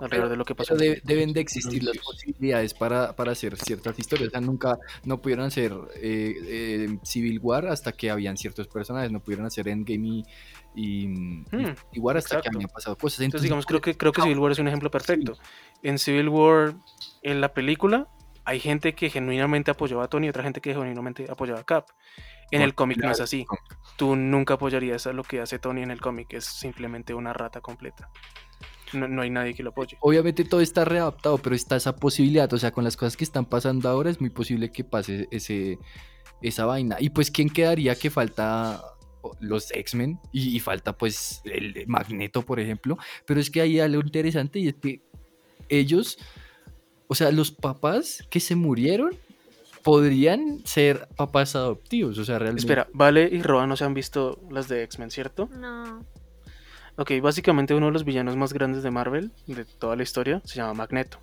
[0.01, 0.75] alrededor de lo que pasó.
[0.77, 4.29] pero de- deben de existir las posibilidades para, para hacer ciertas historias.
[4.29, 9.13] O sea, nunca, no pudieron hacer eh, eh, Civil War hasta que habían ciertos personajes,
[9.13, 10.25] no pudieron hacer Endgame y,
[10.75, 12.51] y, Hmm, y War hasta exacto.
[12.51, 13.21] que habían pasado cosas.
[13.21, 15.37] Entonces, Entonces, digamos, creo que, creo que Civil War es un ejemplo perfecto.
[15.83, 16.75] En Civil War,
[17.23, 18.09] en la película,
[18.45, 21.87] hay gente que genuinamente apoyaba a Tony y otra gente que genuinamente apoyaba a Cap.
[22.51, 23.47] En el cómic no es así.
[23.97, 27.61] Tú nunca apoyarías a lo que hace Tony en el cómic, es simplemente una rata
[27.61, 28.11] completa.
[28.93, 29.97] No, no hay nadie que lo apoye.
[30.01, 33.47] Obviamente todo está readaptado, pero está esa posibilidad, o sea, con las cosas que están
[33.47, 35.79] pasando ahora es muy posible que pase ese,
[36.43, 36.97] esa vaina.
[37.01, 38.83] Y pues, ¿quién quedaría que falta
[39.41, 40.21] los X-Men?
[40.33, 42.99] Y, y falta pues el Magneto, por ejemplo.
[43.27, 45.03] Pero es que hay algo interesante y es que
[45.69, 46.19] ellos,
[47.09, 49.11] o sea, los papás que se murieron
[49.83, 52.63] podrían ser papás adoptivos, o sea, realmente.
[52.63, 55.49] Espera, Vale y Roa no se han visto las de X-Men, ¿cierto?
[55.53, 56.05] No.
[56.97, 60.57] Ok, básicamente uno de los villanos más grandes de Marvel, de toda la historia, se
[60.57, 61.19] llama Magneto.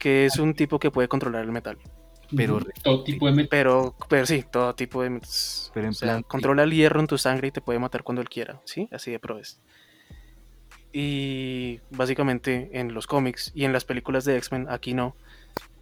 [0.00, 1.78] Que es un tipo que puede controlar el metal.
[2.36, 2.60] pero.
[2.82, 3.48] Todo tipo de metal.
[3.48, 5.20] Pero, pero sí, todo tipo de...
[5.72, 8.02] Pero en O sea, plan- controla el hierro en tu sangre y te puede matar
[8.02, 8.88] cuando él quiera, ¿sí?
[8.92, 9.60] Así de probes.
[10.92, 15.16] Y básicamente en los cómics y en las películas de X-Men, aquí no.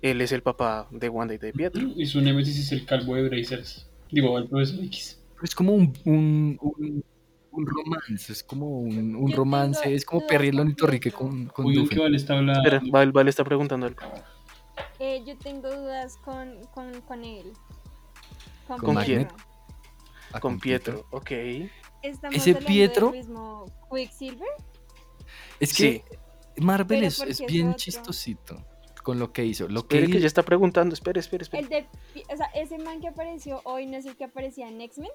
[0.03, 1.83] Él es el papá de Wanda y de Pietro.
[1.97, 3.89] Y su némesis es el calvo de Brazers.
[4.11, 5.23] Digo, el profesor X.
[5.43, 7.05] es como un, un, un,
[7.51, 11.19] un romance, es como un, romance, es como Perry el Pietro.
[11.19, 12.61] con, con Uy, que vale está hablando.
[12.69, 14.01] Espera, Val, Val está preguntando algo.
[14.99, 17.53] Eh, yo tengo dudas con, con, con él.
[18.69, 19.29] Con, ¿Con quién?
[20.33, 21.31] Ah, Con Pietro, ok.
[22.03, 24.49] Estamos Ese Pietro- del mismo Quicksilver.
[25.61, 26.03] Es que
[26.57, 27.79] Marvel Pero es, ¿por es bien otro?
[27.79, 28.65] chistosito
[29.03, 29.69] con lo que hizo.
[29.69, 31.63] Lo que Espere que hizo- ya está preguntando, espere, espere, espere.
[31.63, 31.87] El de,
[32.33, 35.11] o sea, ese man que apareció hoy no es el que aparecía en X-Men.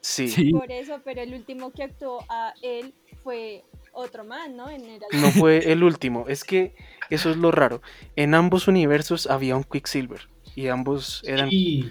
[0.00, 0.28] Sí.
[0.28, 4.68] Sí, Por eso, pero el último que actuó a él fue otro man, ¿no?
[4.70, 6.74] En el No fue el último, es que
[7.10, 7.82] eso es lo raro.
[8.16, 11.90] En ambos universos había un Quicksilver y ambos eran Sí.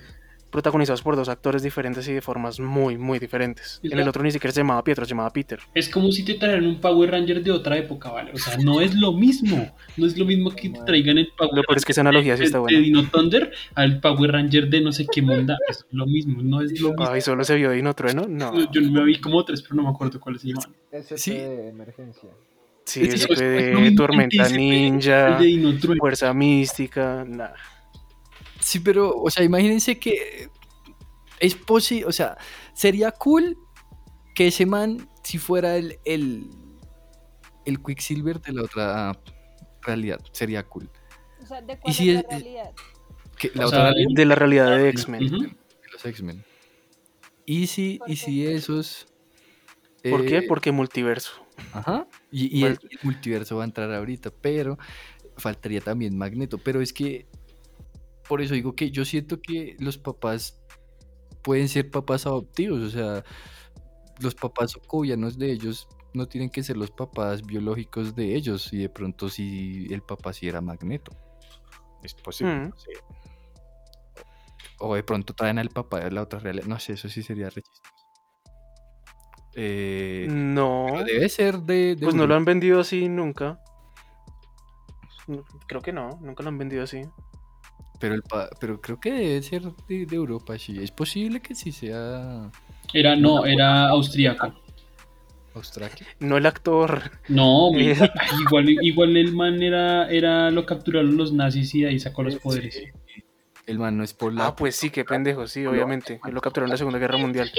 [0.49, 3.79] Protagonizados por dos actores diferentes y de formas muy, muy diferentes.
[3.83, 5.59] En el otro ni siquiera se llamaba Pietro, se llamaba Peter.
[5.73, 8.31] Es como si te trajeran un Power Ranger de otra época, ¿vale?
[8.33, 9.75] O sea, no es lo mismo.
[9.97, 12.35] No es lo mismo que te traigan el Power Lo peor es que esa analogía
[12.37, 12.79] sí Ranger está de buena.
[12.79, 15.57] Dino Thunder al Power Ranger de no sé qué monda.
[15.67, 17.07] Es lo mismo, no es lo mismo.
[17.07, 18.25] Ay, solo se vio Dino Trueno.
[18.27, 18.71] No.
[18.71, 20.73] Yo me vi como tres, pero no me acuerdo cuáles se llaman.
[21.15, 21.33] Sí.
[21.33, 22.29] de emergencia.
[22.85, 25.79] Sí, Es- de Tormenta Ninja, de.
[25.99, 27.53] Fuerza Mística, nada.
[28.69, 30.47] Sí, pero, o sea, imagínense que
[31.39, 32.37] es posible, o sea,
[32.71, 33.57] sería cool
[34.35, 36.51] que ese man, si fuera el, el,
[37.65, 39.19] el Quicksilver de la otra
[39.81, 40.87] realidad, sería cool.
[41.41, 42.71] O sea, ¿de ¿Y cuál si es la realidad?
[43.39, 45.29] Que la O otra sea, realidad De la realidad de X-Men.
[45.29, 46.43] De los X-Men.
[47.47, 49.07] Y si, ¿Por y si esos...
[50.07, 50.37] ¿Por qué?
[50.37, 51.31] eh, Porque multiverso.
[51.73, 52.07] Ajá.
[52.31, 54.77] Y, el, el multiverso va a entrar ahorita, pero
[55.37, 56.59] faltaría también Magneto.
[56.59, 57.25] Pero es que,
[58.29, 60.61] por eso digo que yo siento que los papás
[61.41, 63.23] pueden ser papás adoptivos, o sea,
[64.19, 68.77] los papás socovianos de ellos no tienen que ser los papás biológicos de ellos, y
[68.77, 71.11] de pronto si el papá sí era Magneto.
[72.03, 72.53] Es posible.
[72.53, 72.69] Mm.
[72.69, 72.91] no sé.
[74.77, 76.67] O de pronto traen al papá de la otra realidad.
[76.67, 77.95] No sé, eso sí sería re chistoso.
[79.55, 83.59] Eh, No, debe ser de, de pues no lo han vendido así nunca.
[85.67, 87.01] Creo que no, nunca lo han vendido así.
[87.99, 90.81] Pero, el pa- pero creo que debe ser de, de Europa, sí.
[90.81, 92.49] Es posible que sí sea
[92.93, 94.53] Era, no, era austríaco.
[95.53, 96.07] Australia.
[96.19, 97.11] No el actor.
[97.27, 102.23] No, igual, igual, igual el man era, era, lo capturaron los nazis y ahí sacó
[102.23, 102.81] los poderes.
[103.65, 104.47] El man no es por la.
[104.47, 106.19] Ah, pues sí, qué pendejo, sí, obviamente.
[106.25, 107.51] Él lo capturaron en la Segunda Guerra Mundial.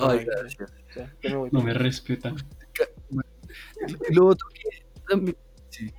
[0.00, 0.70] Ay, gracias.
[1.52, 2.36] No me respetan.
[4.10, 5.36] Lo otro que también.
[5.70, 5.92] Sí.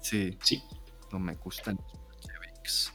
[0.00, 0.38] Sí.
[0.42, 0.62] Sí.
[1.12, 2.92] No me gustan los bolcheviques.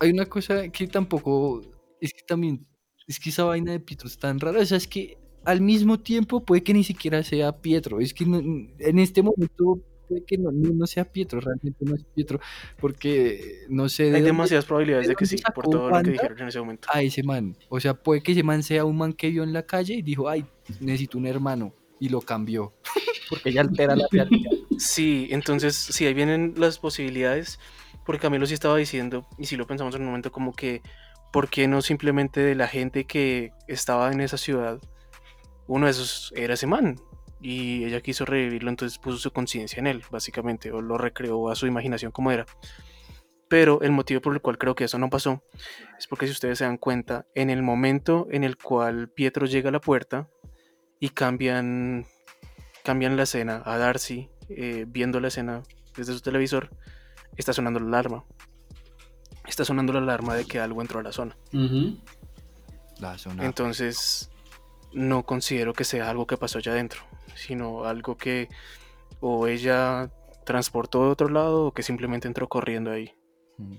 [0.00, 1.62] Hay una cosa que tampoco.
[2.00, 2.66] Es que también.
[3.06, 4.60] Es que esa vaina de Pietro es tan rara.
[4.60, 8.00] O sea, es que al mismo tiempo puede que ni siquiera sea Pietro.
[8.00, 11.40] Es que en este momento puede que no, no, sea Pietro.
[11.40, 12.40] Realmente no es Pietro.
[12.80, 14.04] Porque no sé.
[14.04, 16.48] de Hay dónde- demasiadas probabilidades de de que sí, por todo lo que dijeron en
[16.48, 16.88] ese momento.
[16.92, 17.56] a ese man.
[17.68, 20.02] O sea, puede que ese man sea un man que vio en la calle y
[20.02, 20.44] dijo, ay,
[20.80, 21.74] necesito un hermano.
[21.98, 22.72] Y lo cambió.
[23.30, 24.50] Porque ya altera la realidad.
[24.78, 27.58] Sí, entonces, sí, ahí vienen las posibilidades,
[28.04, 30.80] porque Camilo sí estaba diciendo, y si lo pensamos en un momento, como que,
[31.32, 34.78] ¿por qué no simplemente de la gente que estaba en esa ciudad,
[35.66, 37.00] uno de esos era ese man?
[37.40, 41.54] Y ella quiso revivirlo, entonces puso su conciencia en él, básicamente, o lo recreó a
[41.54, 42.46] su imaginación como era.
[43.48, 45.44] Pero el motivo por el cual creo que eso no pasó
[45.98, 49.68] es porque si ustedes se dan cuenta, en el momento en el cual Pietro llega
[49.68, 50.28] a la puerta
[50.98, 52.06] y cambian
[52.82, 55.62] cambian la escena a Darcy eh, viendo la escena
[55.96, 56.70] desde su televisor,
[57.36, 58.24] está sonando la alarma.
[59.46, 61.36] Está sonando la alarma de que algo entró a la zona.
[62.98, 63.44] La zona.
[63.44, 64.30] Entonces,
[64.92, 67.02] no considero que sea algo que pasó allá adentro,
[67.36, 68.48] sino algo que
[69.20, 70.10] o ella
[70.44, 73.12] transportó de otro lado o que simplemente entró corriendo ahí.
[73.58, 73.76] Mm.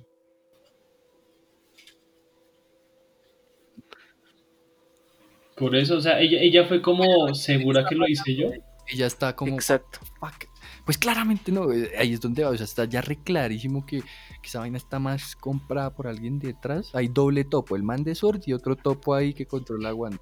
[5.55, 8.49] Por eso, o sea, ella, ella fue como segura que lo hice yo.
[8.88, 9.53] Ella está como.
[9.55, 9.99] Exacto.
[10.19, 10.45] "Fuck".
[10.85, 11.71] Pues claramente no.
[11.73, 12.51] eh, Ahí es donde va.
[12.51, 14.07] O sea, está ya re clarísimo que, que
[14.47, 16.93] esa vaina está más comprada por alguien detrás.
[16.93, 17.75] Hay doble topo.
[17.75, 20.19] El man de Sword y otro topo ahí que controla a Wanda.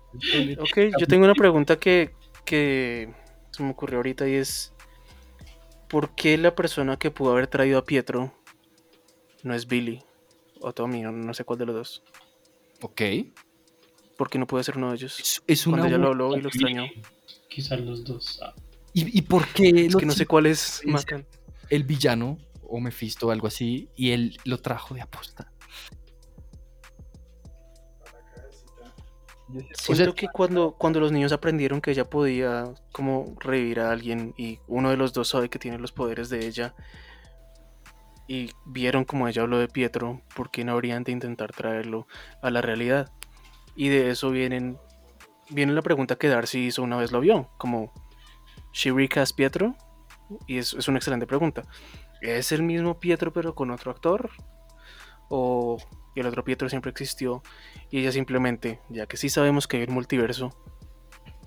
[0.59, 3.13] Ok, yo tengo una pregunta que, que
[3.55, 4.73] se me ocurrió ahorita y es,
[5.89, 8.33] ¿por qué la persona que pudo haber traído a Pietro
[9.43, 10.03] no es Billy
[10.61, 11.01] o Tommy?
[11.01, 12.03] No, no sé cuál de los dos.
[12.81, 13.01] Ok.
[14.17, 15.19] ¿Por qué no puede ser uno de ellos?
[15.19, 16.85] Es, es una Cuando ella lo habló y lo extrañó.
[17.49, 18.39] Quizás los dos.
[18.43, 18.53] ah.
[18.93, 21.25] ¿Y, y por qué Es que no sé cuál es matan.
[21.69, 25.51] el villano o Mephisto o algo así y él lo trajo de aposta?
[29.73, 34.33] Siento- sea- que cuando, cuando los niños aprendieron que ella podía como revivir a alguien
[34.37, 36.73] y uno de los dos sabe que tiene los poderes de ella
[38.27, 42.07] y vieron como ella habló de Pietro, ¿por qué no habrían de intentar traerlo
[42.41, 43.11] a la realidad?
[43.75, 44.79] Y de eso vienen,
[45.49, 47.93] viene la pregunta que Darcy hizo una vez lo vio, como
[48.73, 49.75] ¿She recast Pietro?
[50.47, 51.63] Y es, es una excelente pregunta.
[52.21, 54.31] ¿Es el mismo Pietro pero con otro actor?
[55.29, 55.77] ¿O
[56.21, 57.41] el otro Pietro siempre existió
[57.91, 60.49] y ella simplemente, ya que sí sabemos que hay un multiverso,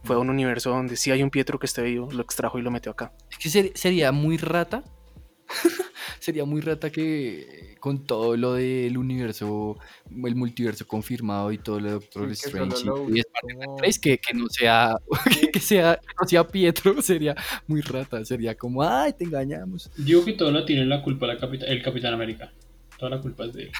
[0.04, 2.62] fue a un universo donde sí hay un Pietro que esté vivo, lo extrajo y
[2.62, 3.12] lo metió acá.
[3.30, 4.84] Es que ser- sería muy rata.
[6.20, 9.78] sería muy rata que eh, con todo lo del universo,
[10.10, 13.22] el multiverso confirmado y todo lo de Doctor Sí, que Strange lo y, y
[13.78, 14.96] 3, que, que no sea
[15.52, 17.34] que sea que no sea Pietro, sería
[17.66, 19.90] muy rata, sería como, ay, te engañamos.
[19.96, 22.52] Digo que todo lo tiene la culpa la capita- el Capitán América.
[22.98, 23.72] Toda la culpa es de él.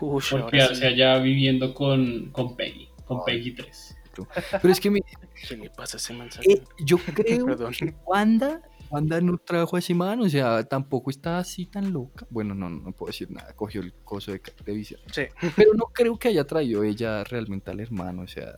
[0.00, 0.74] Ush, Porque sí.
[0.76, 3.38] sea, ya viviendo con, con Peggy, con Ay.
[3.38, 3.96] Peggy 3.
[4.62, 5.00] Pero es que mi-
[5.48, 6.50] ¿Qué le pasa a ese mensaje?
[6.52, 7.72] eh, yo creo Perdón.
[7.72, 12.26] que Wanda, Wanda no trajo a ese man, o sea, tampoco está así tan loca.
[12.30, 15.00] Bueno, no, no puedo decir nada, cogió el coso de, de visión.
[15.12, 15.22] Sí.
[15.54, 18.54] Pero no creo que haya traído ella realmente al hermano, o sea,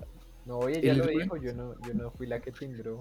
[0.46, 3.00] No, oye, ya el lo hermano- dijo, yo no, yo no fui la que timbró.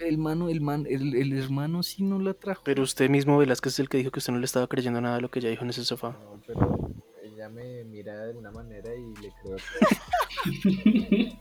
[0.00, 2.62] El mano, el man, el, el hermano sí no la trajo.
[2.64, 5.16] Pero usted mismo, Velázquez, es el que dijo que usted no le estaba creyendo nada
[5.16, 6.10] de lo que ella dijo en ese sofá.
[6.10, 6.90] No, pero
[7.22, 9.56] ella me mira de una manera y le creo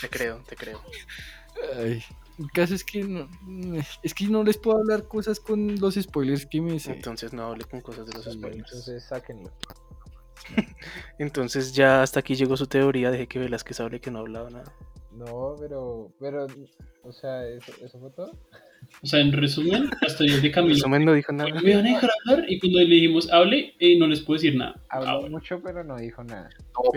[0.00, 0.80] Te creo, te creo.
[1.76, 2.02] Ay,
[2.38, 3.28] el caso es que no,
[4.02, 6.92] es que no les puedo hablar cosas con los spoilers que me sé.
[6.92, 8.56] Entonces no hable con cosas de los spoilers.
[8.56, 9.52] entonces sáquenlo.
[11.18, 14.50] Entonces ya hasta aquí llegó su teoría, dejé que Velázquez hable que no ha hablado
[14.50, 14.72] nada.
[15.24, 16.46] No, pero, pero,
[17.02, 18.32] o sea, ¿eso, eso fue todo?
[19.02, 20.74] O sea, en resumen, las teorías de En Camilo.
[20.74, 21.50] resumen no dijo nada.
[21.62, 24.56] Me van a dejar hablar y cuando le dijimos hable, eh, no les puedo decir
[24.56, 24.74] nada.
[24.88, 26.50] Habló mucho, pero no dijo nada.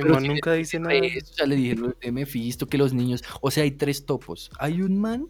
[0.07, 0.95] No, sí, nunca dice nada.
[0.95, 4.49] eso, ya le dije lo de Mephisto, que los niños, o sea, hay tres topos.
[4.59, 5.27] Hay un man.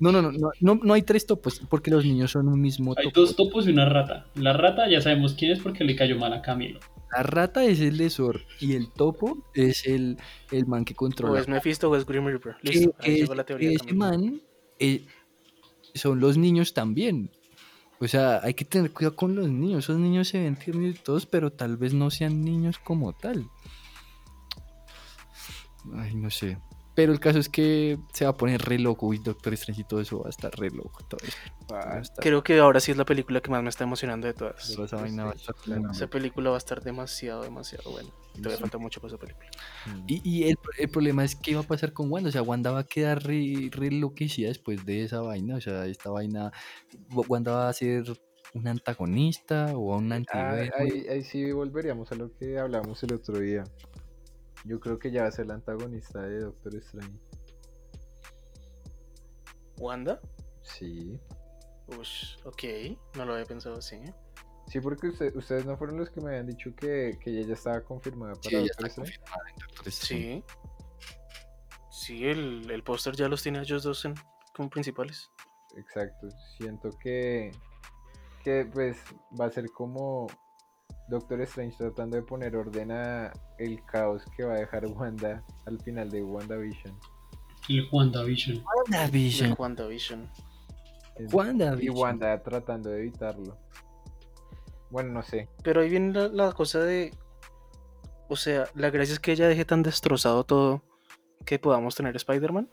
[0.00, 2.94] No, no, no, no, no, no hay tres topos, porque los niños son un mismo
[2.96, 3.20] Hay topo.
[3.20, 4.26] dos topos y una rata.
[4.36, 6.78] La rata ya sabemos quién es porque le cayó mal a Camilo.
[7.16, 10.18] La rata es el lesor y el topo es el,
[10.50, 11.40] el man que O controla.
[11.40, 12.56] es Mephisto o es Grim Reaper.
[12.62, 13.70] que, Listo, ahí que llegó la teoría.
[13.70, 13.98] que ese Camilo.
[13.98, 14.42] man
[14.78, 15.06] eh,
[15.94, 17.30] son los niños también.
[18.00, 19.84] O sea, hay que tener cuidado con los niños.
[19.84, 23.48] Esos niños se ven tiernos y todos, pero tal vez no sean niños como tal.
[25.94, 26.58] Ay, no sé.
[26.98, 29.14] Pero el caso es que se va a poner re loco.
[29.14, 31.04] Y Doctor Strange y todo eso va a estar re loco.
[31.08, 31.36] Todo eso
[31.72, 34.26] va a estar- Creo que ahora sí es la película que más me está emocionando
[34.26, 34.74] de todas.
[34.74, 35.54] toda esa vaina va a estar.
[35.92, 38.10] Esa película va a estar demasiado, demasiado buena.
[38.34, 39.48] Todavía falta mucho para esa película.
[40.08, 42.30] Y, y el, el problema es qué va a pasar con Wanda.
[42.30, 45.54] O sea, Wanda va a quedar re, re loquecida después de esa vaina.
[45.54, 46.50] O sea, esta vaina.
[47.28, 48.06] Wanda va a ser
[48.54, 50.70] un antagonista o un Ah, antihéroe.
[50.76, 53.62] ahí, ahí sí volveríamos a lo que hablamos el otro día.
[54.64, 57.18] Yo creo que ya va a ser la antagonista de Doctor Strange.
[59.78, 60.20] ¿Wanda?
[60.62, 61.18] Sí.
[61.98, 62.62] Ush, ok.
[63.16, 64.00] No lo había pensado así.
[64.66, 67.54] Sí, porque usted- ustedes no fueron los que me habían dicho que, que ella ya
[67.54, 69.18] estaba confirmada para Sí, Doctor está Strange.
[69.18, 70.44] confirmada en Doctor Strange.
[70.44, 70.44] Sí.
[71.90, 74.14] Sí, el, el póster ya los tiene a ellos dos en-
[74.54, 75.30] como principales.
[75.76, 76.28] Exacto.
[76.58, 77.52] Siento que,
[78.44, 78.98] que pues
[79.40, 80.26] va a ser como
[81.08, 85.80] Doctor Strange tratando de poner orden a el caos que va a dejar Wanda al
[85.80, 86.94] final de WandaVision.
[87.68, 88.62] El WandaVision.
[88.64, 89.50] WandaVision.
[89.50, 90.30] De WandaVision.
[91.16, 91.96] Es- WandaVision.
[91.96, 93.56] Y Wanda tratando de evitarlo.
[94.90, 95.48] Bueno, no sé.
[95.62, 97.14] Pero ahí viene la, la cosa de.
[98.28, 100.82] O sea, la gracia es que ella deje tan destrozado todo
[101.46, 102.68] que podamos tener Spider-Man.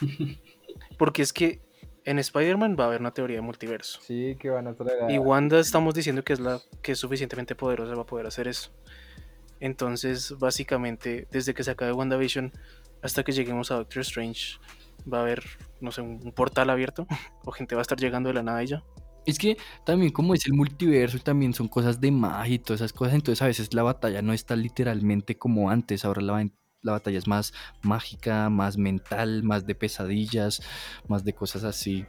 [0.98, 1.60] Porque es que
[2.04, 4.00] en Spider-Man va a haber una teoría de multiverso.
[4.02, 5.12] Sí, que van a traer a...
[5.12, 8.70] Y Wanda estamos diciendo que es la que es suficientemente poderosa para poder hacer eso.
[9.60, 12.52] Entonces, básicamente, desde que se acabe WandaVision
[13.02, 14.58] hasta que lleguemos a Doctor Strange,
[15.12, 15.42] va a haber,
[15.80, 17.06] no sé, un, un portal abierto.
[17.44, 18.84] o gente va a estar llegando de la nada y ya.
[19.24, 22.92] Es que también como es el multiverso, también son cosas de magia y todas esas
[22.92, 26.48] cosas, entonces a veces la batalla no está literalmente como antes, ahora la,
[26.82, 27.52] la batalla es más
[27.82, 30.60] mágica, más mental, más de pesadillas,
[31.08, 32.04] más de cosas así.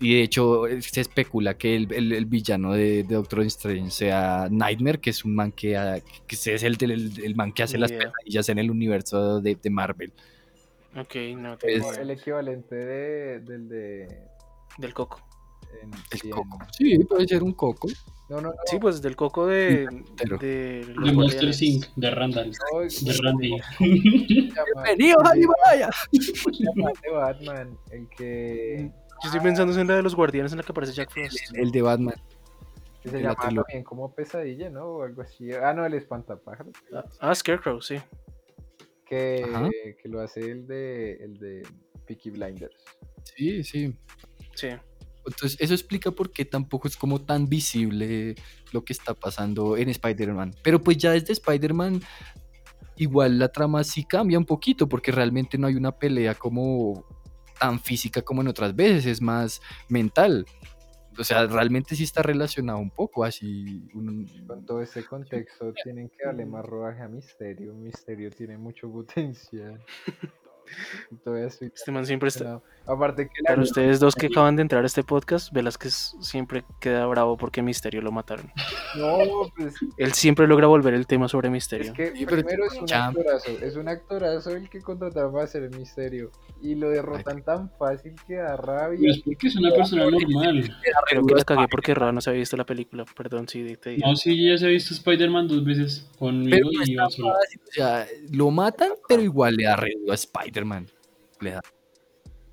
[0.00, 3.90] Y de hecho eh, se especula que el, el- el villano de, de Doctor Strange
[3.90, 7.62] sea Nightmare, que es un man que, ah, que es el, del- el man que
[7.62, 10.12] hace las pesadillas en el universo de, de Marvel.
[10.96, 12.02] Ok, no Es- tengo como idea.
[12.02, 14.08] el equivalente de, del de...
[14.78, 15.20] del coco.
[15.82, 16.58] en- El sí, en- coco.
[16.72, 17.88] Sí, puede ser un coco.
[18.30, 18.54] No, no, no.
[18.66, 19.86] Sí, pues del coco de,
[20.16, 21.50] de los De Monster.
[21.62, 21.86] Inc.
[21.96, 22.52] de Randall.
[22.72, 23.50] no, De Randy.
[23.50, 25.90] llama- ¡Bienvenido al Himalaya!
[26.12, 28.90] llama de Batman, el que,
[29.22, 31.36] Yo estoy pensando en la de los guardianes en la que aparece Jack Frost.
[31.54, 32.14] El de Batman.
[33.02, 34.84] que se de la llama también como Pesadilla, ¿no?
[34.86, 35.50] O algo así.
[35.52, 36.72] Ah, no, el espantapájaros.
[36.94, 37.96] Ah, Ah, Scarecrow, sí.
[39.06, 41.62] Que, que lo hace el de, el de
[42.06, 42.76] Peaky Blinders.
[43.24, 43.92] Sí, sí.
[44.54, 44.68] Sí.
[45.30, 48.34] Entonces, eso explica por qué tampoco es como tan visible
[48.72, 50.54] lo que está pasando en Spider-Man.
[50.62, 52.02] Pero pues ya desde Spider-Man,
[52.96, 57.04] igual la trama sí cambia un poquito, porque realmente no hay una pelea como
[57.58, 60.46] tan física como en otras veces, es más mental.
[61.18, 63.88] O sea, realmente sí está relacionado un poco, así.
[63.94, 67.74] un- Con todo este contexto, tienen que darle más rodaje a Misterio.
[67.74, 69.80] Misterio tiene mucho potencial.
[71.74, 72.60] Este man siempre está.
[72.86, 77.06] Aparte que Para ustedes dos que acaban de entrar a este podcast, Velázquez siempre queda
[77.06, 78.50] bravo porque Misterio lo mataron.
[78.96, 79.18] No,
[79.56, 81.92] pues Él siempre logra volver el tema sobre es Misterio.
[81.92, 83.16] que Sí, pero primero es un champ.
[83.16, 83.50] actorazo.
[83.62, 86.32] Es un actorazo el que contrataron para hacer Misterio.
[86.62, 89.10] Y lo derrotan tan fácil que da rabia.
[89.10, 90.76] Es porque es una persona normal.
[91.08, 93.04] Creo que la cagué porque Ra no se había visto la película.
[93.16, 94.08] Perdón, sí, te digo.
[94.08, 97.08] No, sí, yo ya se ha visto Spider-Man dos veces Pero conmigo no y yo
[97.10, 97.28] solo.
[97.28, 97.36] o
[97.70, 100.59] sea, lo matan, pero igual le da a Spider-Man.
[101.40, 101.60] Le da.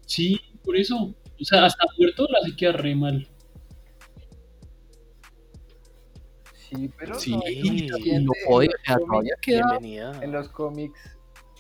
[0.06, 0.96] Sí, por eso.
[1.40, 3.28] O sea, hasta muerto la hace quedar re mal.
[6.54, 9.80] Sí, pero Sí, no, no puede, En queda.
[10.22, 11.00] En los cómics,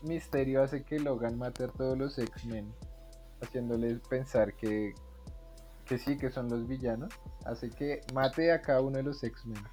[0.03, 2.73] Misterio hace que Logan mate a todos los X-Men,
[3.41, 4.93] haciéndoles pensar que,
[5.85, 7.13] que sí, que son los villanos.
[7.45, 9.63] Hace que mate a cada uno de los X-Men.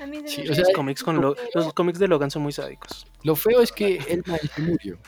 [0.00, 2.42] A mí se Sí, o sea, Los cómics, con Lo- los cómics de Logan son
[2.42, 3.06] muy sádicos.
[3.22, 4.98] Lo feo es que se murió.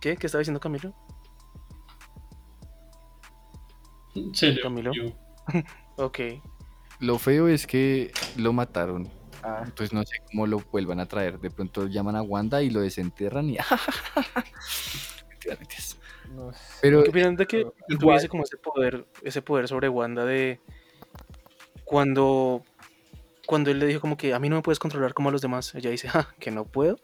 [0.00, 0.16] ¿Qué?
[0.16, 0.94] ¿Qué estaba diciendo Camilo?
[4.32, 4.92] Se le Camilo.
[4.94, 5.16] murió.
[5.96, 6.20] Ok.
[7.00, 9.08] Lo feo es que lo mataron.
[9.42, 11.40] Ah, Entonces no sé cómo lo vuelvan a traer.
[11.40, 13.56] De pronto llaman a Wanda y lo desenterran y.
[16.34, 16.58] No sé.
[16.82, 17.66] Pero ¿Qué opinan de que
[17.98, 20.60] tuviese como ese poder, ese poder sobre Wanda de
[21.84, 22.62] cuando
[23.48, 25.40] cuando él le dijo como que a mí no me puedes controlar como a los
[25.40, 26.96] demás, ella dice, ah, que no puedo,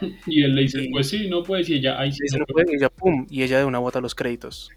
[0.26, 1.68] Y él le dice, Y- pues sí, no puedes.
[1.68, 2.64] Y ella, ay, sí, no no puedo".
[2.66, 4.70] puede, y ella pum, y ella de una bota los créditos.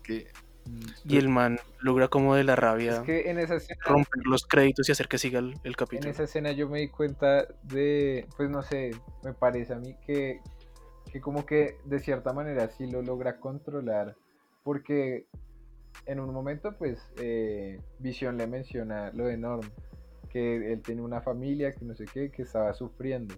[1.07, 4.43] Y el man logra como de la Es rabia que en esa escena, romper los
[4.43, 6.09] créditos y hacer que siga el, el en capítulo.
[6.11, 8.91] esa escena yo me di cuenta de, pues no sé,
[9.23, 10.39] me parece a mí que,
[11.11, 14.15] que como que de cierta manera sí lo logra controlar,
[14.63, 15.25] porque
[16.05, 19.69] en un momento pues eh, Visión le menciona lo de Norm,
[20.31, 23.35] que él tiene una familia, que no sé qué, que estaba sufriendo.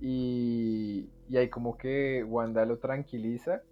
[0.00, 3.62] Y, y ahí como que Wanda lo tranquiliza,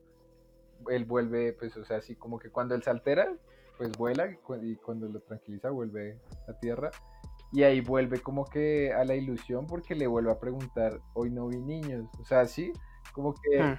[0.88, 3.32] él vuelve, pues o sea, así como que cuando él se altera,
[3.76, 6.18] pues vuela y cu- y cuando lo tranquiliza vuelve
[6.48, 6.90] a tierra.
[7.52, 11.48] Y ahí vuelve como que a la ilusión porque le vuelve a preguntar, hoy no
[11.48, 12.06] vi niños.
[12.20, 12.72] O sea, sí,
[13.12, 13.74] como que Hmm.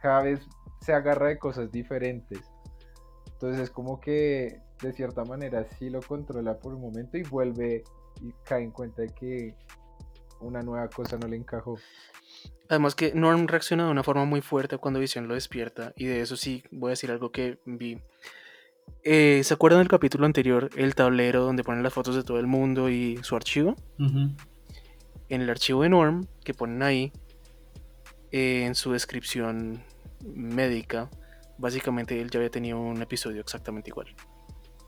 [0.00, 0.48] cada vez
[0.80, 2.40] se agarra de cosas diferentes.
[3.34, 7.84] Entonces es como que de cierta manera sí lo controla por un momento y vuelve
[8.20, 9.54] y cae en cuenta de que
[10.40, 11.78] una nueva cosa no le encajó.
[12.68, 16.20] Además que Norm reacciona de una forma muy fuerte cuando Visión lo despierta y de
[16.20, 17.98] eso sí voy a decir algo que vi.
[19.04, 22.46] Eh, ¿Se acuerdan del capítulo anterior, el tablero donde ponen las fotos de todo el
[22.46, 23.76] mundo y su archivo?
[25.28, 27.12] En el archivo de Norm que ponen ahí,
[28.30, 29.84] eh, en su descripción
[30.34, 31.10] médica,
[31.58, 34.14] básicamente él ya había tenido un episodio exactamente igual.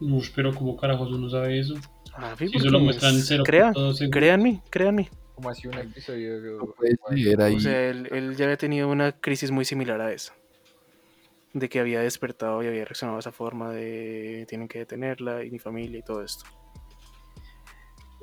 [0.01, 1.75] Uf, pero como carajos uno sabe eso.
[2.15, 3.99] Ah, Si sí, eso lo muestran es- 0.2 Crean, segundos.
[4.11, 5.11] créanme, créanme.
[5.35, 6.41] Como así un episodio.
[6.77, 7.57] no ahí.
[7.57, 10.33] O sea, él, él ya había tenido una crisis muy similar a esa.
[11.53, 15.51] De que había despertado y había reaccionado de esa forma de tienen que detenerla y
[15.51, 16.45] mi familia y todo esto.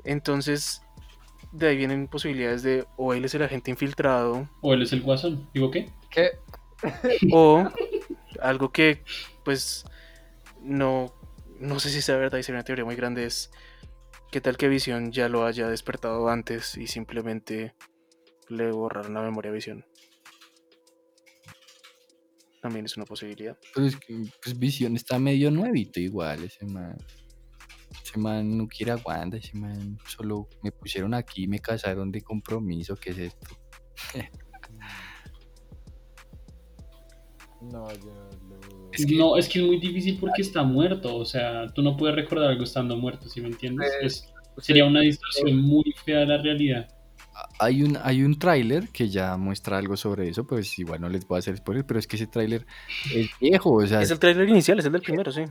[0.03, 0.81] Entonces,
[1.51, 5.01] de ahí vienen posibilidades de o él es el agente infiltrado O él es el
[5.01, 5.47] guasón.
[5.53, 5.89] ¿Digo qué?
[6.09, 6.31] ¿Qué?
[7.31, 7.69] O
[8.41, 9.03] algo que,
[9.43, 9.85] pues,
[10.61, 11.13] no,
[11.61, 13.51] no sé si sea verdad y sería una teoría muy grande es
[14.31, 17.75] qué tal que Visión ya lo haya despertado antes y simplemente
[18.49, 19.85] le borraron la memoria a Visión.
[22.61, 23.57] También es una posibilidad.
[23.73, 26.97] Pero es que pues, Visión está medio nuevito igual, ese man.
[28.03, 32.11] Ese man no quiere a Wanda, ese man solo me pusieron aquí y me casaron
[32.11, 33.57] de compromiso, ¿qué es esto?
[37.61, 38.40] No, yo.
[38.91, 41.15] Es que- No, es que es muy difícil porque está muerto.
[41.15, 43.91] O sea, tú no puedes recordar algo estando muerto, ¿sí me entiendes?
[44.01, 44.13] Pues,
[44.57, 46.87] Es- sería una distorsión muy fea de la realidad.
[47.59, 51.25] Hay un, hay un tráiler que ya muestra algo sobre eso, pues igual no les
[51.25, 52.65] voy a hacer spoiler, pero es que ese tráiler
[53.15, 55.43] es viejo, o sea, Es el trailer inicial, es el del primero, sí.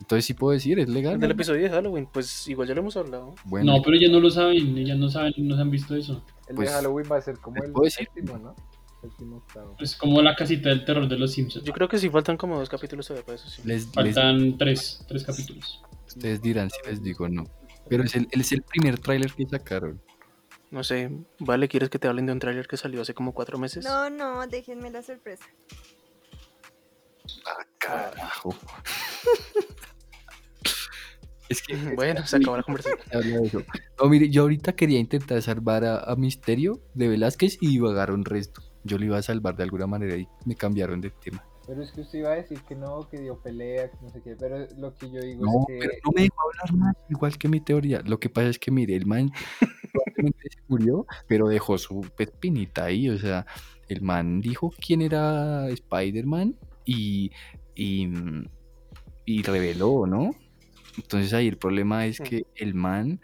[0.00, 1.14] Entonces sí puedo decir, es legal.
[1.14, 1.34] El del ¿no?
[1.34, 3.34] episodio de Halloween, pues igual ya lo hemos hablado.
[3.44, 6.22] Bueno, No, pero ellos no lo saben, ellas no saben, no se han visto eso.
[6.48, 8.54] El Pues, de Halloween va a ser como ¿les el séptimo, ¿no?
[9.04, 9.76] Séptimo, octavo.
[9.80, 11.64] Es como la casita del terror de los Simpsons.
[11.64, 13.60] Yo creo que sí faltan como dos capítulos todavía para eso, sí.
[13.64, 15.82] les, les- Faltan tres, tres capítulos.
[16.06, 17.44] ustedes dirán si les digo no.
[17.88, 20.00] Pero es el, es el primer tráiler que sacaron.
[20.70, 23.58] No sé, vale, ¿quieres que te hablen de un tráiler que salió hace como cuatro
[23.58, 23.84] meses?
[23.84, 25.44] No, no, déjenme la sorpresa.
[27.46, 28.54] Ah, carajo.
[31.50, 32.98] es que Bueno, se acabó la conversación.
[34.00, 38.62] No, mire, yo ahorita quería intentar salvar a, a Misterio de Velázquez y divagaron resto.
[38.84, 41.44] Yo lo iba a salvar de alguna manera y me cambiaron de tema.
[41.66, 44.20] Pero es que usted iba a decir que no, que dio pelea, que no sé
[44.22, 44.36] qué.
[44.38, 45.78] Pero lo que yo digo No, es que.
[45.78, 48.02] pero no me dejó hablar más, igual que mi teoría.
[48.04, 49.30] Lo que pasa es que, mire, el man
[49.92, 53.08] probablemente se murió, pero dejó su pepinita ahí.
[53.08, 53.46] O sea,
[53.88, 57.30] el man dijo quién era Spider-Man y,
[57.74, 58.08] y,
[59.24, 60.32] y reveló, ¿no?
[60.96, 63.20] Entonces ahí el problema es que el man,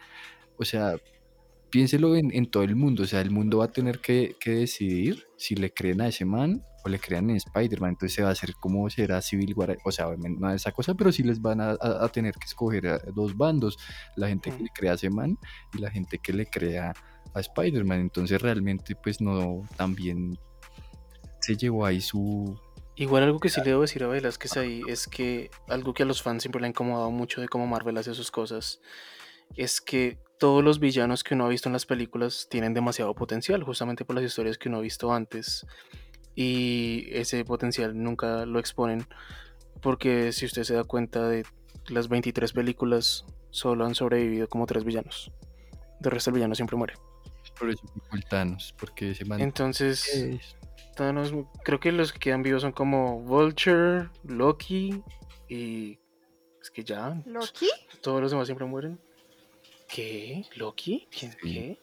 [0.57, 0.97] o sea,
[1.71, 3.05] piénselo en, en todo el mundo.
[3.05, 6.25] O sea, el mundo va a tener que, que decidir si le creen a ese
[6.25, 7.91] man o le crean en Spider-Man.
[7.91, 9.77] Entonces se va a hacer como será Civil War.
[9.85, 12.47] O sea, obviamente no esa cosa, pero sí les van a, a- a tener que
[12.47, 13.79] escoger a dos bandos.
[14.17, 15.39] La gente que le crea a ese man
[15.75, 16.93] y la gente que le crea
[17.35, 18.01] a Spider-Man.
[18.01, 20.39] Entonces realmente pues no, también
[21.41, 22.59] se llevó ahí su...
[22.97, 26.07] Igual algo que sí le debo decir a Velázquez ahí es que algo que a
[26.07, 28.81] los fans siempre le ha incomodado mucho de cómo Marvel hace sus cosas
[29.57, 33.63] es que todos los villanos que uno ha visto en las películas tienen demasiado potencial,
[33.63, 35.67] justamente por las historias que uno ha visto antes.
[36.35, 39.07] Y ese potencial nunca lo exponen,
[39.83, 41.45] porque si usted se da cuenta de
[41.89, 45.31] las 23 películas, solo han sobrevivido como tres villanos.
[46.01, 46.95] De resto el villano siempre muere.
[47.59, 47.83] Por eso
[48.31, 49.41] Thanos, porque ese man...
[49.43, 50.57] Entonces, es-
[50.97, 51.35] Thanos,
[51.65, 55.03] creo que los que quedan vivos son como Vulture, Loki
[55.51, 55.99] y...
[56.63, 57.69] Es que ya, ¿Loki?
[58.01, 58.99] todos los demás siempre mueren.
[59.93, 60.45] ¿Qué?
[60.57, 61.09] ¿Loki?
[61.17, 61.33] ¿Quién?
[61.33, 61.39] Sí.
[61.43, 61.79] ¿Qué?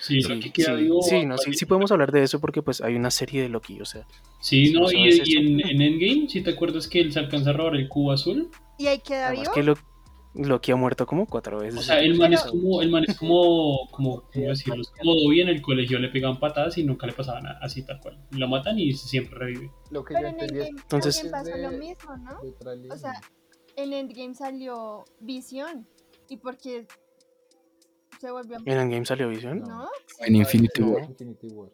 [0.00, 2.62] Sí, Sí, Loki queda sí, vivo sí, no, sí, sí podemos hablar de eso porque
[2.62, 4.06] pues hay una serie de Loki, o sea,
[4.40, 4.96] Sí, no, y,
[5.36, 8.48] en, en Endgame, si te acuerdas que él se alcanza a robar el cubo azul.
[8.78, 9.54] ¿Y ahí queda además vivo?
[9.54, 11.80] que Lo- Loki ha muerto como cuatro veces.
[11.80, 14.80] O sea, el man es como, el man es como, como, ¿cómo decirlo?
[14.80, 17.82] Es como Dobby en el colegio le pegaban patadas y nunca le pasaba nada, así
[17.84, 18.24] tal cual.
[18.30, 19.70] Lo matan y siempre revive.
[19.90, 22.94] Lo que Pero yo en Endgame Entonces- también pasó lo mismo, ¿no?
[22.94, 23.20] O sea,
[23.76, 25.86] en Endgame salió Visión.
[26.30, 26.86] ¿Y por qué
[28.20, 28.60] se volvió a...
[28.64, 29.60] ¿En Endgame salió Vision?
[29.60, 29.88] ¿No?
[30.20, 30.82] En Infinity.
[30.82, 31.04] War.
[31.04, 31.70] Infinity War.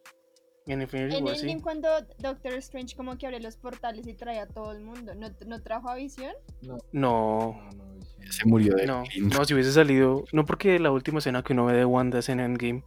[0.66, 1.40] En Infinity En War, sí.
[1.43, 5.14] Endgame cuando Doctor Strange como que abre los portales y trae a todo el mundo,
[5.14, 6.32] ¿no, no trajo a Visión?
[6.62, 8.32] No, No, no, Vision.
[8.32, 9.35] Se murió de no, Clint.
[9.35, 12.28] no, si hubiese salido, no porque la última escena que uno ve de Wanda es
[12.28, 12.82] en Endgame,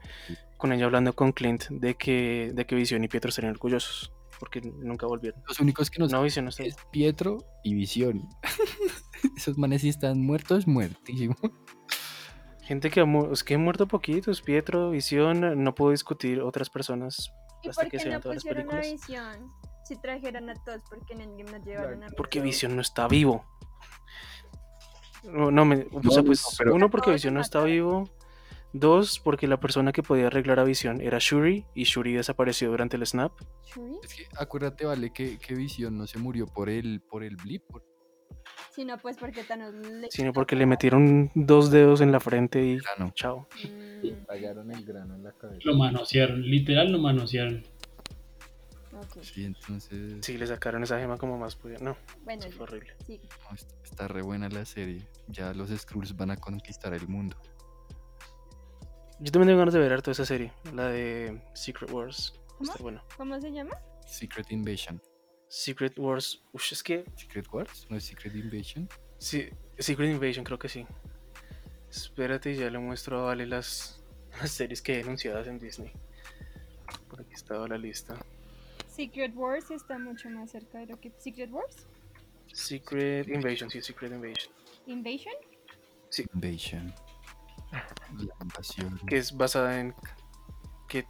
[0.57, 4.60] con ella hablando con Clint de que, de que Vision y Pietro serían orgullosos, porque
[4.61, 5.41] nunca volvieron.
[5.48, 8.27] Los únicos que nos No, Vision no está es Pietro y Visión.
[9.38, 11.38] Esos manes si están muertos, muertísimos.
[12.69, 16.69] Gente que ha, mu- es que han muerto poquitos, Pietro, Visión, no puedo discutir otras
[16.69, 17.31] personas
[17.63, 19.07] ¿Y hasta por que qué se no todas las pusieron a películas.
[19.07, 19.51] Visión?
[19.85, 22.75] Si trajeron a todos, porque en Endgame no llevaron a Porque Visión?
[22.75, 23.43] No está vivo.
[25.23, 28.07] No, no me, o No, sea, no, pues, pero- uno porque Visión no está vivo.
[28.71, 32.97] Dos, porque la persona que podía arreglar a Visión era Shuri y Shuri desapareció durante
[32.97, 33.31] el snap.
[33.65, 33.97] ¿Shuri?
[34.03, 37.63] Es que acuérdate, vale, que, que Visión no se murió por el, por el blip.
[37.67, 37.88] por-
[38.71, 40.09] Si no, pues porque Thanos le...
[40.11, 43.11] Sino porque le metieron dos dedos en la frente y Grano.
[43.15, 43.47] chao.
[43.63, 45.61] Mm, Tallaron el grano en la cabeza.
[45.65, 47.63] Lo manosearon, literal lo manosearon.
[48.93, 49.21] ok.
[49.21, 51.77] Sí, entonces Sí, le sacaron esa gema como más podía.
[51.79, 52.93] No, Bueno, eso fue horrible.
[53.05, 53.19] sí.
[53.49, 55.05] no, está, está re buena la serie.
[55.27, 57.35] Ya los Skrulls van a conquistar el mundo.
[59.19, 62.39] Yo también tengo ganas de ver toda esa serie, la de Secret Wars.
[62.57, 62.71] ¿Cómo?
[62.71, 63.03] Está bueno.
[63.17, 63.75] ¿Cómo se llama?
[64.07, 65.01] Secret Invasion.
[65.49, 66.41] Secret Wars.
[66.53, 67.03] Ush, es que.
[67.15, 68.88] Secret Wars, no es Secret Invasion.
[69.17, 70.85] Sí, Secret Invasion, creo que sí.
[71.89, 74.03] Espérate, ya le muestro a Vale las,
[74.39, 75.91] las series que hay anunciadas en Disney.
[77.09, 78.15] Por aquí estaba la lista.
[78.88, 81.11] Secret Wars está mucho más cerca de lo que...
[81.17, 81.88] ¿Secret Wars?
[82.53, 84.53] Secret Invasion, sí, Secret Invasion.
[84.85, 85.34] ¿Invasion?
[86.34, 86.93] Invasion.
[87.71, 88.99] La invasión.
[89.07, 89.93] Que es basada en
[90.88, 91.05] que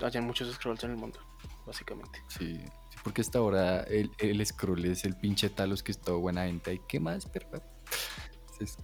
[0.00, 1.18] hayan muchos scrolls en el mundo,
[1.66, 2.22] básicamente.
[2.28, 2.64] Sí, sí,
[3.04, 6.74] porque hasta ahora el, el Skrull es el pinche Talos que es todo buena gente.
[6.74, 7.60] ¿Y qué más, perra?
[8.60, 8.76] Es-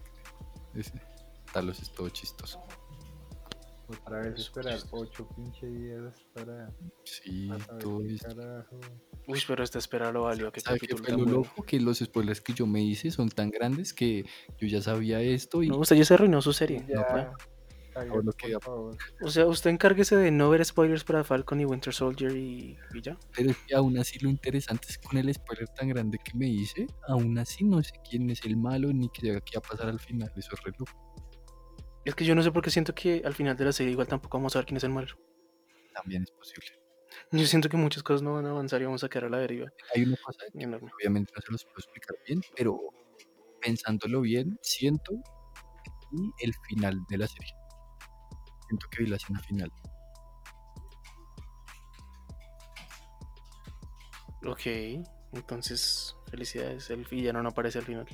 [0.74, 0.92] ese
[1.52, 2.62] Talos es todo chistoso.
[3.88, 6.70] Otra vez esperar ocho pinche días para,
[7.02, 7.48] Sí,
[7.80, 8.28] todo esto.
[8.36, 8.78] carajo.
[9.26, 10.52] Uy, pero esta espera lo valió.
[10.52, 11.38] ¿Qué ¿Sabe qué capítulo tan lo bueno.
[11.40, 11.62] loco?
[11.64, 14.24] Que los spoilers que yo me hice son tan grandes que
[14.58, 16.86] yo ya sabía esto y No, usted ya se arruinó su serie.
[16.88, 17.34] Ya, No,
[18.06, 18.96] lo que- favor.
[19.22, 23.00] O sea, usted encárguese de no ver spoilers para Falcon y Winter Soldier y, y
[23.02, 23.18] ya.
[23.36, 26.32] Pero es que aún así lo interesante es que con el spoiler tan grande que
[26.36, 29.88] me hice, aún así no sé quién es el malo ni qué, va a pasar
[29.88, 30.30] al final.
[30.36, 30.92] Eso es re loco.
[32.04, 34.08] Es que yo no sé por qué siento que al final de la serie igual
[34.08, 35.14] tampoco vamos a ver quién es el malo.
[35.94, 36.68] También es posible.
[37.32, 39.38] Yo siento que muchas cosas no van a avanzar y vamos a quedar a la
[39.38, 39.68] deriva.
[39.94, 40.90] Hay una cosa que Enorme.
[40.96, 42.78] obviamente no se los puedo explicar bien, pero
[43.60, 45.12] pensándolo bien, siento
[46.40, 47.52] el final de la serie.
[48.70, 49.72] Siento que vi la escena final.
[54.46, 54.60] Ok,
[55.32, 56.88] entonces felicidades.
[56.90, 58.06] El villano no aparece al final.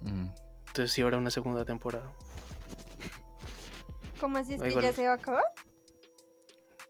[0.00, 0.28] Mm.
[0.68, 2.10] Entonces sí habrá una segunda temporada.
[4.18, 5.44] ¿Cómo así es Ahí que ya se va a acabar?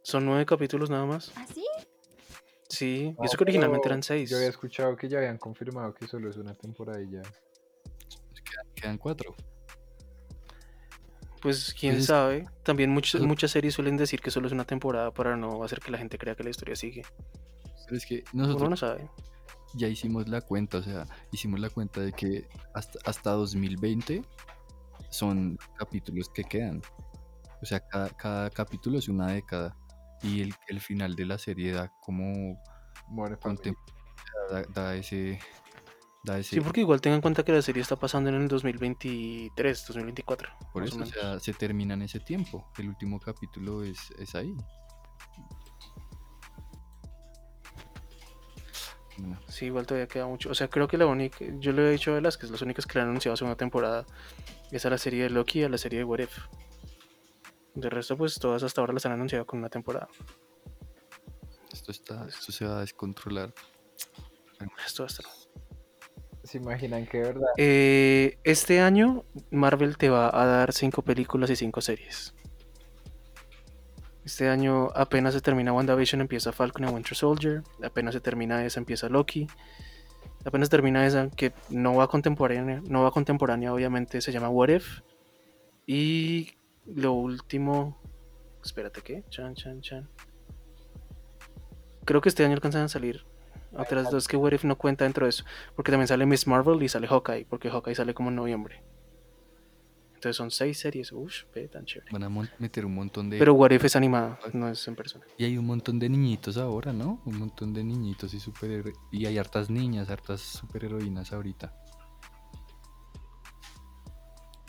[0.02, 1.32] Son nueve capítulos nada más.
[1.34, 1.66] ¿Ah, sí?
[2.68, 4.30] Sí, No, eso que originalmente eran seis.
[4.30, 7.22] Yo había escuchado que ya habían confirmado que solo es una temporada y ya.
[8.44, 9.34] Quedan, quedan cuatro.
[11.42, 12.46] Pues quién Pues sabe.
[12.62, 15.80] También muchas, Pues- muchas series suelen decir que solo es una temporada para no hacer
[15.80, 17.02] que la gente crea que la historia sigue.
[17.84, 19.10] Pero es que Uno nosotros no sabe.
[19.74, 24.22] ya hicimos la cuenta, o sea, hicimos la cuenta de que hasta, hasta 2020
[25.10, 26.80] son capítulos que quedan.
[27.60, 29.76] O sea, cada, cada capítulo es una década.
[30.22, 32.62] Y el, el final de la serie da como.
[33.08, 33.76] Bueno, contem-
[34.50, 35.40] da, da ese.
[36.42, 40.50] Sí, porque igual tengan en cuenta que la serie está pasando en el 2023, 2024.
[40.72, 42.70] por eso, o sea, se termina en ese tiempo.
[42.78, 44.54] El último capítulo es, es ahí.
[49.48, 50.50] Sí, igual todavía queda mucho.
[50.50, 51.44] O sea, creo que la única.
[51.58, 54.06] Yo le he dicho a Velázquez, las únicas que le han anunciado segunda temporada
[54.70, 56.38] es a la serie de Loki y a la serie de What If.
[57.74, 60.08] De resto, pues todas hasta ahora las han anunciado con una temporada.
[61.72, 63.52] esto, está, esto se va a descontrolar.
[64.86, 65.22] Esto hasta
[66.44, 67.46] ¿Se imaginan que verdad?
[67.56, 72.34] Eh, este año Marvel te va a dar cinco películas y cinco series.
[74.24, 77.62] Este año apenas se termina WandaVision, empieza Falcon and Winter Soldier.
[77.82, 79.46] Apenas se termina esa, empieza Loki.
[80.44, 85.00] Apenas termina esa, que no va contemporánea, no va contemporánea, obviamente se llama What If.
[85.86, 86.54] Y
[86.86, 88.00] lo último,
[88.64, 89.24] espérate, ¿qué?
[89.28, 90.08] Chan, chan, chan.
[92.04, 93.24] Creo que este año alcanzan a salir
[93.76, 95.44] otras dos que What If no cuenta dentro de eso.
[95.74, 98.82] Porque también sale Miss Marvel y sale Hawkeye, porque Hawkeye sale como en noviembre.
[100.14, 102.12] Entonces son seis series, uff, ve tan chévere.
[102.12, 102.28] Van a
[102.58, 103.38] meter un montón de.
[103.38, 105.24] Pero What If es animada, no es en persona.
[105.36, 107.20] Y hay un montón de niñitos ahora, ¿no?
[107.24, 108.94] Un montón de niñitos y superhéroes.
[109.10, 111.74] Y hay hartas niñas, hartas superheroínas ahorita.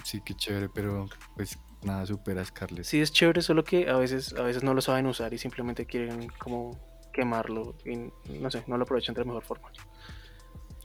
[0.04, 2.86] Sí, qué chévere, pero pues nada supera a Scarlett.
[2.86, 5.86] Sí es chévere, solo que a veces, a veces no lo saben usar y simplemente
[5.86, 6.80] quieren como
[7.14, 9.72] quemarlo y no sé, no lo aprovechan de la mejor forma.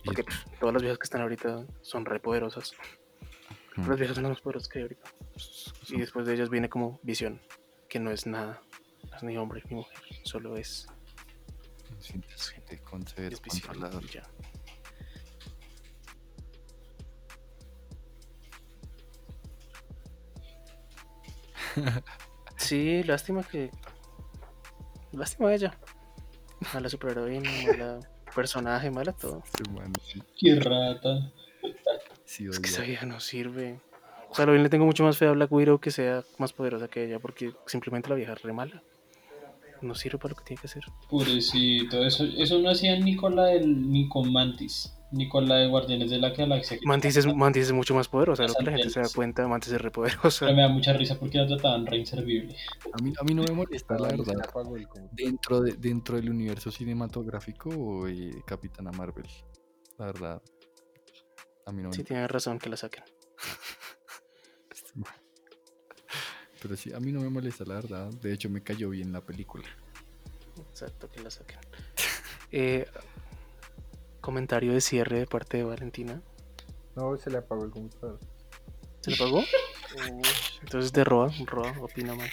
[0.04, 2.74] Porque pff, todas las viejas que están ahorita son re poderosas.
[3.76, 3.88] Mm.
[3.88, 5.10] Las viejas son las más poderosas que hay ahorita.
[5.88, 7.40] Y después de ellas viene como visión,
[7.88, 8.60] que no es nada.
[9.10, 10.86] No es ni hombre ni mujer, solo es,
[13.42, 13.80] visión.
[14.12, 14.22] ya.
[22.56, 23.70] Sí, lástima que.
[25.12, 25.78] Lástima a ella.
[26.74, 28.00] Mala superheroína, mala
[28.34, 29.42] personaje, mala todo.
[29.44, 31.30] Este man, sí, Qué rata.
[32.24, 33.80] sí Es que esa vieja no sirve.
[34.30, 36.52] O sea, lo bien le tengo mucho más fe a Black Widow que sea más
[36.52, 38.82] poderosa que ella, porque simplemente la vieja es re mala.
[39.80, 40.84] No sirve para lo que tiene que hacer.
[41.08, 42.04] Pobrecito.
[42.04, 44.08] Eso, eso no hacían ni con la del, ni
[45.08, 45.18] con Mantis.
[45.18, 46.78] Ni con la de Guardianes de la Galaxia.
[46.78, 49.08] que- Mantis es, Mantis es mucho más poderosa, de lo que la gente se da
[49.14, 49.46] cuenta.
[49.48, 50.46] Mantis es re poderosa.
[50.46, 52.54] Pero me da mucha risa porque la trataban re inservible.
[52.92, 54.34] A mí, a mí no me molesta, la verdad.
[55.12, 59.26] Dentro, de, dentro del universo cinematográfico, eh, Capitana Marvel.
[59.98, 60.42] La verdad.
[61.66, 63.04] A mí no me Sí, tiene razón que la saquen.
[66.60, 68.08] Pero sí, a mí no me molesta, la verdad.
[68.20, 69.64] De hecho, me cayó bien la película.
[70.70, 71.58] Exacto, que la saquen.
[72.50, 72.86] Eh,
[74.28, 76.20] comentario de cierre de parte de Valentina.
[76.94, 78.20] No, se le apagó el computador.
[79.00, 79.42] ¿Se le pagó?
[80.60, 82.28] Entonces de Roa, Roa opina más.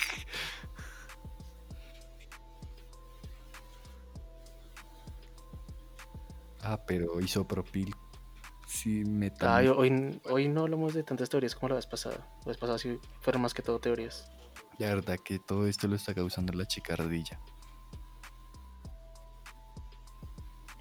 [6.62, 7.96] Ah, pero isopropil.
[8.68, 9.48] Sí, metal.
[9.50, 12.28] Ay, hoy, hoy no hablamos de tantas teorías como la vez pasada.
[12.40, 14.30] La vez pasada sí fueron más que todo teorías.
[14.80, 16.98] La verdad que todo esto lo está causando la chica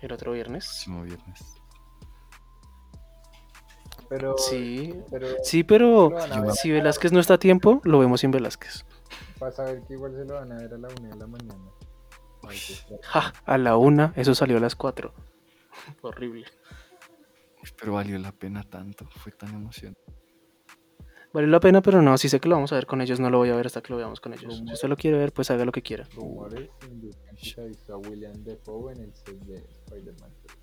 [0.05, 0.67] El otro viernes.
[0.67, 1.43] Próximo viernes.
[4.11, 6.11] Pero, Sí, pero sí, pero
[6.53, 8.85] si Velázquez no está a tiempo, lo vemos sin Velázquez.
[9.41, 11.27] vas a ver que igual se lo van a ver a la una de la
[11.27, 11.71] mañana.
[12.47, 12.59] Ay.
[13.03, 15.15] Ja, a la una, eso salió a las cuatro.
[16.03, 16.45] Horrible.
[17.81, 19.07] Pero valió la pena tanto.
[19.17, 20.03] Fue tan emocionante.
[21.35, 23.29] Vale la pena, pero no, si sé que lo vamos a ver con ellos, no
[23.29, 24.57] lo voy a ver hasta que lo veamos con ellos.
[24.65, 26.05] Si usted lo quiere ver, pues haga lo que quiera.
[26.15, 30.59] Rumores indican que se ha visto a William Defoe en el set de Spider-Man 3.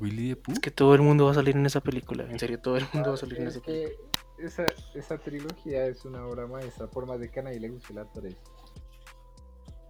[0.00, 0.52] Willy the Pooh.
[0.54, 2.24] Es que todo el mundo va a salir en esa película.
[2.28, 3.96] En serio, todo el mundo va a salir en Es esa película.
[4.38, 4.64] que esa,
[4.94, 8.04] esa trilogía es una obra maestra, por más de que a nadie le guste la
[8.10, 8.34] 3.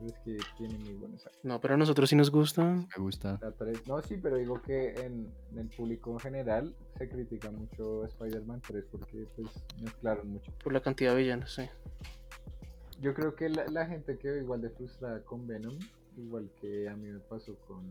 [0.06, 1.44] Es que tiene muy buenos actores.
[1.44, 2.64] No, pero a nosotros sí nos gusta.
[2.64, 3.39] Me gusta.
[3.43, 7.51] La 3, no, sí, pero digo que en, en el público en general se critica
[7.51, 9.48] mucho Spider-Man 3 porque pues
[9.82, 10.52] mezclaron mucho.
[10.62, 11.68] Por la cantidad de villanos, sí.
[13.01, 15.78] Yo creo que la, la gente quedó igual de frustrada con Venom,
[16.16, 17.85] igual que a mí me pasó con.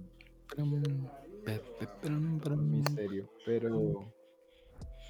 [2.71, 4.03] Misterio, pero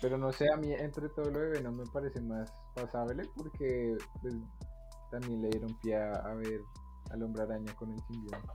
[0.02, 3.98] pero no sé, a mí entre todo lo de Venom me parece más pasable porque
[4.22, 4.34] pues,
[5.12, 6.62] también le dieron pie a, a ver
[7.12, 8.48] al hombre araña con el simbionte.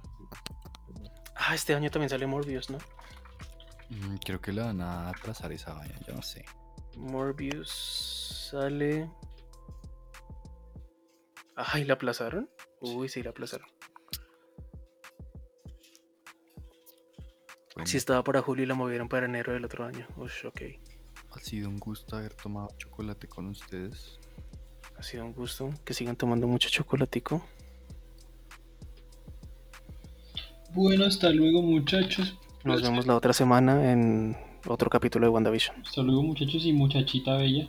[1.37, 2.79] Ah, este año también sale Morbius, ¿no?
[3.91, 6.45] Mm, Creo que le van a atrasar esa vaina, yo no sé.
[6.97, 9.11] Morbius sale.
[11.57, 12.49] Ay, ¿la aplazaron?
[12.81, 13.69] Uy, sí, la aplazaron.
[17.75, 20.07] Bueno, Sí, estaba para julio y la movieron para enero del otro año.
[20.17, 20.63] Ush, ok.
[21.33, 24.21] ha sido un gusto haber tomado chocolate con ustedes.
[24.97, 25.71] Ha sido un gusto.
[25.85, 27.45] Que sigan tomando mucho chocolatico.
[30.75, 32.37] Bueno, hasta luego muchachos.
[32.65, 34.37] Nos vemos la otra semana en
[34.67, 35.83] otro capítulo de WandaVision.
[35.87, 37.69] Hasta luego muchachos y muchachita bella.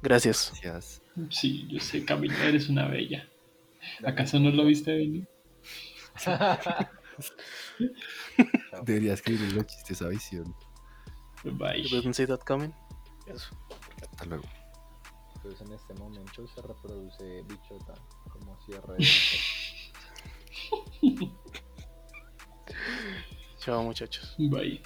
[0.00, 0.52] Gracias.
[0.62, 1.02] gracias.
[1.30, 3.28] Sí, yo sé, Camila, eres una bella.
[4.04, 5.26] ¿Acaso no lo viste venir?
[8.84, 10.54] Debería escribir los chistes a visión.
[11.42, 11.82] Bye.
[11.82, 12.72] You didn't see that coming?
[13.26, 13.48] Eso.
[14.00, 14.44] Hasta luego.
[15.34, 17.94] Entonces en este momento se reproduce bichota
[18.30, 18.96] como cierre
[21.02, 21.30] de
[23.58, 24.34] Chao, muchachos.
[24.38, 24.80] Bye.